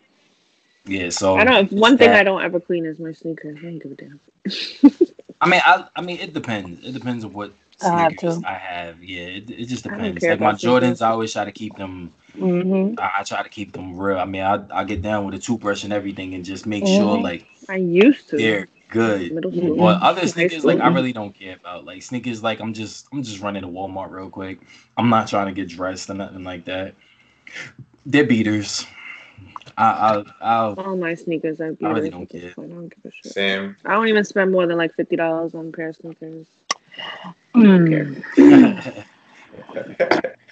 Yeah. 0.85 1.09
So 1.09 1.35
I 1.37 1.43
don't. 1.43 1.71
One 1.73 1.97
thing 1.97 2.11
that. 2.11 2.19
I 2.19 2.23
don't 2.23 2.43
ever 2.43 2.59
clean 2.59 2.85
is 2.85 2.99
my 2.99 3.11
sneakers. 3.11 3.57
I 3.59 3.61
don't 3.63 3.79
give 3.79 3.91
a 3.91 3.95
damn. 3.95 4.19
I 5.41 5.49
mean, 5.49 5.61
I 5.65 5.85
I 5.95 6.01
mean, 6.01 6.19
it 6.19 6.33
depends. 6.33 6.85
It 6.85 6.91
depends 6.93 7.25
on 7.25 7.33
what 7.33 7.51
I 7.81 7.87
have 8.03 8.11
sneakers. 8.11 8.43
I 8.43 8.53
have. 8.53 9.03
Yeah, 9.03 9.23
it, 9.23 9.49
it 9.49 9.65
just 9.65 9.83
depends. 9.83 10.27
Like 10.27 10.39
my 10.39 10.49
about 10.49 10.59
sneakers. 10.59 10.99
Jordans, 10.99 11.05
I 11.05 11.09
always 11.09 11.33
try 11.33 11.45
to 11.45 11.51
keep 11.51 11.75
them. 11.75 12.13
Mm-hmm. 12.37 12.99
I, 12.99 13.11
I 13.19 13.23
try 13.23 13.43
to 13.43 13.49
keep 13.49 13.71
them 13.73 13.97
real. 13.97 14.17
I 14.17 14.25
mean, 14.25 14.41
I 14.41 14.63
I 14.71 14.83
get 14.83 15.01
down 15.01 15.25
with 15.25 15.35
a 15.35 15.39
toothbrush 15.39 15.83
and 15.83 15.93
everything, 15.93 16.33
and 16.33 16.43
just 16.45 16.65
make 16.65 16.85
sure 16.85 17.17
Mhm. 17.17 17.23
like 17.23 17.45
I 17.69 17.77
used 17.77 18.29
to. 18.29 18.37
they're 18.37 18.67
good. 18.89 19.31
Middle 19.33 19.51
school. 19.51 19.75
But 19.75 20.01
other 20.01 20.27
sneakers, 20.27 20.63
like 20.65 20.79
I 20.79 20.87
really 20.89 21.13
don't 21.13 21.37
care 21.37 21.55
about. 21.55 21.85
Like 21.85 22.03
sneakers, 22.03 22.43
like 22.43 22.59
I'm 22.59 22.73
just 22.73 23.07
I'm 23.11 23.23
just 23.23 23.41
running 23.41 23.61
to 23.63 23.67
Walmart 23.67 24.11
real 24.11 24.29
quick. 24.29 24.59
I'm 24.97 25.09
not 25.09 25.27
trying 25.27 25.47
to 25.47 25.53
get 25.53 25.69
dressed 25.69 26.09
or 26.09 26.13
nothing 26.13 26.43
like 26.43 26.65
that. 26.65 26.95
They're 28.05 28.25
beaters. 28.25 28.85
I 29.77 29.85
I 29.85 30.23
I'll, 30.41 30.73
All 30.77 30.95
my 30.95 31.15
sneakers 31.15 31.59
are 31.59 31.71
beaters. 31.73 31.87
I 31.87 31.91
really 31.91 32.09
don't 32.09 32.29
care. 32.29 32.51
point. 32.51 32.71
I 32.71 32.75
don't 32.75 32.89
give 32.89 33.05
a 33.05 33.11
shit. 33.11 33.33
Sam. 33.33 33.75
I 33.85 33.93
don't 33.93 34.07
even 34.07 34.23
spend 34.23 34.51
more 34.51 34.67
than 34.67 34.77
like 34.77 34.93
fifty 34.95 35.15
dollars 35.15 35.53
on 35.55 35.67
a 35.67 35.71
pair 35.71 35.89
of 35.89 35.95
sneakers. 35.95 36.47
Mm. 37.55 38.23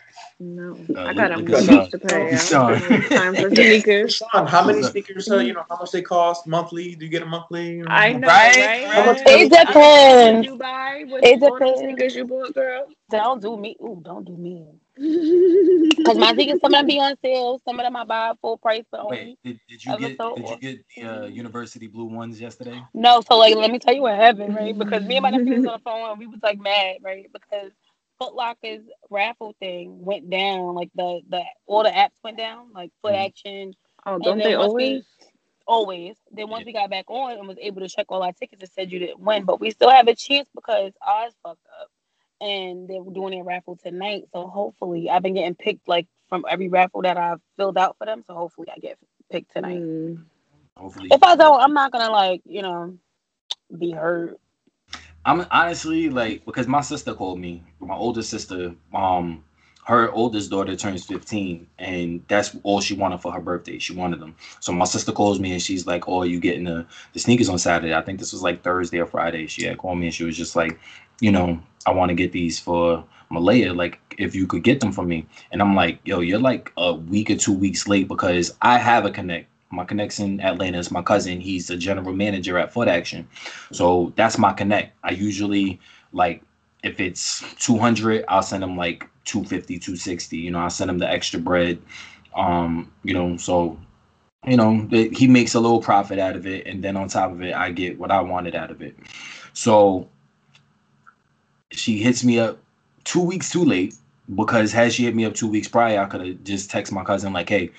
No, 0.43 0.75
Uh, 0.95 1.01
I 1.05 1.13
got 1.13 1.31
a 1.31 1.37
look 1.37 1.49
at 1.51 1.65
mortgage 1.65 1.65
Sean. 1.67 1.89
to 1.91 1.99
pay. 1.99 2.15
I 2.27 2.29
don't 2.29 2.39
Sean. 2.39 2.73
have 2.75 3.09
time 3.09 3.35
for 3.35 3.49
sneakers. 3.55 4.15
Sean, 4.15 4.45
how 4.47 4.65
many 4.65 4.81
Look. 4.81 4.91
sneakers? 4.91 5.31
Uh, 5.31 5.37
you 5.37 5.53
know 5.53 5.63
how 5.69 5.77
much 5.77 5.91
they 5.91 6.01
cost 6.01 6.45
monthly? 6.47 6.95
Do 6.95 7.05
you 7.05 7.11
get 7.11 7.21
a 7.21 7.25
monthly? 7.25 7.81
I 7.87 8.13
know, 8.13 8.27
Right? 8.27 8.55
right? 8.57 8.85
How 8.87 9.05
much- 9.05 9.21
It 9.25 9.49
depends. 9.49 10.47
you 10.47 10.57
buy? 10.57 11.05
What 11.07 11.23
It 11.23 11.41
all 11.43 11.57
depends. 11.57 11.79
sneakers 11.79 12.15
you 12.15 12.25
bought, 12.25 12.53
girl? 12.53 12.87
Don't 13.09 13.41
do 13.41 13.55
me. 13.57 13.77
Ooh, 13.81 14.01
don't 14.03 14.25
do 14.25 14.35
me. 14.35 14.65
Because 15.97 16.17
my 16.17 16.33
sneakers, 16.33 16.59
some 16.61 16.73
of 16.73 16.79
them 16.79 16.85
be 16.87 16.99
on 16.99 17.15
sale. 17.23 17.61
Some 17.65 17.79
of 17.79 17.85
them 17.85 17.95
I 17.95 18.03
buy 18.03 18.33
full 18.41 18.57
price 18.57 18.83
for 18.89 18.99
only. 18.99 19.17
Wait, 19.17 19.37
did, 19.43 19.59
did 19.69 19.85
you 19.85 19.97
get 19.97 20.17
so- 20.17 20.35
did 20.35 20.49
you 20.49 20.57
get 20.57 20.79
the 20.95 21.03
uh, 21.03 21.25
university 21.27 21.87
blue 21.87 22.05
ones 22.05 22.39
yesterday? 22.41 22.81
No, 22.93 23.21
so 23.21 23.37
like 23.37 23.55
let 23.55 23.71
me 23.71 23.79
tell 23.79 23.93
you 23.93 24.01
what 24.01 24.15
happened, 24.15 24.55
right? 24.55 24.77
Because 24.77 25.03
me 25.03 25.15
and 25.17 25.23
my 25.23 25.29
nephew 25.31 25.55
was 25.55 25.65
on 25.67 25.73
the 25.73 25.79
phone 25.79 26.09
and 26.11 26.19
we 26.19 26.27
was 26.27 26.39
like 26.43 26.59
mad, 26.59 26.97
right? 27.01 27.29
Because 27.31 27.71
Foot 28.23 28.35
Locker's 28.35 28.83
raffle 29.09 29.53
thing 29.59 30.03
went 30.03 30.29
down, 30.29 30.75
like 30.75 30.89
the 30.95 31.21
the 31.29 31.43
all 31.65 31.83
the 31.83 31.89
apps 31.89 32.11
went 32.23 32.37
down, 32.37 32.71
like 32.73 32.91
Foot 33.01 33.13
Mhm. 33.13 33.25
Action, 33.25 33.73
Oh, 34.05 34.17
don't 34.19 34.37
they 34.37 34.55
once 34.57 34.73
we- 34.73 34.83
always? 34.93 35.05
always. 35.67 36.17
Then 36.31 36.49
once 36.49 36.65
we 36.65 36.73
got 36.73 36.89
back 36.89 37.05
on 37.09 37.37
and 37.37 37.47
was 37.47 37.57
able 37.59 37.81
to 37.81 37.89
check 37.89 38.07
all 38.09 38.23
our 38.23 38.33
tickets, 38.33 38.63
it 38.63 38.71
said 38.73 38.91
you 38.91 38.99
didn't 38.99 39.19
win, 39.19 39.43
but 39.45 39.59
we 39.59 39.71
still 39.71 39.89
have 39.89 40.07
a 40.07 40.15
chance 40.15 40.49
because 40.55 40.93
ours 41.05 41.33
fucked 41.43 41.65
up, 41.81 41.89
and 42.41 42.87
they 42.87 42.99
were 42.99 43.13
doing 43.13 43.39
a 43.39 43.43
raffle 43.43 43.75
tonight. 43.77 44.23
So 44.33 44.47
hopefully, 44.47 45.09
I've 45.09 45.23
been 45.23 45.33
getting 45.35 45.55
picked 45.55 45.87
like 45.87 46.07
from 46.29 46.45
every 46.49 46.69
raffle 46.69 47.01
that 47.03 47.17
I've 47.17 47.41
filled 47.57 47.77
out 47.77 47.97
for 47.97 48.05
them. 48.05 48.23
So 48.23 48.33
hopefully, 48.33 48.67
I 48.75 48.79
get 48.79 48.97
picked 49.31 49.51
tonight. 49.53 49.81
Mm. 49.81 50.25
Hopefully, 50.77 51.09
If 51.11 51.23
I 51.23 51.35
don't, 51.35 51.59
I'm 51.61 51.73
not 51.73 51.91
gonna 51.91 52.11
like 52.11 52.41
you 52.45 52.61
know 52.61 52.97
be 53.77 53.91
hurt. 53.91 54.39
I'm 55.25 55.45
honestly 55.51 56.09
like 56.09 56.45
because 56.45 56.67
my 56.67 56.81
sister 56.81 57.13
called 57.13 57.39
me. 57.39 57.63
My 57.79 57.95
older 57.95 58.21
sister, 58.23 58.75
um, 58.93 59.43
her 59.85 60.11
oldest 60.11 60.51
daughter 60.51 60.75
turns 60.75 61.05
15, 61.05 61.67
and 61.79 62.23
that's 62.27 62.55
all 62.63 62.81
she 62.81 62.93
wanted 62.93 63.21
for 63.21 63.31
her 63.31 63.39
birthday. 63.39 63.79
She 63.79 63.93
wanted 63.93 64.19
them. 64.19 64.35
So 64.59 64.71
my 64.73 64.85
sister 64.85 65.11
calls 65.13 65.39
me 65.39 65.53
and 65.53 65.61
she's 65.61 65.87
like, 65.87 66.07
"Oh, 66.09 66.23
you 66.23 66.39
getting 66.39 66.65
the 66.65 66.85
the 67.13 67.19
sneakers 67.19 67.49
on 67.49 67.57
Saturday?" 67.57 67.93
I 67.93 68.01
think 68.01 68.19
this 68.19 68.33
was 68.33 68.43
like 68.43 68.63
Thursday 68.63 68.99
or 68.99 69.05
Friday. 69.05 69.47
She 69.47 69.63
had 69.65 69.77
called 69.77 69.97
me 69.99 70.07
and 70.07 70.13
she 70.15 70.25
was 70.25 70.35
just 70.37 70.55
like, 70.57 70.77
"You 71.21 71.31
know, 71.31 71.59
I 71.85 71.91
want 71.91 72.09
to 72.09 72.15
get 72.15 72.33
these 72.33 72.59
for 72.59 73.05
Malaya. 73.29 73.73
Like, 73.73 73.99
if 74.17 74.35
you 74.35 74.45
could 74.47 74.63
get 74.63 74.81
them 74.81 74.91
for 74.91 75.03
me." 75.05 75.25
And 75.51 75.61
I'm 75.61 75.75
like, 75.75 75.99
"Yo, 76.05 76.19
you're 76.19 76.39
like 76.39 76.71
a 76.77 76.93
week 76.93 77.29
or 77.29 77.35
two 77.37 77.53
weeks 77.53 77.87
late 77.87 78.07
because 78.09 78.55
I 78.61 78.77
have 78.77 79.05
a 79.05 79.11
connect." 79.11 79.47
My 79.73 79.85
connect's 79.85 80.19
in 80.19 80.39
Atlanta 80.41 80.77
is 80.77 80.91
my 80.91 81.01
cousin. 81.01 81.41
He's 81.41 81.67
the 81.67 81.77
general 81.77 82.13
manager 82.13 82.57
at 82.57 82.73
Foot 82.73 82.87
Action. 82.87 83.27
So 83.71 84.13
that's 84.15 84.37
my 84.37 84.53
connect. 84.53 84.95
I 85.03 85.11
usually 85.11 85.79
like 86.11 86.43
if 86.83 86.99
it's 86.99 87.43
200, 87.59 88.25
I'll 88.27 88.43
send 88.43 88.63
him 88.63 88.77
like 88.77 89.07
250, 89.25 89.79
260. 89.79 90.37
You 90.37 90.51
know, 90.51 90.59
I'll 90.59 90.69
send 90.69 90.89
him 90.89 90.99
the 90.99 91.09
extra 91.09 91.39
bread. 91.39 91.79
Um, 92.35 92.91
you 93.03 93.13
know, 93.13 93.37
so 93.37 93.77
you 94.45 94.57
know, 94.57 94.85
that 94.89 95.13
he 95.13 95.27
makes 95.27 95.55
a 95.55 95.59
little 95.59 95.81
profit 95.81 96.19
out 96.19 96.35
of 96.35 96.45
it, 96.45 96.67
and 96.67 96.83
then 96.83 96.97
on 96.97 97.07
top 97.07 97.31
of 97.31 97.41
it, 97.41 97.53
I 97.53 97.71
get 97.71 97.97
what 97.97 98.11
I 98.11 98.21
wanted 98.21 98.55
out 98.55 98.71
of 98.71 98.81
it. 98.81 98.95
So 99.53 100.09
she 101.71 101.99
hits 101.99 102.23
me 102.23 102.39
up 102.39 102.59
two 103.03 103.21
weeks 103.21 103.49
too 103.49 103.63
late 103.63 103.95
because 104.35 104.71
had 104.71 104.93
she 104.93 105.05
hit 105.05 105.15
me 105.15 105.25
up 105.25 105.33
two 105.33 105.47
weeks 105.47 105.67
prior, 105.67 105.99
I 105.99 106.05
could 106.05 106.25
have 106.25 106.43
just 106.43 106.69
text 106.69 106.91
my 106.91 107.03
cousin 107.03 107.33
like, 107.33 107.49
hey, 107.49 107.71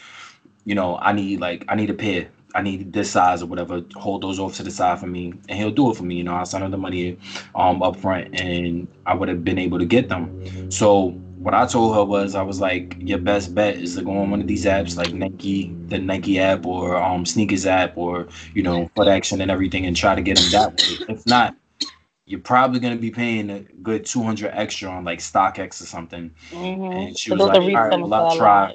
you 0.64 0.74
know, 0.74 0.98
I 0.98 1.12
need 1.12 1.40
like 1.40 1.64
I 1.68 1.74
need 1.74 1.90
a 1.90 1.94
pair. 1.94 2.28
I 2.54 2.62
need 2.62 2.92
this 2.92 3.10
size 3.10 3.42
or 3.42 3.46
whatever. 3.46 3.82
Hold 3.96 4.22
those 4.22 4.38
off 4.38 4.54
to 4.56 4.62
the 4.62 4.70
side 4.70 5.00
for 5.00 5.06
me, 5.06 5.32
and 5.48 5.58
he'll 5.58 5.72
do 5.72 5.90
it 5.90 5.96
for 5.96 6.04
me. 6.04 6.16
You 6.16 6.24
know, 6.24 6.34
I'll 6.34 6.46
send 6.46 6.64
him 6.64 6.70
the 6.70 6.78
money 6.78 7.18
um 7.54 7.82
up 7.82 7.96
front, 7.96 8.28
and 8.32 8.86
I 9.06 9.14
would 9.14 9.28
have 9.28 9.44
been 9.44 9.58
able 9.58 9.78
to 9.78 9.86
get 9.86 10.08
them. 10.08 10.30
So 10.70 11.20
what 11.38 11.54
I 11.54 11.66
told 11.66 11.94
her 11.96 12.04
was, 12.04 12.34
I 12.34 12.42
was 12.42 12.60
like, 12.60 12.96
your 12.98 13.18
best 13.18 13.54
bet 13.54 13.76
is 13.76 13.96
to 13.96 14.02
go 14.02 14.16
on 14.18 14.30
one 14.30 14.40
of 14.40 14.46
these 14.46 14.64
apps 14.64 14.96
like 14.96 15.12
Nike, 15.12 15.74
the 15.88 15.98
Nike 15.98 16.38
app, 16.38 16.64
or 16.66 16.96
um 16.96 17.26
Sneakers 17.26 17.66
app, 17.66 17.96
or 17.96 18.28
you 18.54 18.62
know, 18.62 18.88
Foot 18.96 19.08
Action 19.08 19.40
and 19.40 19.50
everything, 19.50 19.86
and 19.86 19.96
try 19.96 20.14
to 20.14 20.22
get 20.22 20.38
them 20.38 20.50
that 20.52 20.72
way. 20.74 20.98
If 21.08 21.26
not, 21.26 21.56
you're 22.26 22.40
probably 22.40 22.80
gonna 22.80 22.96
be 22.96 23.10
paying 23.10 23.50
a 23.50 23.60
good 23.82 24.06
200 24.06 24.50
extra 24.54 24.88
on 24.90 25.04
like 25.04 25.18
StockX 25.18 25.82
or 25.82 25.86
something. 25.86 26.30
Mm-hmm. 26.50 26.92
And 26.92 27.18
she 27.18 27.30
So 27.30 27.36
was 27.36 27.44
like, 27.46 27.62
all 27.62 27.70
right, 27.72 27.94
well, 28.00 28.14
I'll 28.14 28.36
try. 28.36 28.74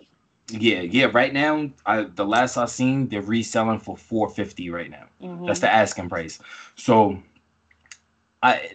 Yeah, 0.52 0.82
yeah. 0.82 1.10
Right 1.14 1.34
now, 1.34 1.70
I 1.86 2.04
the 2.04 2.26
last 2.26 2.58
I 2.58 2.66
seen, 2.66 3.08
they're 3.10 3.22
reselling 3.22 3.80
for 3.80 3.97
450 3.97 4.70
right 4.70 4.89
now. 4.89 5.06
Mhm. 5.22 5.45
That's 5.45 5.60
the 5.60 5.72
asking 5.72 6.10
price. 6.10 6.39
So, 6.76 7.22
I 8.41 8.72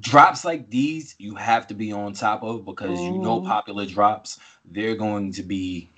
drops 0.00 0.44
like 0.44 0.68
these 0.70 1.14
you 1.18 1.34
have 1.36 1.66
to 1.68 1.74
be 1.74 1.92
on 1.92 2.12
top 2.12 2.42
of 2.42 2.64
because 2.64 3.06
you 3.06 3.18
know 3.18 3.40
Mhm. 3.40 3.44
popular 3.44 3.86
drops. 3.86 4.38
They're 4.64 4.96
going 4.96 5.32
to 5.32 5.42
be 5.42 5.88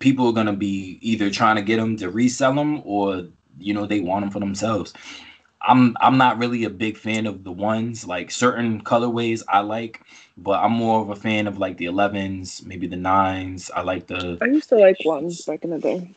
people 0.00 0.28
are 0.28 0.32
gonna 0.32 0.52
be 0.54 0.98
either 1.02 1.30
trying 1.30 1.56
to 1.56 1.62
get 1.62 1.78
them 1.78 1.96
to 1.98 2.10
resell 2.10 2.54
them 2.54 2.82
or 2.84 3.26
you 3.58 3.74
know 3.74 3.86
they 3.86 4.00
want 4.00 4.24
them 4.24 4.30
for 4.30 4.40
themselves. 4.40 4.92
I'm 5.66 5.96
I'm 6.00 6.18
not 6.18 6.38
really 6.38 6.64
a 6.64 6.70
big 6.70 6.96
fan 6.96 7.26
of 7.26 7.44
the 7.44 7.52
ones 7.52 8.06
like 8.06 8.30
certain 8.30 8.82
colorways 8.82 9.42
I 9.48 9.60
like, 9.60 10.02
but 10.36 10.60
I'm 10.62 10.72
more 10.72 11.00
of 11.02 11.10
a 11.10 11.16
fan 11.16 11.46
of 11.46 11.58
like 11.58 11.76
the 11.78 11.86
11s, 11.86 12.62
maybe 12.64 12.86
the 12.86 12.96
nines. 12.96 13.70
I 13.70 13.82
like 13.82 14.06
the 14.08 14.42
I 14.42 14.46
used 14.46 14.68
to 14.70 14.76
like 14.76 15.04
ones 15.04 15.40
back 15.40 15.64
in 15.64 15.70
the 15.70 15.78
day. 15.78 16.10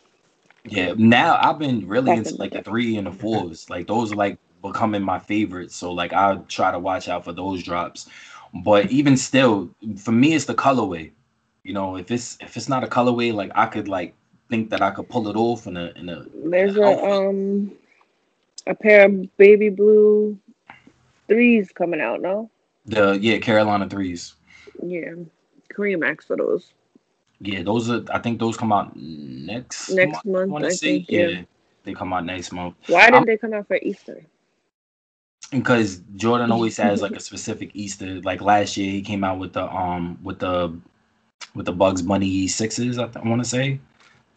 yeah. 0.66 0.94
Now 0.98 1.38
I've 1.42 1.60
been 1.60 1.88
really 1.88 2.16
Back 2.16 2.18
into 2.18 2.36
in 2.36 2.38
like 2.40 2.54
the 2.54 2.60
day. 2.62 2.64
three 2.64 2.98
and 2.98 3.08
the 3.08 3.12
fours. 3.14 3.70
Like 3.70 3.88
those 3.88 4.12
are 4.12 4.16
like 4.16 4.40
becoming 4.64 5.04
my 5.04 5.20
favorites. 5.20 5.76
So 5.76 5.92
like 5.92 6.14
I 6.14 6.38
try 6.48 6.72
to 6.72 6.80
watch 6.80 7.08
out 7.08 7.26
for 7.26 7.34
those 7.34 7.64
drops. 7.64 8.10
But 8.54 8.92
even 8.92 9.18
still, 9.18 9.72
for 9.98 10.12
me, 10.12 10.34
it's 10.34 10.46
the 10.46 10.56
colorway. 10.56 11.12
You 11.64 11.74
know, 11.74 11.98
if 11.98 12.12
it's 12.12 12.38
if 12.42 12.58
it's 12.58 12.70
not 12.70 12.84
a 12.84 12.88
colorway, 12.88 13.34
like 13.34 13.52
I 13.56 13.68
could 13.68 13.88
like 13.88 14.16
think 14.50 14.70
that 14.72 14.82
I 14.82 14.92
could 14.92 15.10
pull 15.10 15.28
it 15.28 15.36
off 15.36 15.68
in 15.68 15.78
a 15.78 15.92
in 15.96 16.10
a 16.10 16.26
There's 16.34 16.78
a 16.78 16.88
outfit. 16.88 17.22
um 17.22 17.72
a 18.68 18.76
pair 18.76 19.06
of 19.06 19.38
baby 19.38 19.70
blue 19.70 20.38
threes 21.28 21.72
coming 21.74 22.02
out, 22.02 22.22
no? 22.22 22.50
the 22.88 23.18
yeah 23.20 23.40
Carolina 23.40 23.90
threes. 23.90 24.36
Yeah. 24.84 25.14
Cream 25.74 26.00
Max 26.02 26.26
for 26.26 26.38
those. 26.38 26.74
Yeah, 27.42 27.64
those 27.64 27.90
are. 27.90 28.04
I 28.12 28.20
think 28.20 28.40
those 28.40 28.56
come 28.58 28.72
out 28.72 28.96
next 28.96 29.90
Next 29.90 30.24
month, 30.26 30.50
wanna 30.52 30.68
I 30.68 30.70
think, 30.72 31.08
yeah. 31.10 31.42
they 31.84 31.94
come 31.94 32.14
out 32.14 32.26
next 32.26 32.52
month. 32.52 32.76
Why 32.88 33.06
did 33.08 33.16
I'm- 33.16 33.26
they 33.26 33.38
come 33.38 33.54
out 33.54 33.68
for 33.68 33.78
Easter? 33.82 34.24
because 35.52 36.02
Jordan 36.16 36.52
always 36.52 36.76
has 36.86 37.02
like 37.02 37.12
a 37.16 37.20
specific 37.20 37.72
Easter. 37.74 38.22
Like 38.22 38.42
last 38.42 38.78
year, 38.78 38.92
he 38.92 39.02
came 39.02 39.24
out 39.24 39.38
with 39.40 39.54
the 39.54 39.64
um 39.74 40.18
with 40.24 40.40
the 40.40 40.74
with 41.56 41.66
the 41.66 41.74
Bugs 41.74 42.02
Bunny 42.02 42.48
sixes. 42.48 42.98
I, 42.98 43.06
th- 43.06 43.18
I 43.24 43.28
want 43.28 43.44
to 43.44 43.50
say 43.50 43.80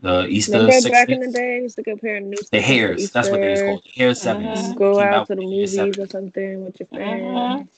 the 0.01 0.27
Easter 0.29 0.53
Remember 0.53 0.73
sixes. 0.73 0.91
back 0.91 1.09
in 1.11 1.21
the 1.21 1.33
day, 1.33 1.57
I 1.57 1.61
used 1.63 1.77
to 1.77 1.83
get 1.83 1.99
a 1.99 2.01
pair 2.01 2.17
of 2.19 2.25
new 2.25 2.37
the 2.39 2.45
stuff 2.45 2.61
for 2.63 2.67
hairs. 2.67 3.11
That's 3.13 3.31
what 3.31 3.41
they 3.41 3.51
was 3.51 3.61
Easter. 3.61 3.65
called. 3.67 3.85
The 3.85 3.93
Hare 4.01 4.15
sevens. 4.15 4.73
Mhm. 4.73 4.77
Go 4.77 4.93
He 4.93 4.99
came 5.05 5.13
out 5.15 5.27
to 5.29 5.35
the 5.37 5.43
movies 5.43 5.71
sevens. 5.75 5.99
or 5.99 6.07
something 6.09 6.65
with 6.65 6.81
your 6.81 6.89
Mhm. 6.95 7.69
friends. 7.69 7.71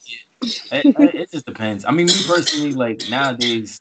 it, 0.73 0.87
it, 0.99 1.17
it 1.17 1.33
just 1.33 1.47
depends. 1.47 1.85
I 1.85 1.93
mean, 1.93 2.07
me 2.09 2.23
personally, 2.25 2.75
like 2.75 3.09
nowadays, 3.09 3.81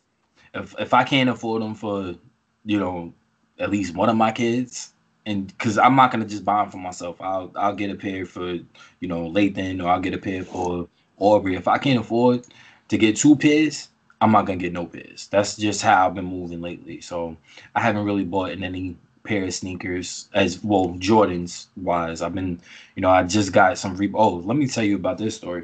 if 0.53 0.75
if 0.79 0.93
I 0.93 1.03
can't 1.05 1.29
afford 1.29 1.61
them 1.63 1.75
for, 1.75 2.15
you 2.65 2.79
know, 2.79 3.13
at 3.59 3.71
least 3.71 3.95
one 3.95 4.09
of 4.09 4.17
my 4.17 4.31
kids, 4.31 4.93
and 5.25 5.47
because 5.47 5.77
I'm 5.77 5.95
not 5.95 6.11
gonna 6.11 6.25
just 6.25 6.45
buy 6.45 6.63
them 6.63 6.71
for 6.71 6.77
myself, 6.77 7.21
I'll 7.21 7.51
I'll 7.55 7.75
get 7.75 7.91
a 7.91 7.95
pair 7.95 8.25
for, 8.25 8.53
you 8.53 9.07
know, 9.09 9.29
Lathan, 9.29 9.83
or 9.83 9.89
I'll 9.89 10.01
get 10.01 10.13
a 10.15 10.19
pair 10.19 10.43
for 10.43 10.87
Aubrey. 11.19 11.55
If 11.55 11.67
I 11.67 11.77
can't 11.79 11.99
afford 11.99 12.45
to 12.89 12.97
get 12.97 13.17
two 13.17 13.35
pairs, 13.35 13.89
I'm 14.21 14.31
not 14.31 14.45
gonna 14.45 14.57
get 14.59 14.73
no 14.73 14.85
pairs. 14.85 15.27
That's 15.31 15.55
just 15.55 15.81
how 15.81 16.07
I've 16.07 16.15
been 16.15 16.25
moving 16.25 16.61
lately. 16.61 17.01
So 17.01 17.37
I 17.75 17.81
haven't 17.81 18.05
really 18.05 18.25
bought 18.25 18.51
in 18.51 18.63
any 18.63 18.97
pair 19.23 19.45
of 19.45 19.53
sneakers 19.53 20.29
as 20.33 20.63
well 20.63 20.89
Jordans 20.99 21.67
wise. 21.77 22.21
I've 22.21 22.33
been, 22.35 22.59
you 22.95 23.01
know, 23.01 23.09
I 23.09 23.23
just 23.23 23.53
got 23.53 23.77
some 23.77 23.95
re. 23.95 24.11
Oh, 24.13 24.35
let 24.35 24.57
me 24.57 24.67
tell 24.67 24.83
you 24.83 24.95
about 24.95 25.17
this 25.17 25.35
story. 25.35 25.63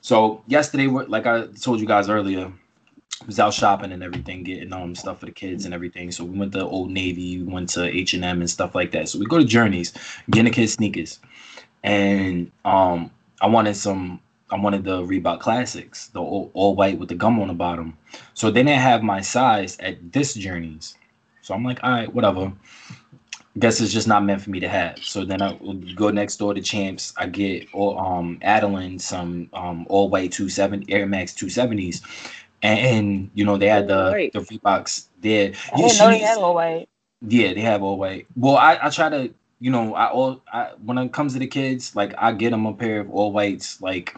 So 0.00 0.42
yesterday, 0.46 0.86
like 0.86 1.26
I 1.26 1.46
told 1.60 1.80
you 1.80 1.86
guys 1.86 2.08
earlier, 2.08 2.52
was 3.26 3.40
out 3.40 3.54
shopping 3.54 3.92
and 3.92 4.02
everything, 4.02 4.44
getting 4.44 4.72
um 4.72 4.94
stuff 4.94 5.20
for 5.20 5.26
the 5.26 5.32
kids 5.32 5.64
and 5.64 5.74
everything. 5.74 6.10
So 6.12 6.24
we 6.24 6.38
went 6.38 6.52
to 6.52 6.64
Old 6.64 6.90
Navy, 6.90 7.38
we 7.42 7.52
went 7.52 7.70
to 7.70 7.84
H 7.84 8.14
and 8.14 8.24
M 8.24 8.40
and 8.40 8.50
stuff 8.50 8.74
like 8.74 8.92
that. 8.92 9.08
So 9.08 9.18
we 9.18 9.26
go 9.26 9.38
to 9.38 9.44
Journeys, 9.44 9.92
getting 10.30 10.46
the 10.46 10.50
kids 10.50 10.74
sneakers, 10.74 11.20
and 11.82 12.50
um 12.64 13.10
I 13.40 13.48
wanted 13.48 13.76
some. 13.76 14.20
I 14.50 14.56
wanted 14.58 14.84
the 14.84 15.02
Reebok 15.02 15.40
Classics, 15.40 16.08
the 16.08 16.20
all, 16.20 16.50
all 16.54 16.74
white 16.74 16.98
with 16.98 17.08
the 17.10 17.14
gum 17.16 17.40
on 17.40 17.48
the 17.48 17.54
bottom. 17.54 17.96
So 18.34 18.50
they 18.50 18.62
didn't 18.62 18.80
have 18.80 19.02
my 19.02 19.20
size 19.20 19.76
at 19.80 20.12
this 20.12 20.34
Journeys. 20.34 20.96
So 21.42 21.54
I'm 21.54 21.64
like, 21.64 21.80
all 21.84 21.90
right, 21.90 22.14
whatever. 22.14 22.52
Guess 23.58 23.80
it's 23.80 23.92
just 23.92 24.08
not 24.08 24.24
meant 24.24 24.42
for 24.42 24.50
me 24.50 24.60
to 24.60 24.68
have. 24.68 24.98
So 25.04 25.24
then 25.24 25.42
I 25.42 25.54
go 25.96 26.10
next 26.10 26.36
door 26.36 26.54
to 26.54 26.62
Champs. 26.62 27.12
I 27.16 27.26
get 27.26 27.68
all 27.72 27.98
um 27.98 28.38
Adeline 28.42 28.98
some 28.98 29.50
um 29.54 29.86
all 29.90 30.08
white 30.10 30.32
270 30.32 30.92
Air 30.92 31.06
Max 31.06 31.32
270s. 31.34 32.02
And, 32.62 32.78
and, 32.80 33.30
you 33.34 33.44
know, 33.44 33.56
they 33.58 33.68
had 33.68 33.88
the 33.88 34.14
Right. 34.14 34.32
the 34.32 34.40
Reeboks 34.40 35.08
there. 35.20 35.52
I 35.72 35.78
You 35.78 35.82
didn't 35.82 35.98
know 35.98 36.10
they 36.10 36.20
had 36.20 36.38
all 36.38 36.54
white. 36.54 36.88
yeah, 37.22 37.54
they 37.54 37.60
have 37.62 37.82
all 37.82 37.98
white. 37.98 38.26
Well, 38.36 38.56
I, 38.56 38.78
I 38.82 38.90
try 38.90 39.08
to, 39.10 39.34
you 39.60 39.70
know, 39.70 39.94
I 39.94 40.06
all 40.10 40.42
I 40.52 40.70
when 40.84 40.98
it 40.98 41.12
comes 41.12 41.32
to 41.34 41.38
the 41.38 41.46
kids, 41.46 41.96
like 41.96 42.14
I 42.18 42.32
get 42.32 42.50
them 42.50 42.66
a 42.66 42.74
pair 42.74 43.00
of 43.00 43.10
all 43.10 43.32
whites, 43.32 43.80
like 43.82 44.16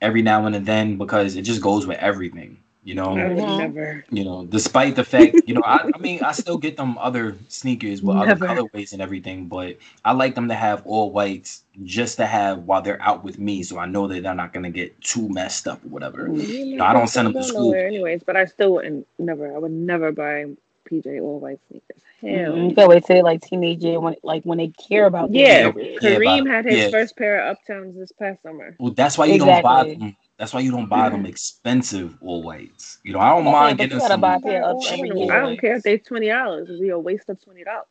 every 0.00 0.22
now 0.22 0.46
and 0.46 0.66
then 0.66 0.98
because 0.98 1.36
it 1.36 1.42
just 1.42 1.62
goes 1.62 1.86
with 1.86 1.98
everything, 1.98 2.58
you 2.84 2.94
know. 2.94 3.16
I 3.16 3.28
would 3.28 3.48
never. 3.48 4.04
You 4.10 4.24
know, 4.24 4.44
despite 4.44 4.96
the 4.96 5.04
fact, 5.04 5.42
you 5.46 5.54
know, 5.54 5.62
I, 5.64 5.86
I 5.94 5.98
mean, 5.98 6.22
I 6.22 6.32
still 6.32 6.58
get 6.58 6.76
them 6.76 6.98
other 6.98 7.36
sneakers 7.48 8.02
with 8.02 8.16
Never. 8.16 8.46
other 8.46 8.62
colorways 8.68 8.92
and 8.92 9.00
everything, 9.00 9.46
but 9.46 9.78
I 10.04 10.12
like 10.12 10.34
them 10.34 10.48
to 10.48 10.54
have 10.54 10.84
all 10.86 11.10
whites 11.10 11.64
just 11.84 12.16
to 12.18 12.26
have 12.26 12.64
while 12.64 12.82
they're 12.82 13.00
out 13.00 13.24
with 13.24 13.38
me, 13.38 13.62
so 13.62 13.78
I 13.78 13.86
know 13.86 14.06
that 14.08 14.22
they're 14.22 14.34
not 14.34 14.52
gonna 14.52 14.70
get 14.70 15.00
too 15.00 15.28
messed 15.28 15.66
up 15.66 15.82
or 15.84 15.88
whatever. 15.88 16.28
Mm, 16.28 16.46
you 16.48 16.82
I 16.82 16.92
don't 16.92 17.08
send 17.08 17.26
them 17.26 17.34
to 17.34 17.42
school. 17.44 17.72
anyways, 17.74 18.22
but 18.24 18.36
I 18.36 18.44
still 18.44 18.74
wouldn't 18.74 19.06
never. 19.18 19.54
I 19.54 19.58
would 19.58 19.72
never 19.72 20.12
buy 20.12 20.46
PJ 20.90 21.20
all 21.22 21.40
white 21.40 21.60
sneakers. 21.68 22.02
Hell. 22.22 22.52
Mhm. 22.52 22.70
You 22.70 22.74
gotta 22.76 22.88
wait 22.88 23.04
till 23.04 23.22
like 23.24 23.42
teenage 23.42 23.82
year 23.82 23.98
when 23.98 24.14
like 24.22 24.44
when 24.44 24.58
they 24.58 24.68
care 24.68 25.06
about 25.06 25.32
their 25.32 25.42
Yeah, 25.66 25.72
sneakers. 25.72 25.98
Yeah, 26.02 26.10
Kareem 26.10 26.48
had 26.48 26.64
his 26.64 26.76
yeah. 26.76 26.90
first 26.90 27.16
pair 27.16 27.40
of 27.46 27.56
Uptowns 27.68 27.98
this 27.98 28.12
past 28.12 28.42
summer. 28.42 28.76
Well, 28.78 28.92
that's 28.92 29.18
why 29.18 29.26
you 29.26 29.38
don't 29.38 29.62
buy 29.62 29.84
them. 29.94 30.16
That's 30.38 30.54
why 30.54 30.60
you 30.60 30.70
don't 30.70 30.88
buy 30.88 31.08
them 31.10 31.26
expensive 31.26 32.16
all 32.22 32.42
whites. 32.42 32.98
You 33.04 33.12
know, 33.12 33.18
I 33.20 33.30
don't 33.30 33.42
Okay, 33.42 33.50
mind 33.52 33.78
but 33.78 33.84
getting 33.84 33.98
gotta 33.98 34.12
some. 34.14 34.20
buy 34.20 34.36
a 34.36 34.40
pair 34.40 34.62
of 34.64 34.76
I 34.84 34.96
don't, 34.96 35.16
year. 35.16 35.56
Care 35.56 35.76
if 35.76 35.82
they're 35.82 35.98
twenty 35.98 36.28
dollars. 36.28 36.68
It'd 36.68 36.80
be 36.80 36.88
a 36.90 36.98
waste 36.98 37.28
of 37.28 37.42
twenty 37.42 37.64
dollars. 37.64 37.86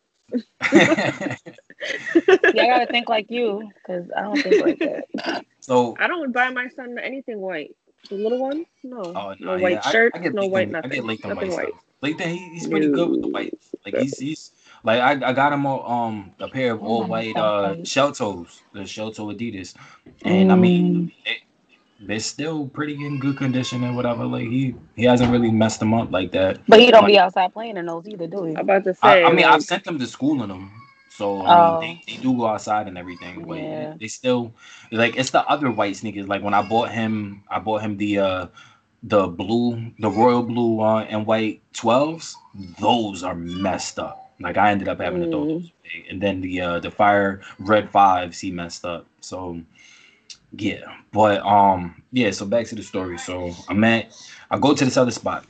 Yeah, 2.54 2.64
I 2.64 2.68
gotta 2.68 2.86
think 2.88 3.10
like 3.10 3.26
you 3.30 3.70
because 3.76 4.10
I 4.16 4.22
don't 4.22 4.42
think 4.42 4.64
like 4.66 4.80
that. 4.80 5.46
so, 5.60 5.96
I 6.00 6.08
don't 6.08 6.32
buy 6.32 6.50
my 6.52 6.68
son 6.70 6.98
anything 7.00 7.40
white. 7.40 7.76
The 8.10 8.16
little 8.16 8.40
one, 8.40 8.66
no, 8.84 9.02
oh, 9.04 9.36
no 9.40 9.56
no, 9.58 9.62
white 9.62 9.74
yeah, 9.74 9.82
I- 9.84 9.92
shirt, 9.92 10.12
I, 10.16 10.20
get 10.20 10.34
no 10.34 10.44
Lathan- 10.44 10.50
white 10.52 10.68
I 10.68 10.72
nothing, 10.72 10.90
get 10.92 11.04
Lathan 11.04 11.30
nothing 11.36 11.50
white 11.52 11.66
white. 11.66 11.74
Stuff. 12.10 12.20
Lathan, 12.20 12.30
he, 12.32 12.50
he's 12.50 12.68
pretty 12.68 12.88
good 12.90 13.10
with 13.12 13.22
the 13.22 13.30
white. 13.30 13.56
Like 13.86 13.96
he's 13.96 14.18
he's 14.20 14.52
like 14.84 15.02
I, 15.02 15.30
I 15.30 15.34
got 15.34 15.54
him 15.54 15.66
a, 15.66 15.88
um 15.88 16.34
a 16.40 16.48
pair 16.50 16.74
of 16.74 16.82
Oh 16.82 16.86
all 16.86 17.06
white 17.08 17.38
uh 17.38 17.76
shell 17.86 18.12
toes, 18.14 18.62
the 18.74 18.86
shell 18.86 19.12
toe 19.12 19.28
Adidas, 19.28 19.76
and 20.24 20.52
I 20.52 20.56
Mm. 20.56 20.62
mean 20.62 21.12
it, 21.26 21.40
they're 22.00 22.20
still 22.20 22.68
pretty 22.68 23.06
in 23.06 23.20
good 23.20 23.38
condition 23.38 23.84
and 23.84 23.96
whatever. 23.96 24.26
Like 24.26 24.48
he 24.48 24.76
he 24.96 25.06
hasn't 25.06 25.32
really 25.32 25.52
messed 25.52 25.80
them 25.80 25.94
up 25.94 26.12
like 26.12 26.32
that. 26.34 26.60
But 26.68 26.80
he 26.80 26.92
don't 26.92 27.08
be 27.08 27.20
outside 27.20 27.54
playing 27.54 27.78
in 27.78 27.86
those 27.88 28.08
either, 28.08 28.28
do 28.28 28.46
he? 28.46 28.54
I'm 28.54 28.62
about 28.62 28.84
to 28.86 28.94
say. 28.96 29.24
I 29.26 29.30
mean, 29.32 29.46
like, 29.46 29.56
I've 29.56 29.64
sent 29.64 29.84
them 29.86 30.00
to 30.00 30.08
school 30.08 30.44
in 30.44 30.50
them, 30.50 30.72
so 31.10 31.44
I 31.46 31.52
Oh. 31.52 31.78
mean, 31.80 31.80
they, 32.08 32.14
they 32.16 32.22
do 32.22 32.36
go 32.38 32.48
outside 32.48 32.88
and 32.88 32.98
everything, 32.98 33.46
but 33.48 33.58
Yeah. 33.58 33.94
they 34.00 34.08
still 34.08 34.56
like 34.92 35.18
it's 35.18 35.32
the 35.32 35.46
other 35.48 35.72
white 35.72 35.96
sneakers. 35.98 36.28
Like 36.28 36.44
when 36.44 36.54
I 36.56 36.62
bought 36.62 36.92
him, 36.92 37.44
I 37.50 37.60
bought 37.60 37.82
him 37.84 37.98
the 37.98 38.20
uh 38.20 38.48
the 39.04 39.28
blue, 39.28 39.92
the 40.00 40.10
royal 40.10 40.44
blue 40.44 40.82
uh, 40.82 41.02
and 41.04 41.26
white 41.26 41.62
twelves. 41.74 42.36
Those 42.80 43.24
are 43.24 43.36
messed 43.36 44.00
up. 44.00 44.32
Like 44.40 44.58
I 44.58 44.72
ended 44.72 44.88
up 44.88 45.00
having 45.00 45.22
to 45.22 45.28
throw 45.28 45.46
Mm. 45.46 45.48
those 45.62 45.72
away. 45.72 46.06
and 46.10 46.22
then 46.22 46.42
the 46.42 46.62
uh 46.62 46.80
the 46.80 46.92
fire 46.92 47.42
red 47.60 47.90
fives 47.92 48.40
he 48.40 48.52
messed 48.52 48.86
up. 48.86 49.08
So 49.22 49.62
yeah, 50.54 50.82
but 51.12 51.42
um 51.46 52.04
yeah. 52.12 52.32
So 52.32 52.46
back 52.46 52.68
to 52.68 52.76
the 52.76 52.84
story. 52.84 53.18
So 53.18 53.54
I'm 53.70 53.84
at 53.84 54.14
I 54.50 54.58
go 54.60 54.74
to 54.74 54.86
this 54.86 54.98
other 54.98 55.12
spot. 55.12 55.46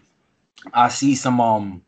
I 0.74 0.90
see 0.90 1.16
some 1.16 1.42
um 1.42 1.84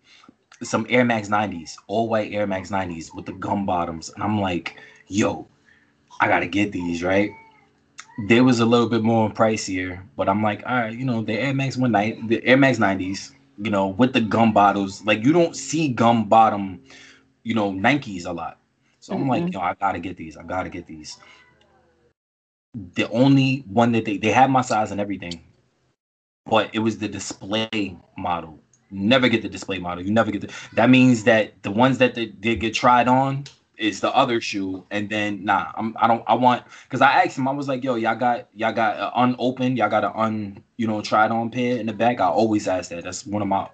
some 0.63 0.85
Air 0.89 1.05
Max 1.05 1.29
90s, 1.29 1.75
all 1.87 2.07
white 2.09 2.31
Air 2.33 2.47
Max 2.47 2.69
90s 2.71 3.13
with 3.13 3.25
the 3.25 3.33
gum 3.33 3.65
bottoms, 3.65 4.09
and 4.09 4.23
I'm 4.23 4.39
like, 4.39 4.77
yo, 5.07 5.47
I 6.21 6.27
gotta 6.27 6.47
get 6.47 6.71
these, 6.71 7.03
right? 7.03 7.29
They 8.17 8.41
was 8.41 8.59
a 8.59 8.65
little 8.65 8.89
bit 8.89 9.03
more 9.03 9.29
pricier, 9.31 10.03
but 10.15 10.29
I'm 10.29 10.43
like, 10.43 10.63
all 10.65 10.75
right, 10.75 10.97
you 10.97 11.05
know, 11.05 11.21
the 11.23 11.33
Air 11.33 11.53
Max 11.53 11.77
one 11.77 11.91
night, 11.91 12.27
the 12.27 12.43
Air 12.45 12.57
Max 12.57 12.77
90s, 12.77 13.33
you 13.57 13.71
know, 13.71 13.87
with 13.87 14.13
the 14.13 14.21
gum 14.21 14.53
bottles, 14.53 15.03
like 15.05 15.23
you 15.23 15.33
don't 15.33 15.55
see 15.55 15.89
gum 15.89 16.29
bottom, 16.29 16.81
you 17.43 17.55
know, 17.55 17.71
Nikes 17.71 18.25
a 18.25 18.31
lot. 18.33 18.59
So 18.99 19.15
I'm 19.15 19.27
like, 19.27 19.45
Mhm. 19.45 19.53
yo, 19.53 19.59
I 19.59 19.73
gotta 19.75 19.99
get 19.99 20.17
these. 20.17 20.37
I 20.37 20.43
gotta 20.43 20.69
get 20.69 20.87
these. 20.87 21.17
The 22.95 23.09
only 23.09 23.63
one 23.67 23.91
that 23.93 24.05
they 24.05 24.17
they 24.17 24.31
had 24.31 24.49
my 24.49 24.61
size 24.61 24.91
and 24.91 24.99
everything, 25.01 25.41
but 26.45 26.69
it 26.73 26.79
was 26.79 26.97
the 26.99 27.07
display 27.07 27.97
model. 28.17 28.59
Never 28.91 29.27
get 29.29 29.41
the 29.41 29.49
display 29.49 29.79
model. 29.79 30.03
You 30.03 30.11
never 30.11 30.31
get 30.31 30.41
the. 30.41 30.53
That 30.73 30.89
means 30.89 31.23
that 31.25 31.61
the 31.63 31.71
ones 31.71 31.97
that 31.99 32.15
they, 32.15 32.27
they 32.27 32.55
get 32.55 32.73
tried 32.73 33.07
on 33.07 33.45
is 33.83 33.99
the 33.99 34.15
other 34.15 34.39
shoe, 34.41 34.85
and 34.89 35.09
then 35.09 35.43
nah, 35.43 35.71
I'm 35.75 35.95
I 35.99 36.07
don't 36.07 36.23
I 36.27 36.35
want 36.35 36.63
because 36.83 37.01
I 37.01 37.23
asked 37.23 37.37
him 37.37 37.47
I 37.47 37.51
was 37.51 37.67
like, 37.67 37.83
yo, 37.83 37.95
y'all 37.95 38.15
got 38.15 38.47
y'all 38.55 38.73
got 38.73 39.11
unopened, 39.15 39.77
y'all 39.77 39.89
got 39.89 40.05
an 40.05 40.11
un 40.15 40.63
you 40.77 40.87
know 40.87 41.01
tried 41.01 41.31
on 41.31 41.51
pair 41.51 41.77
in 41.77 41.85
the 41.85 41.93
back. 41.93 42.19
I 42.21 42.27
always 42.27 42.67
ask 42.67 42.89
that. 42.91 43.03
That's 43.03 43.25
one 43.25 43.41
of 43.41 43.47
my 43.47 43.69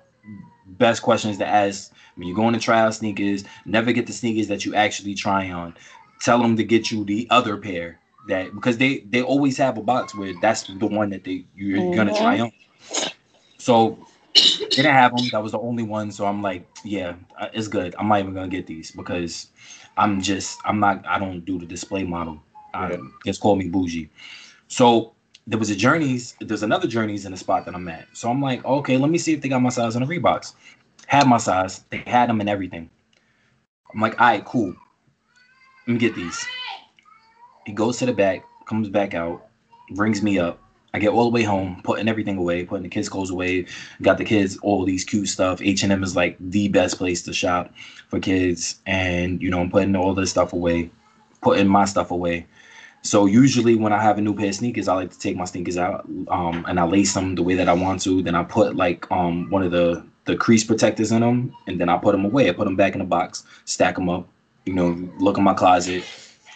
best 0.66 1.02
questions 1.02 1.38
to 1.38 1.48
ask 1.48 1.94
when 2.16 2.28
you're 2.28 2.36
going 2.36 2.54
to 2.54 2.60
try 2.60 2.80
out 2.80 2.94
sneakers. 2.96 3.44
Never 3.66 3.92
get 3.92 4.08
the 4.08 4.14
sneakers 4.14 4.48
that 4.48 4.66
you 4.66 4.76
actually 4.76 5.16
try 5.16 5.50
on. 5.50 5.76
Tell 6.22 6.42
them 6.42 6.58
to 6.58 6.64
get 6.64 6.92
you 6.92 7.06
the 7.06 7.28
other 7.30 7.58
pair 7.58 8.00
that 8.28 8.54
because 8.54 8.78
they 8.78 9.00
they 9.00 9.22
always 9.22 9.58
have 9.58 9.78
a 9.78 9.82
box 9.82 10.16
where 10.16 10.34
that's 10.42 10.64
the 10.64 10.88
one 10.88 11.10
that 11.12 11.24
they 11.24 11.46
you're 11.56 11.84
gonna 11.84 12.14
try 12.14 12.40
on. 12.40 12.52
So 13.60 14.00
they 14.76 14.84
didn't 14.84 14.94
have 14.96 15.16
them. 15.16 15.30
That 15.32 15.44
was 15.44 15.52
the 15.52 15.60
only 15.60 15.84
one. 15.84 16.12
So 16.12 16.26
I'm 16.26 16.42
like, 16.42 16.68
yeah, 16.84 17.16
uh, 17.38 17.50
it's 17.54 17.68
good. 17.68 17.96
I'm 17.98 18.08
not 18.08 18.20
even 18.20 18.34
gonna 18.34 18.48
get 18.48 18.68
these 18.68 18.92
because 18.92 19.48
I'm 20.00 20.22
just 20.22 20.60
I'm 20.66 20.80
not 20.80 21.06
I 21.06 21.20
don't 21.20 21.46
do 21.46 21.60
the 21.60 21.66
display 21.66 22.04
model. 22.04 22.42
I, 22.74 22.92
Yeah. 22.92 22.98
Just 23.26 23.42
call 23.42 23.56
me 23.56 23.68
bougie. 23.68 24.10
So 24.68 25.14
there 25.46 25.60
was 25.60 25.70
a 25.70 25.76
Journeys. 25.76 26.36
There's 26.40 26.64
another 26.64 26.88
Journeys 26.88 27.26
in 27.26 27.32
the 27.32 27.38
spot 27.38 27.66
that 27.66 27.76
I'm 27.76 27.88
at. 27.90 28.08
So 28.14 28.30
I'm 28.30 28.42
like, 28.42 28.64
okay, 28.64 28.98
let 28.98 29.12
me 29.12 29.18
see 29.18 29.34
if 29.34 29.42
they 29.42 29.50
got 29.50 29.62
my 29.62 29.70
size 29.70 29.96
on 29.96 30.04
the 30.04 30.08
Reeboks. 30.08 30.54
Had 31.08 31.28
my 31.28 31.38
size. 31.38 31.84
They 31.90 32.04
had 32.08 32.30
them 32.30 32.40
and 32.40 32.50
everything. 32.50 32.90
I'm 33.94 34.00
like, 34.00 34.20
all 34.22 34.28
right, 34.28 34.46
cool. 34.46 34.76
Let 35.88 35.94
me 35.94 36.00
get 36.00 36.16
these. 36.16 36.46
He 37.66 37.74
goes 37.74 37.98
to 37.98 38.06
the 38.06 38.14
back, 38.14 38.44
comes 38.66 38.90
back 38.90 39.14
out, 39.14 39.48
brings 39.92 40.22
me 40.22 40.40
up. 40.40 40.62
I 40.94 41.00
get 41.00 41.10
all 41.10 41.24
the 41.24 41.30
way 41.30 41.44
home, 41.44 41.82
putting 41.84 42.08
everything 42.08 42.38
away, 42.38 42.66
putting 42.66 42.84
the 42.84 42.90
kids' 42.90 43.10
clothes 43.10 43.30
away. 43.30 43.68
Got 44.02 44.18
the 44.18 44.26
kids 44.26 44.58
all 44.62 44.86
these 44.86 45.04
cute 45.04 45.28
stuff. 45.28 45.62
H 45.62 45.84
and 45.84 45.92
M 45.92 46.04
is 46.04 46.16
like 46.16 46.36
the 46.40 46.68
best 46.70 46.98
place 46.98 47.22
to 47.24 47.34
shop 47.34 47.72
for 48.08 48.20
kids, 48.20 48.80
and 48.86 49.42
you 49.42 49.50
know 49.50 49.60
I'm 49.60 49.70
putting 49.70 49.96
all 49.96 50.14
this 50.14 50.32
stuff 50.32 50.54
away, 50.54 50.90
putting 51.42 51.68
my 51.68 51.86
stuff 51.86 52.12
away. 52.12 52.48
So 53.02 53.28
usually 53.28 53.76
when 53.76 53.94
I 53.94 54.02
have 54.02 54.18
a 54.18 54.22
new 54.22 54.36
pair 54.36 54.50
of 54.50 54.56
sneakers, 54.56 54.88
I 54.88 54.96
like 54.96 55.12
to 55.12 55.20
take 55.20 55.38
my 55.38 55.46
sneakers 55.46 55.78
out, 55.78 56.06
um, 56.30 56.66
and 56.68 56.80
I 56.80 56.84
lace 56.84 57.14
them 57.14 57.36
the 57.36 57.44
way 57.44 57.56
that 57.56 57.70
I 57.70 57.74
want 57.74 58.02
to. 58.02 58.22
Then 58.22 58.36
I 58.36 58.44
put 58.44 58.76
like 58.76 59.10
um 59.12 59.50
one 59.50 59.64
of 59.64 59.72
the 59.72 60.04
the 60.26 60.36
crease 60.36 60.64
protectors 60.64 61.12
in 61.12 61.22
them, 61.22 61.54
and 61.68 61.80
then 61.80 61.90
I 61.90 61.98
put 61.98 62.12
them 62.14 62.26
away. 62.26 62.50
I 62.50 62.54
put 62.54 62.66
them 62.66 62.76
back 62.76 62.94
in 62.94 63.00
the 63.00 63.06
box, 63.06 63.46
stack 63.66 63.96
them 63.96 64.10
up. 64.10 64.28
You 64.66 64.74
know, 64.74 65.10
look 65.20 65.38
in 65.38 65.44
my 65.44 65.54
closet. 65.54 66.04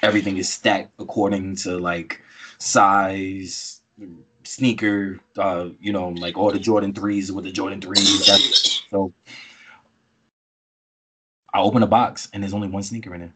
Everything 0.02 0.38
is 0.38 0.52
stacked 0.52 0.92
according 1.00 1.56
to 1.58 1.78
like 1.78 2.22
size, 2.58 3.82
sneaker. 4.44 5.20
Uh, 5.38 5.70
you 5.80 5.92
know, 5.92 6.10
like 6.10 6.38
all 6.38 6.52
the 6.52 6.60
Jordan 6.60 6.94
threes 6.94 7.32
with 7.32 7.46
the 7.46 7.52
Jordan 7.52 7.82
threes. 7.82 8.30
So 8.94 9.12
I 11.52 11.60
open 11.60 11.82
a 11.82 11.88
box 11.88 12.30
and 12.32 12.44
there's 12.44 12.54
only 12.54 12.68
one 12.68 12.84
sneaker 12.84 13.16
in 13.16 13.24
it. 13.24 13.32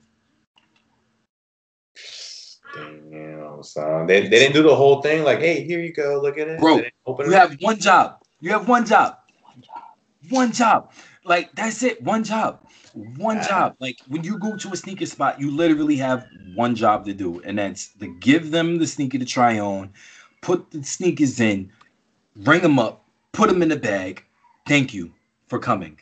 Damn, 2.73 3.63
son. 3.63 4.05
They, 4.05 4.21
they 4.21 4.29
didn't 4.29 4.53
do 4.53 4.61
the 4.61 4.75
whole 4.75 5.01
thing. 5.01 5.23
Like, 5.23 5.39
hey, 5.39 5.63
here 5.63 5.79
you 5.79 5.93
go. 5.93 6.19
Look 6.21 6.37
at 6.37 6.47
it. 6.47 6.59
Bro, 6.59 6.75
They 6.77 6.81
didn't 6.83 6.93
open 7.07 7.25
You 7.25 7.31
have 7.33 7.57
one 7.61 7.79
job. 7.79 8.19
You 8.39 8.51
have 8.51 8.67
one 8.67 8.85
job. 8.85 9.17
One 10.29 10.51
job. 10.51 10.91
Like 11.25 11.51
that's 11.55 11.83
it. 11.83 12.01
One 12.03 12.23
job. 12.23 12.59
One 12.93 13.37
Yeah. 13.37 13.47
job. 13.47 13.75
Like 13.79 13.97
when 14.07 14.23
you 14.23 14.37
go 14.37 14.55
to 14.57 14.73
a 14.73 14.77
sneaker 14.77 15.05
spot, 15.05 15.39
you 15.39 15.49
literally 15.51 15.97
have 15.97 16.27
one 16.55 16.75
job 16.75 17.05
to 17.05 17.13
do, 17.13 17.41
and 17.41 17.57
that's 17.57 17.89
to 17.99 18.07
give 18.19 18.51
them 18.51 18.77
the 18.77 18.87
sneaker 18.87 19.17
to 19.17 19.25
try 19.25 19.59
on, 19.59 19.91
put 20.47 20.71
the 20.71 20.81
sneakers 20.81 21.41
in, 21.41 21.69
ring 22.37 22.61
them 22.61 22.79
up, 22.79 23.03
put 23.33 23.49
them 23.49 23.61
in 23.61 23.67
the 23.67 23.75
bag. 23.75 24.23
Thank 24.65 24.93
you 24.93 25.11
for 25.47 25.59
coming. 25.59 25.99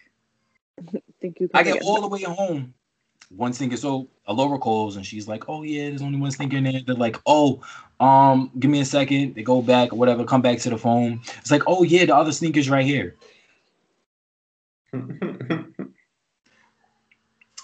Thank 1.21 1.39
you 1.39 1.49
I 1.55 1.63
get 1.63 1.73
get 1.73 1.83
all 1.83 1.99
the 1.99 2.07
way 2.07 2.21
home. 2.21 2.75
One 3.35 3.53
sneaker. 3.53 3.75
So 3.75 4.07
Alora 4.27 4.59
calls 4.59 4.97
and 4.97 5.05
she's 5.05 5.27
like, 5.27 5.49
"Oh 5.49 5.63
yeah, 5.63 5.89
there's 5.89 6.03
only 6.03 6.19
one 6.19 6.29
sneaker 6.29 6.57
in 6.57 6.65
there." 6.65 6.81
They're 6.85 6.93
like, 6.93 7.17
"Oh, 7.25 7.63
um, 7.99 8.51
give 8.59 8.69
me 8.69 8.81
a 8.81 8.85
second. 8.85 9.33
They 9.33 9.41
go 9.41 9.63
back 9.63 9.91
or 9.91 9.95
whatever. 9.95 10.23
Come 10.23 10.43
back 10.43 10.59
to 10.59 10.69
the 10.69 10.77
phone. 10.77 11.21
It's 11.39 11.49
like, 11.49 11.63
"Oh 11.65 11.81
yeah, 11.81 12.05
the 12.05 12.15
other 12.15 12.31
sneaker's 12.31 12.69
right 12.69 12.85
here." 12.85 13.15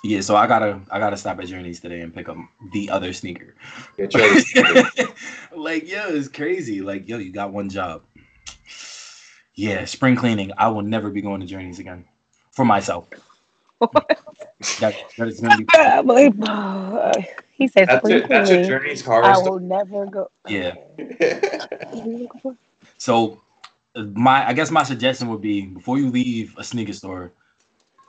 Yeah, 0.03 0.21
so 0.21 0.35
I 0.35 0.47
gotta 0.47 0.81
I 0.89 0.97
gotta 0.99 1.17
stop 1.17 1.39
at 1.39 1.47
Journeys 1.47 1.79
today 1.79 2.01
and 2.01 2.13
pick 2.13 2.27
up 2.27 2.37
the 2.73 2.89
other 2.89 3.13
sneaker. 3.13 3.55
Get 3.97 4.13
your 4.15 4.25
other 4.25 4.39
sneakers. 4.39 5.07
like, 5.55 5.87
yo, 5.89 6.07
it's 6.09 6.27
crazy. 6.27 6.81
Like, 6.81 7.07
yo, 7.07 7.17
you 7.19 7.31
got 7.31 7.53
one 7.53 7.69
job. 7.69 8.01
Yeah, 9.53 9.85
spring 9.85 10.15
cleaning. 10.15 10.51
I 10.57 10.69
will 10.69 10.81
never 10.81 11.11
be 11.11 11.21
going 11.21 11.39
to 11.41 11.45
Journeys 11.45 11.77
again 11.79 12.05
for 12.51 12.65
myself. 12.65 13.09
that, 14.79 14.95
that 15.17 15.27
is 15.27 15.39
gonna 15.39 15.57
be 15.57 15.65
I 15.73 16.01
believe- 16.01 16.41
uh, 16.41 17.13
he 17.53 17.67
said 17.67 17.87
That's 17.87 17.99
spring 18.07 18.19
your, 18.19 18.27
that's 18.27 18.49
your 18.49 18.63
journey's 18.63 19.05
horror 19.05 19.25
I 19.25 19.37
story. 19.37 19.51
will 19.51 19.59
never 19.59 20.05
go. 20.07 20.31
yeah. 20.47 20.73
What 20.97 21.93
are 21.93 21.95
you 22.09 22.17
looking 22.23 22.41
for? 22.41 22.55
So 22.97 23.39
uh, 23.95 24.03
my 24.13 24.47
I 24.47 24.53
guess 24.53 24.71
my 24.71 24.83
suggestion 24.83 25.29
would 25.29 25.41
be 25.41 25.61
before 25.67 25.99
you 25.99 26.09
leave 26.09 26.55
a 26.57 26.63
sneaker 26.63 26.93
store, 26.93 27.33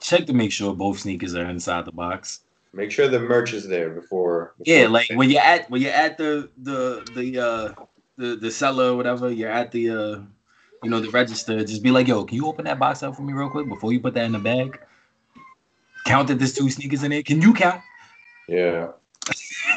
check 0.02 0.26
to 0.26 0.32
make 0.32 0.52
sure 0.52 0.74
both 0.74 0.98
sneakers 1.00 1.34
are 1.34 1.48
inside 1.48 1.84
the 1.86 1.92
box. 1.92 2.40
Make 2.74 2.90
sure 2.90 3.08
the 3.08 3.20
merch 3.20 3.52
is 3.52 3.68
there 3.68 3.90
before. 3.90 4.54
Yeah, 4.64 4.82
before- 4.82 4.90
like 4.90 5.10
when 5.14 5.30
you're 5.30 5.42
at 5.42 5.70
when 5.70 5.80
you're 5.82 5.92
at 5.92 6.18
the 6.18 6.50
the 6.58 7.04
the 7.14 7.38
uh 7.38 7.74
the 8.16 8.36
the 8.36 8.50
seller 8.50 8.92
or 8.92 8.96
whatever, 8.96 9.30
you're 9.30 9.50
at 9.50 9.70
the 9.72 9.90
uh 9.90 10.20
you 10.82 10.90
know 10.90 10.98
the 11.00 11.10
register, 11.10 11.62
just 11.64 11.82
be 11.82 11.90
like, 11.90 12.08
yo, 12.08 12.24
can 12.24 12.36
you 12.36 12.46
open 12.46 12.64
that 12.64 12.78
box 12.78 13.02
up 13.02 13.14
for 13.14 13.22
me 13.22 13.32
real 13.32 13.48
quick 13.50 13.68
before 13.68 13.92
you 13.92 14.00
put 14.00 14.14
that 14.14 14.24
in 14.24 14.32
the 14.32 14.38
bag? 14.38 14.78
Count 16.06 16.26
that 16.28 16.38
there's 16.38 16.54
two 16.54 16.68
sneakers 16.70 17.04
in 17.04 17.12
it. 17.12 17.24
Can 17.26 17.40
you 17.40 17.54
count? 17.54 17.80
Yeah, 18.48 18.88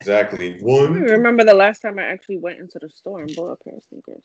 exactly. 0.00 0.54
I 0.54 0.62
One. 0.62 0.92
remember 1.02 1.42
the 1.44 1.54
last 1.54 1.82
time 1.82 1.98
I 1.98 2.04
actually 2.04 2.38
went 2.38 2.60
into 2.60 2.78
the 2.78 2.88
store 2.88 3.20
and 3.22 3.34
bought 3.34 3.50
a 3.50 3.56
pair 3.56 3.74
of 3.74 3.82
sneakers. 3.82 4.24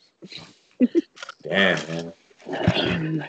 Damn, 1.42 2.12
man. 2.46 3.28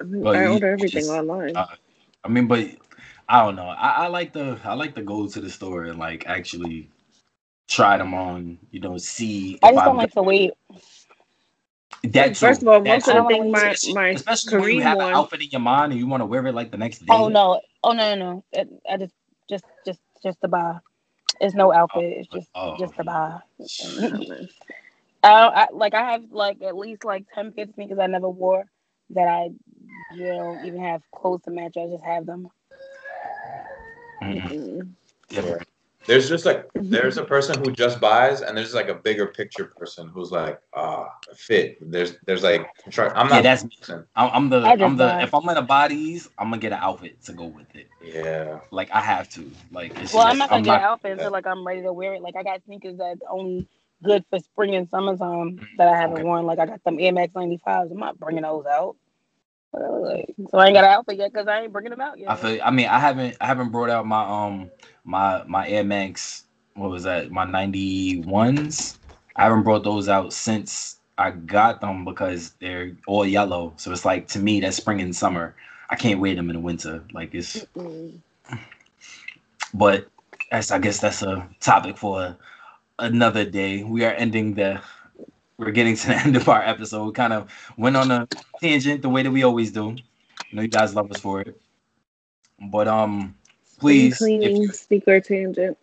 I, 0.00 0.04
I 0.04 0.46
order 0.46 0.66
you 0.66 0.72
everything 0.72 1.00
just- 1.02 1.10
online. 1.10 1.56
uh, 1.56 1.66
I 2.24 2.28
mean, 2.28 2.46
but 2.48 2.68
I 3.28 3.44
don't 3.44 3.56
know. 3.56 3.68
I, 3.68 4.04
I 4.04 4.06
like 4.08 4.32
the 4.32 4.58
I 4.64 4.74
like 4.74 4.94
to 4.96 5.02
go 5.02 5.26
to 5.28 5.40
the 5.40 5.50
store 5.50 5.84
and 5.84 5.98
like 5.98 6.26
actually 6.26 6.90
try 7.68 7.96
them 7.96 8.14
on. 8.14 8.58
You 8.70 8.80
know, 8.80 8.98
see. 8.98 9.58
I 9.62 9.68
if 9.68 9.74
just 9.74 9.84
don't 9.84 9.88
I'm- 9.88 9.96
like 9.96 10.12
to 10.12 10.22
wait. 10.22 10.52
that 12.04 12.36
First 12.36 12.62
of 12.62 12.68
all, 12.68 12.80
most 12.80 13.08
of 13.08 13.14
the 13.14 13.24
things 13.28 13.52
my 13.52 13.58
Especially- 13.70 13.94
my 13.94 14.08
especially 14.10 14.58
when 14.58 14.70
you 14.70 14.80
Kareem 14.80 14.82
have 14.82 14.98
an 14.98 15.14
outfit 15.14 15.42
in 15.42 15.48
your 15.50 15.60
mind 15.60 15.92
and 15.92 16.00
you 16.00 16.06
want 16.06 16.20
to 16.20 16.26
wear 16.26 16.46
it 16.46 16.54
like 16.54 16.70
the 16.70 16.76
next 16.78 17.00
day. 17.00 17.06
Oh 17.10 17.28
no! 17.28 17.60
Oh 17.82 17.92
no! 17.92 18.14
No! 18.14 18.32
no. 18.32 18.44
It, 18.52 18.68
I 18.90 18.96
just, 18.96 19.14
just, 19.48 19.64
just, 19.86 20.00
just 20.22 20.40
to 20.42 20.48
buy. 20.48 20.78
It's 21.40 21.54
no 21.54 21.72
outfit. 21.72 22.04
It's 22.04 22.28
just, 22.28 22.48
Oh. 22.54 22.76
just 22.78 22.94
to 22.96 23.04
buy. 23.04 23.38
Oh, 25.24 25.28
I, 25.28 25.62
I 25.64 25.66
like 25.72 25.92
I 25.94 26.12
have 26.12 26.22
like 26.30 26.62
at 26.62 26.76
least 26.76 27.04
like 27.04 27.24
ten 27.34 27.50
pairs 27.50 27.68
of 27.70 27.74
sneakers 27.74 27.98
I 27.98 28.06
never 28.06 28.28
wore 28.28 28.64
that 29.10 29.28
I 29.28 29.50
you 30.14 30.24
know 30.24 30.60
even 30.64 30.80
have 30.82 31.02
clothes 31.14 31.42
to 31.44 31.50
match. 31.50 31.76
I 31.76 31.86
just 31.86 32.04
have 32.04 32.26
them. 32.26 32.48
Mm-mm. 34.22 34.92
Yeah. 35.30 35.58
There's 36.06 36.28
just 36.28 36.46
like 36.46 36.68
there's 36.74 37.18
a 37.18 37.24
person 37.24 37.58
who 37.58 37.72
just 37.72 38.00
buys, 38.00 38.40
and 38.40 38.56
there's 38.56 38.74
like 38.74 38.88
a 38.88 38.94
bigger 38.94 39.26
picture 39.26 39.72
person 39.76 40.08
who's 40.08 40.30
like, 40.30 40.60
ah, 40.74 41.08
fit. 41.34 41.78
There's 41.80 42.16
there's 42.26 42.44
like, 42.44 42.66
I'm 42.96 43.28
not. 43.28 43.36
Yeah, 43.36 43.42
that's 43.42 43.64
me. 43.64 43.70
I'm, 44.14 44.30
I'm 44.32 44.48
the 44.48 44.58
I 44.58 44.76
just 44.76 44.84
I'm 44.84 44.96
the 44.96 45.08
buy. 45.08 45.22
if 45.22 45.34
I'm 45.34 45.44
gonna 45.44 45.62
buy 45.62 45.88
these, 45.88 46.28
I'm 46.38 46.50
gonna 46.50 46.58
get 46.62 46.72
an 46.72 46.78
outfit 46.80 47.22
to 47.24 47.32
go 47.32 47.46
with 47.46 47.74
it. 47.74 47.88
Yeah, 48.04 48.60
Like 48.70 48.90
I 48.92 49.00
have 49.00 49.28
to. 49.30 49.50
Like 49.72 49.90
it's 50.00 50.12
Well, 50.12 50.22
just, 50.22 50.28
I'm 50.28 50.38
not 50.38 50.48
gonna 50.48 50.60
I'm 50.60 50.64
get 50.64 50.70
not, 50.74 50.80
an 50.80 50.84
outfit 50.84 51.12
until 51.12 51.32
like 51.32 51.46
I'm 51.46 51.66
ready 51.66 51.82
to 51.82 51.92
wear 51.92 52.14
it. 52.14 52.22
Like 52.22 52.36
I 52.36 52.44
got 52.44 52.62
sneakers 52.66 52.98
that 52.98 53.18
only 53.28 53.66
good 54.04 54.24
for 54.30 54.38
spring 54.40 54.76
and 54.76 54.88
summertime 54.88 55.62
that 55.78 55.88
I 55.88 55.96
haven't 55.96 56.18
Okay. 56.18 56.22
worn. 56.22 56.46
Like 56.46 56.58
I 56.60 56.66
got 56.66 56.84
them 56.84 56.98
Air 57.00 57.12
Max 57.12 57.32
95s. 57.34 57.90
I'm 57.92 57.98
not 57.98 58.18
bringing 58.18 58.42
those 58.44 58.66
out. 58.66 58.96
Like, 59.72 60.34
so 60.50 60.58
I 60.58 60.66
ain't 60.68 60.74
got 60.74 60.84
an 60.84 60.92
outfit 60.92 61.18
yet 61.18 61.32
because 61.32 61.48
I 61.48 61.62
ain't 61.62 61.72
bringing 61.72 61.90
them 61.90 62.00
out 62.02 62.18
yet. 62.18 62.26
I 62.26 62.36
feel. 62.36 62.60
I 62.64 62.70
mean, 62.72 62.88
I 62.88 63.00
haven't. 63.00 63.36
I 63.40 63.46
haven't 63.46 63.70
brought 63.70 63.90
out 63.90 64.06
my 64.06 64.24
um 64.24 64.70
my 65.04 65.44
my 65.46 65.68
Air 65.68 65.84
Max. 65.84 66.44
What 66.74 66.90
was 66.90 67.04
that? 67.04 67.30
My 67.32 67.44
ninety 67.44 68.20
ones. 68.22 68.98
I 69.36 69.44
haven't 69.44 69.64
brought 69.64 69.84
those 69.84 70.08
out 70.08 70.32
since 70.32 71.00
I 71.18 71.32
got 71.32 71.80
them 71.82 72.04
because 72.06 72.52
they're 72.60 72.96
all 73.06 73.26
yellow. 73.26 73.74
So 73.76 73.92
it's 73.92 74.06
like 74.06 74.28
to 74.28 74.40
me 74.40 74.60
that's 74.60 74.78
spring 74.78 75.02
and 75.02 75.14
summer. 75.16 75.56
I 75.90 75.96
can't 75.96 76.20
wear 76.20 76.34
them 76.34 76.50
in 76.50 76.56
the 76.56 76.60
winter. 76.62 77.04
Like 77.12 77.34
it's 77.34 77.66
Mm. 77.76 78.22
but 79.74 80.08
that's 80.50 80.70
I 80.70 80.78
guess 80.78 81.00
that's 81.00 81.22
a 81.22 81.48
topic 81.60 81.98
for 81.98 82.36
another 82.98 83.44
day. 83.44 83.82
We 83.82 84.04
are 84.04 84.12
ending 84.12 84.54
the 84.54 84.80
we're 85.58 85.70
getting 85.70 85.96
to 85.96 86.06
the 86.08 86.14
end 86.24 86.36
of 86.36 86.48
our 86.48 86.62
episode. 86.62 87.04
We 87.06 87.12
kind 87.12 87.32
of 87.32 87.50
went 87.76 87.96
on 87.96 88.10
a 88.10 88.28
tangent 88.60 89.02
the 89.02 89.08
way 89.08 89.22
that 89.22 89.30
we 89.30 89.42
always 89.44 89.70
do. 89.72 89.96
You 90.50 90.56
know 90.56 90.62
you 90.62 90.68
guys 90.68 90.94
love 90.94 91.10
us 91.10 91.20
for 91.20 91.40
it. 91.40 91.60
But 92.70 92.88
um 92.88 93.34
please 93.78 94.16
Spring 94.16 94.42
if 94.42 94.54
cleaning 94.54 94.72
speaker 94.72 95.20
tangent. 95.20 95.76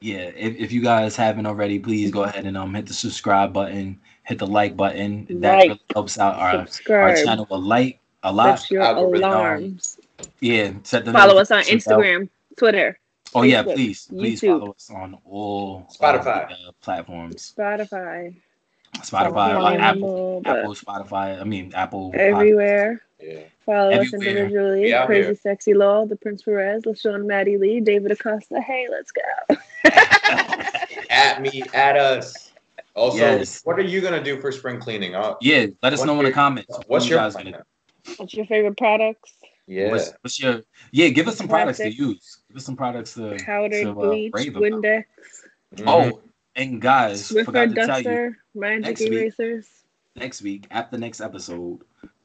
yeah, 0.00 0.30
if, 0.36 0.56
if 0.56 0.72
you 0.72 0.82
guys 0.82 1.16
haven't 1.16 1.46
already, 1.46 1.78
please 1.78 2.10
go 2.10 2.24
ahead 2.24 2.46
and 2.46 2.56
um 2.56 2.74
hit 2.74 2.86
the 2.86 2.94
subscribe 2.94 3.52
button, 3.52 4.00
hit 4.24 4.38
the 4.38 4.46
like 4.46 4.76
button. 4.76 5.26
That 5.40 5.58
Like, 5.58 5.68
really 5.68 5.80
helps 5.94 6.18
out 6.18 6.36
our, 6.36 6.66
our 7.00 7.16
Subscribe. 7.16 7.16
channel 7.16 7.46
a 7.50 7.56
like 7.58 8.00
a 8.22 8.32
lot. 8.32 8.60
Set 8.60 8.70
your 8.70 8.82
algorithm. 8.82 9.30
alarms. 9.30 9.98
Yeah, 10.40 10.72
set 10.82 11.04
the 11.04 11.12
Follow 11.12 11.38
us 11.38 11.50
on 11.50 11.58
notifications 11.58 11.84
bell. 11.86 11.98
Instagram, 11.98 12.28
Twitter, 12.56 12.98
Oh 13.36 13.42
yeah, 13.42 13.62
please, 13.62 14.06
please 14.08 14.40
YouTube. 14.40 14.60
follow 14.60 14.72
us 14.72 14.90
on 14.90 15.18
all 15.26 15.86
Spotify. 15.94 16.50
uh, 16.52 16.72
platforms. 16.80 17.52
Spotify, 17.56 18.34
Spotify, 18.96 19.52
uh, 19.54 19.58
Spotify, 19.60 19.78
Apple, 19.80 20.40
but 20.42 20.58
Apple, 20.60 20.74
Spotify. 20.74 21.40
I 21.40 21.44
mean 21.44 21.72
Apple. 21.74 22.12
Everywhere. 22.14 23.02
Yeah. 23.20 23.40
Follow 23.66 23.92
us 23.92 24.12
individually. 24.14 24.90
Crazy 25.06 25.26
here. 25.26 25.34
Sexy 25.36 25.74
Law, 25.74 26.06
The 26.06 26.16
Prince 26.16 26.42
Perez, 26.42 26.84
LaShawn 26.84 27.26
Maddie 27.26 27.58
Lee, 27.58 27.80
David 27.80 28.10
Acosta. 28.12 28.60
Hey, 28.60 28.86
let's 28.90 29.10
go. 29.12 29.56
At 31.10 31.40
me, 31.40 31.62
at 31.74 31.96
us. 31.96 32.52
Also, 32.94 33.18
Yes. 33.18 33.60
what 33.64 33.78
are 33.78 33.82
you 33.82 34.00
gonna 34.00 34.22
do 34.22 34.40
for 34.40 34.50
spring 34.50 34.80
cleaning? 34.80 35.14
Uh, 35.14 35.34
Yeah, 35.42 35.66
let 35.82 35.92
us 35.92 35.98
What's 36.00 36.06
know 36.06 36.12
in 36.14 36.18
the 36.18 36.24
your- 36.24 36.32
comments. 36.32 36.70
What 36.70 36.88
what's 36.88 37.04
you 37.06 37.10
your 37.12 37.20
guys 37.20 37.34
plan? 37.34 37.52
gonna 37.52 37.64
What's 38.16 38.34
your 38.34 38.46
favorite 38.46 38.76
products? 38.78 39.32
Yeah. 39.66 39.90
What's, 39.90 40.12
what's 40.22 40.40
your 40.40 40.62
yeah? 40.92 41.08
Give 41.08 41.28
us 41.28 41.36
some 41.36 41.48
products 41.48 41.78
to 41.78 41.92
use. 41.92 42.35
Give 42.56 42.62
us 42.62 42.64
some 42.64 42.76
products 42.76 43.12
to 43.12 43.36
Powdered 43.44 43.82
to, 43.82 43.90
uh, 43.90 43.92
bleach, 43.92 44.32
rave 44.34 44.56
about. 44.56 44.62
Windex, 44.62 45.04
Mhm. 45.74 45.84
Oh, 45.86 46.20
and 46.54 46.80
guys, 46.80 47.30
Swiffer 47.30 47.44
forgot 47.44 47.68
to 47.68 47.74
tell 47.74 48.00
you 48.00 48.34
Magic 48.54 48.80
next 48.82 49.00
week- 49.02 49.12
Erasers. 49.12 49.68
next 50.14 50.40
week 50.40 50.66
after 50.70 50.96
next 50.96 51.20
episode, 51.20 51.80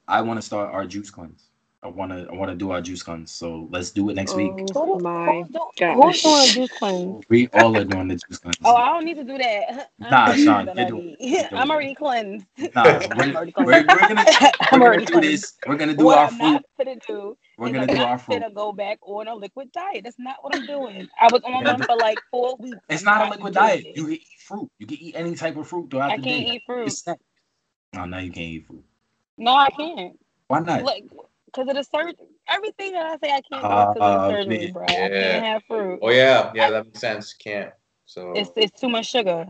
I 0.07 0.21
want 0.21 0.37
to 0.37 0.41
start 0.41 0.73
our 0.73 0.85
juice 0.85 1.09
cleanse. 1.09 1.49
I 1.83 1.87
want 1.87 2.11
to 2.13 2.27
I 2.31 2.35
want 2.35 2.49
to 2.51 2.55
do 2.55 2.69
our 2.71 2.79
juice 2.79 3.01
cleanse. 3.03 3.31
So 3.31 3.67
let's 3.71 3.89
do 3.91 4.07
it 4.09 4.13
next 4.13 4.35
week. 4.35 4.51
Oh 4.75 4.99
my 4.99 5.41
Who's 5.41 5.47
doing- 5.49 5.97
gosh. 5.99 6.21
Who's 6.21 6.21
doing 6.21 6.47
juice 6.69 6.71
cleanse? 6.79 7.25
We 7.27 7.49
all 7.55 7.75
are 7.75 7.83
doing 7.83 8.07
the 8.07 8.15
juice 8.15 8.37
cleanse. 8.37 8.55
Oh, 8.63 8.75
I 8.75 8.85
don't 8.89 9.03
need 9.03 9.15
to 9.17 9.23
do 9.25 9.37
that. 9.39 9.89
Nah, 9.99 10.07
I'm 10.27 10.37
Sean, 10.45 10.65
you're 10.77 10.85
doing- 10.85 11.15
you're 11.19 11.41
doing 11.49 11.61
I'm 11.61 11.71
already 11.71 11.95
cleansed. 11.95 12.45
Nah, 12.75 12.83
I'm 12.83 13.17
we're, 13.17 13.33
we're, 13.33 13.65
we're 13.65 13.83
gonna 13.83 13.89
I'm 13.97 14.15
we're 14.15 14.69
gonna 14.71 14.83
already 14.85 15.05
do 15.05 15.11
cleansed. 15.13 15.29
this. 15.43 15.53
We're 15.67 15.75
gonna 15.75 15.95
do 15.95 16.05
what 16.05 16.17
our 16.19 16.25
I'm 16.27 16.37
fruit. 16.37 16.51
not 16.51 16.63
gonna 16.77 16.95
do 17.07 17.37
We're 17.61 17.71
is 17.71 17.73
gonna 17.73 17.89
I'm 17.89 17.89
do 17.89 18.03
our 18.03 18.17
not 18.17 18.19
fruit. 18.19 18.45
gonna 18.45 18.51
go 18.51 18.73
back 18.73 18.99
on 19.03 19.27
a 19.27 19.35
liquid 19.35 19.71
diet. 19.73 20.03
That's 20.05 20.19
not 20.19 20.37
what 20.41 20.53
I'm 20.53 20.65
doing. 20.65 21.09
I 21.19 21.29
was 21.29 21.41
on 21.45 21.65
Yeah. 21.65 21.67
one 21.67 21.83
for 21.83 21.95
like 21.97 22.21
four 22.31 22.57
weeks. 22.59 22.81
It's 22.89 23.03
I'm 23.05 23.05
not 23.05 23.21
a 23.21 23.31
liquid 23.31 23.53
diet. 23.55 23.85
it. 23.85 23.95
You 23.95 24.05
can 24.05 24.13
eat 24.13 24.27
fruit. 24.47 24.69
You 24.79 24.87
can 24.87 24.97
eat 24.99 25.15
any 25.15 25.35
type 25.35 25.57
of 25.57 25.67
fruit 25.67 25.89
throughout 25.91 26.15
I 26.15 26.17
the 26.17 26.23
can't 26.23 26.47
eat 26.47 26.63
fruit. 26.65 26.87
It's 26.87 26.99
snack. 27.01 27.19
Oh, 27.95 28.05
no, 28.05 28.19
you 28.19 28.31
can't 28.31 28.45
eat 28.47 28.67
fruit. 28.67 28.85
No, 29.37 29.55
I 29.55 29.69
can't. 29.71 30.19
Why 30.47 30.59
not? 30.61 30.85
Like, 30.85 31.05
cause 31.55 31.67
of 31.69 31.75
the 31.75 31.83
surgery. 31.83 32.15
Everything 32.49 32.93
that 32.93 33.05
I 33.07 33.17
say 33.27 33.33
I 33.33 33.41
can't 33.41 33.69
do 33.69 33.77
Oh, 33.77 33.93
because 33.93 34.05
of 34.05 34.13
the 34.13 34.21
uh, 34.21 34.33
surgery, 34.33 34.67
man. 34.67 34.69
bro. 34.69 35.05
I 35.05 35.09
can't 35.09 35.43
have 35.45 35.63
fruit. 35.67 36.01
Oh 36.01 36.11
yeah, 36.11 36.51
yeah, 36.55 36.71
that 36.71 36.85
makes 36.85 36.99
sense. 37.01 37.33
Can't. 37.33 37.71
So 38.05 38.27
It's 38.33 38.51
it's 38.57 38.79
too 38.79 38.89
much 38.89 39.07
sugar. 39.09 39.47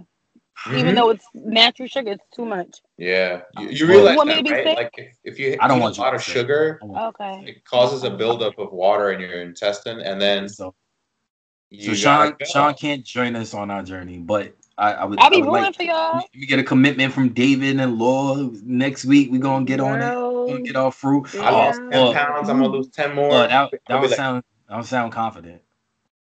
Mhm. 0.67 0.77
Even 0.77 0.95
though 0.95 1.09
it's 1.09 1.25
natural 1.33 1.87
sugar, 1.87 2.11
it's 2.11 2.23
too 2.35 2.45
much. 2.45 2.81
yeah, 2.97 3.41
you, 3.57 3.69
you 3.69 3.87
realize 3.87 4.11
You 4.11 4.17
want 4.17 4.29
me 4.29 4.35
to 4.35 4.43
that, 4.43 4.43
be 4.43 4.51
right? 4.51 4.65
sick? 4.65 4.77
Like 4.77 4.93
if, 4.97 5.15
if 5.23 5.39
you 5.39 5.57
I 5.59 5.67
don't 5.67 5.79
eat 5.79 5.81
want 5.81 5.97
a 5.97 6.01
lot 6.01 6.13
of 6.13 6.21
say. 6.21 6.33
sugar, 6.33 6.79
Okay. 6.83 7.43
it 7.47 7.65
causes 7.65 8.03
a 8.03 8.11
buildup 8.11 8.59
of 8.59 8.71
water 8.71 9.11
in 9.11 9.19
your 9.19 9.41
intestine, 9.41 10.01
and 10.01 10.21
then 10.21 10.47
So, 10.49 10.75
you 11.71 11.85
so 11.85 11.93
Sean 11.95 12.29
go. 12.31 12.45
Sean 12.45 12.73
can't 12.75 13.03
join 13.03 13.35
us 13.35 13.53
on 13.55 13.71
our 13.71 13.81
journey, 13.81 14.19
but 14.19 14.53
I, 14.77 14.93
I 14.93 15.05
would. 15.05 15.19
I'll 15.19 15.29
be 15.31 15.37
I 15.37 15.39
would 15.39 15.47
rooting 15.47 15.63
like, 15.63 15.75
for 15.75 15.83
y'all. 15.83 16.23
we 16.35 16.45
get 16.45 16.59
a 16.59 16.63
commitment 16.63 17.11
from 17.13 17.29
David 17.29 17.79
and 17.79 17.97
Law 17.97 18.35
next 18.63 19.05
week. 19.05 19.31
We're 19.31 19.41
gonna 19.41 19.65
get 19.65 19.79
on 19.79 20.01
it. 20.01 20.05
Well, 20.05 20.41
We're 20.45 20.53
gonna 20.53 20.61
get 20.63 20.75
our 20.75 20.91
fruit. 20.91 21.27
Yeah. 21.33 21.41
I 21.41 21.49
lost 21.51 21.81
Oh, 21.91 22.13
ten 22.13 22.25
pounds. 22.25 22.49
I'm 22.49 22.57
gonna 22.59 22.69
lose 22.69 22.89
ten 22.89 23.15
more. 23.15 23.31
that 23.31 23.49
that 23.49 23.71
I'll 23.89 24.01
would 24.01 24.09
like, 24.11 24.17
sound 24.17 24.43
that 24.69 24.77
would 24.77 24.85
sound 24.85 25.11
confident. 25.11 25.61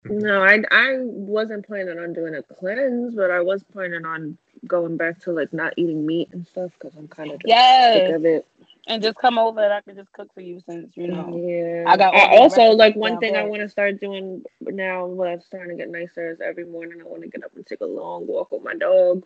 Mm-hmm. 0.06 0.20
No, 0.20 0.44
I 0.44 0.64
I 0.72 0.98
wasn't 1.00 1.66
planning 1.66 2.00
on 2.00 2.14
doing 2.14 2.36
a 2.36 2.44
cleanse, 2.44 3.16
but 3.16 3.32
I 3.32 3.42
was 3.42 3.64
planning 3.64 4.06
on 4.06 4.38
going 4.68 4.98
back 4.98 5.20
to 5.22 5.32
like 5.32 5.52
not 5.54 5.74
eating 5.78 6.06
meat 6.06 6.30
and 6.32 6.46
stuff 6.48 6.72
because 6.80 6.96
I'm 6.98 7.08
kind 7.08 7.32
of 7.32 7.42
sick 7.42 8.16
of 8.16 8.26
it. 8.26 8.46
And 8.88 9.02
just 9.02 9.18
come 9.18 9.40
over 9.40 9.64
and 9.64 9.74
I 9.74 9.82
can 9.82 9.96
just 9.96 10.14
cook 10.14 10.32
for 10.34 10.42
you 10.42 10.60
since, 10.60 10.96
you 10.96 11.08
know. 11.08 11.36
Yeah. 11.36 11.86
I 11.88 11.98
got 11.98 12.14
I 12.14 12.38
also 12.38 12.64
like 12.70 12.96
one 12.96 13.14
down 13.14 13.20
thing 13.20 13.36
I 13.36 13.44
want 13.44 13.62
to 13.62 13.70
start 13.70 14.00
doing 14.00 14.44
now 14.62 15.08
when 15.08 15.30
it's 15.32 15.48
starting 15.48 15.70
to 15.70 15.76
get 15.76 15.90
nicer 15.92 16.30
is 16.30 16.40
every 16.40 16.66
morning 16.66 17.02
I 17.02 17.06
want 17.06 17.24
to 17.24 17.28
get 17.30 17.44
up 17.44 17.56
and 17.56 17.66
take 17.66 17.82
a 17.82 17.86
long 17.86 18.28
walk 18.28 18.52
with 18.52 18.64
my 18.64 18.76
dog. 18.76 19.26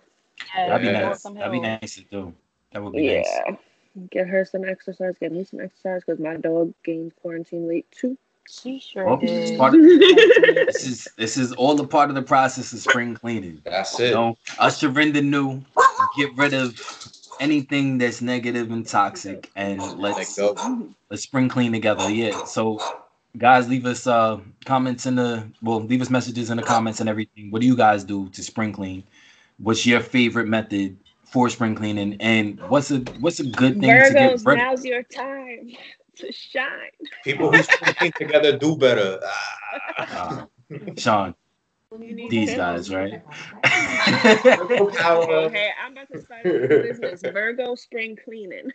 Yeah, 0.56 0.70
That'd 0.70 0.82
be 0.88 0.94
Yeah. 0.94 1.10
nice. 1.10 1.24
That'd 1.24 1.52
be 1.52 1.60
nice 1.60 1.96
to 1.96 2.02
do. 2.04 2.34
That 2.72 2.84
would 2.84 2.94
be 2.94 3.16
nice. 3.16 3.28
Yeah. 3.48 3.56
Get 4.12 4.28
her 4.28 4.46
some 4.46 4.64
exercise, 4.64 5.18
get 5.20 5.34
me 5.34 5.44
some 5.44 5.60
exercise 5.60 6.04
because 6.06 6.22
my 6.22 6.38
dog 6.38 6.74
gained 6.86 7.14
quarantine 7.18 7.68
weight 7.68 7.92
too. 7.92 8.18
She 8.50 8.80
sure 8.80 9.06
Well, 9.06 9.18
this 9.18 9.30
is 9.32 9.50
did. 9.52 9.60
part 9.60 9.76
of- 9.76 9.82
This 10.68 10.88
is 10.88 11.08
this 11.18 11.38
is 11.38 11.52
all 11.54 11.80
a 11.80 11.88
part 11.88 12.10
of 12.10 12.16
the 12.16 12.22
process 12.22 12.74
of 12.74 12.80
spring 12.80 13.14
cleaning. 13.16 13.62
That's 13.64 13.98
You 14.00 14.06
it. 14.08 14.12
know, 14.14 14.38
usher 14.58 15.00
in 15.00 15.14
the 15.14 15.22
new, 15.22 15.62
get 16.18 16.36
rid 16.36 16.54
of 16.54 16.80
anything 17.40 17.98
that's 17.98 18.22
negative 18.22 18.72
and 18.72 18.86
toxic, 18.88 19.50
and 19.56 19.80
Let 19.82 19.98
let's 20.18 20.36
go. 20.38 20.56
let's 21.10 21.24
spring 21.24 21.48
clean 21.50 21.72
together. 21.72 22.10
Yeah. 22.10 22.44
So, 22.46 22.80
guys, 23.38 23.70
leave 23.70 23.86
us 23.86 24.08
uh 24.08 24.40
comments 24.66 25.06
in 25.06 25.16
the 25.16 25.48
well, 25.62 25.82
leave 25.82 26.02
us 26.02 26.10
messages 26.10 26.50
in 26.50 26.58
the 26.58 26.64
comments 26.64 27.00
and 27.00 27.10
everything. 27.10 27.52
What 27.52 27.62
do 27.62 27.68
you 27.68 27.76
guys 27.78 28.04
do 28.04 28.30
to 28.30 28.44
spring 28.44 28.74
clean? 28.74 29.04
What's 29.58 29.86
your 29.86 30.00
favorite 30.00 30.48
method 30.48 30.98
for 31.24 31.50
spring 31.50 31.76
cleaning, 31.76 32.18
and 32.20 32.60
what's 32.70 32.90
a 32.92 33.00
what's 33.20 33.40
a 33.40 33.46
good 33.46 33.80
thing 33.80 33.82
to 33.82 33.88
Virgos, 33.88 34.14
get 34.14 34.46
rid 34.46 34.58
of? 34.58 34.58
now's 34.58 34.86
your 34.86 35.04
time 35.04 35.72
to 36.20 36.32
shine. 36.32 36.92
People 37.24 37.52
who 37.52 37.62
speak 37.94 38.14
together 38.16 38.58
do 38.58 38.76
better. 38.78 39.20
Uh, 39.24 39.30
Ah. 40.00 40.48
Sean, 40.98 41.36
these 42.30 42.54
guys, 42.56 42.94
right? 42.94 43.14
okay, 43.66 45.70
I'm 45.84 45.92
about 45.92 46.08
to 46.12 46.22
start 46.22 46.44
this 46.44 47.00
business. 47.00 47.22
Virgo 47.34 47.76
spring 47.76 48.18
cleaning. 48.24 48.72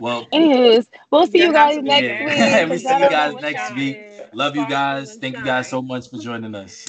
well, 0.00 0.26
Anyways, 0.32 0.88
we'll 1.10 1.26
see 1.26 1.40
you 1.42 1.52
guys 1.52 1.78
next 1.82 2.04
Yeah. 2.04 2.24
week. 2.24 2.70
We 2.70 2.76
'cause 2.76 2.82
see 2.82 3.02
you 3.04 3.10
guys 3.10 3.34
next 3.40 3.68
y'all 3.68 3.76
week. 3.76 3.98
Love 4.32 4.56
you 4.56 4.68
guys. 4.68 5.16
Thank 5.16 5.36
you 5.36 5.44
guys 5.44 5.68
so 5.68 5.82
much 5.82 6.08
for 6.10 6.18
joining 6.18 6.54
us. 6.54 6.88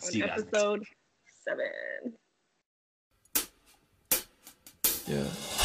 See 0.00 0.18
you 0.18 0.24
on 0.24 0.30
guys. 0.30 0.38
next 0.38 0.48
episode 0.54 0.84
seven. 1.44 2.16
Yeah. 5.08 5.61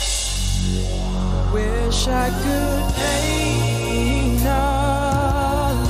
Wish 1.53 2.07
I 2.07 2.29
could 2.29 2.97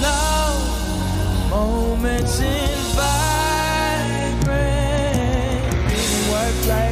love 0.01 1.49
moments 1.49 2.39
in 2.39 2.69
vibrant. 2.95 3.17
Wordplay 6.29 6.91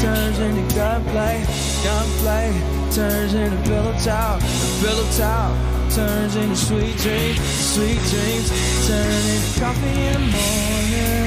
turns 0.00 0.38
into 0.38 0.74
gunplay, 0.74 1.44
gunplay 1.84 2.52
turns 2.92 3.34
into 3.34 3.56
pillow 3.68 3.94
talk, 4.02 4.40
pillow 4.80 5.06
talk 5.16 5.54
turns 5.90 6.36
into 6.36 6.56
sweet 6.56 6.96
dreams, 6.98 7.38
sweet 7.74 8.00
dreams 8.10 8.48
turn 8.86 9.22
into 9.34 9.60
coffee 9.60 10.02
in 10.06 10.14
the 10.14 10.28
morning. 10.32 11.25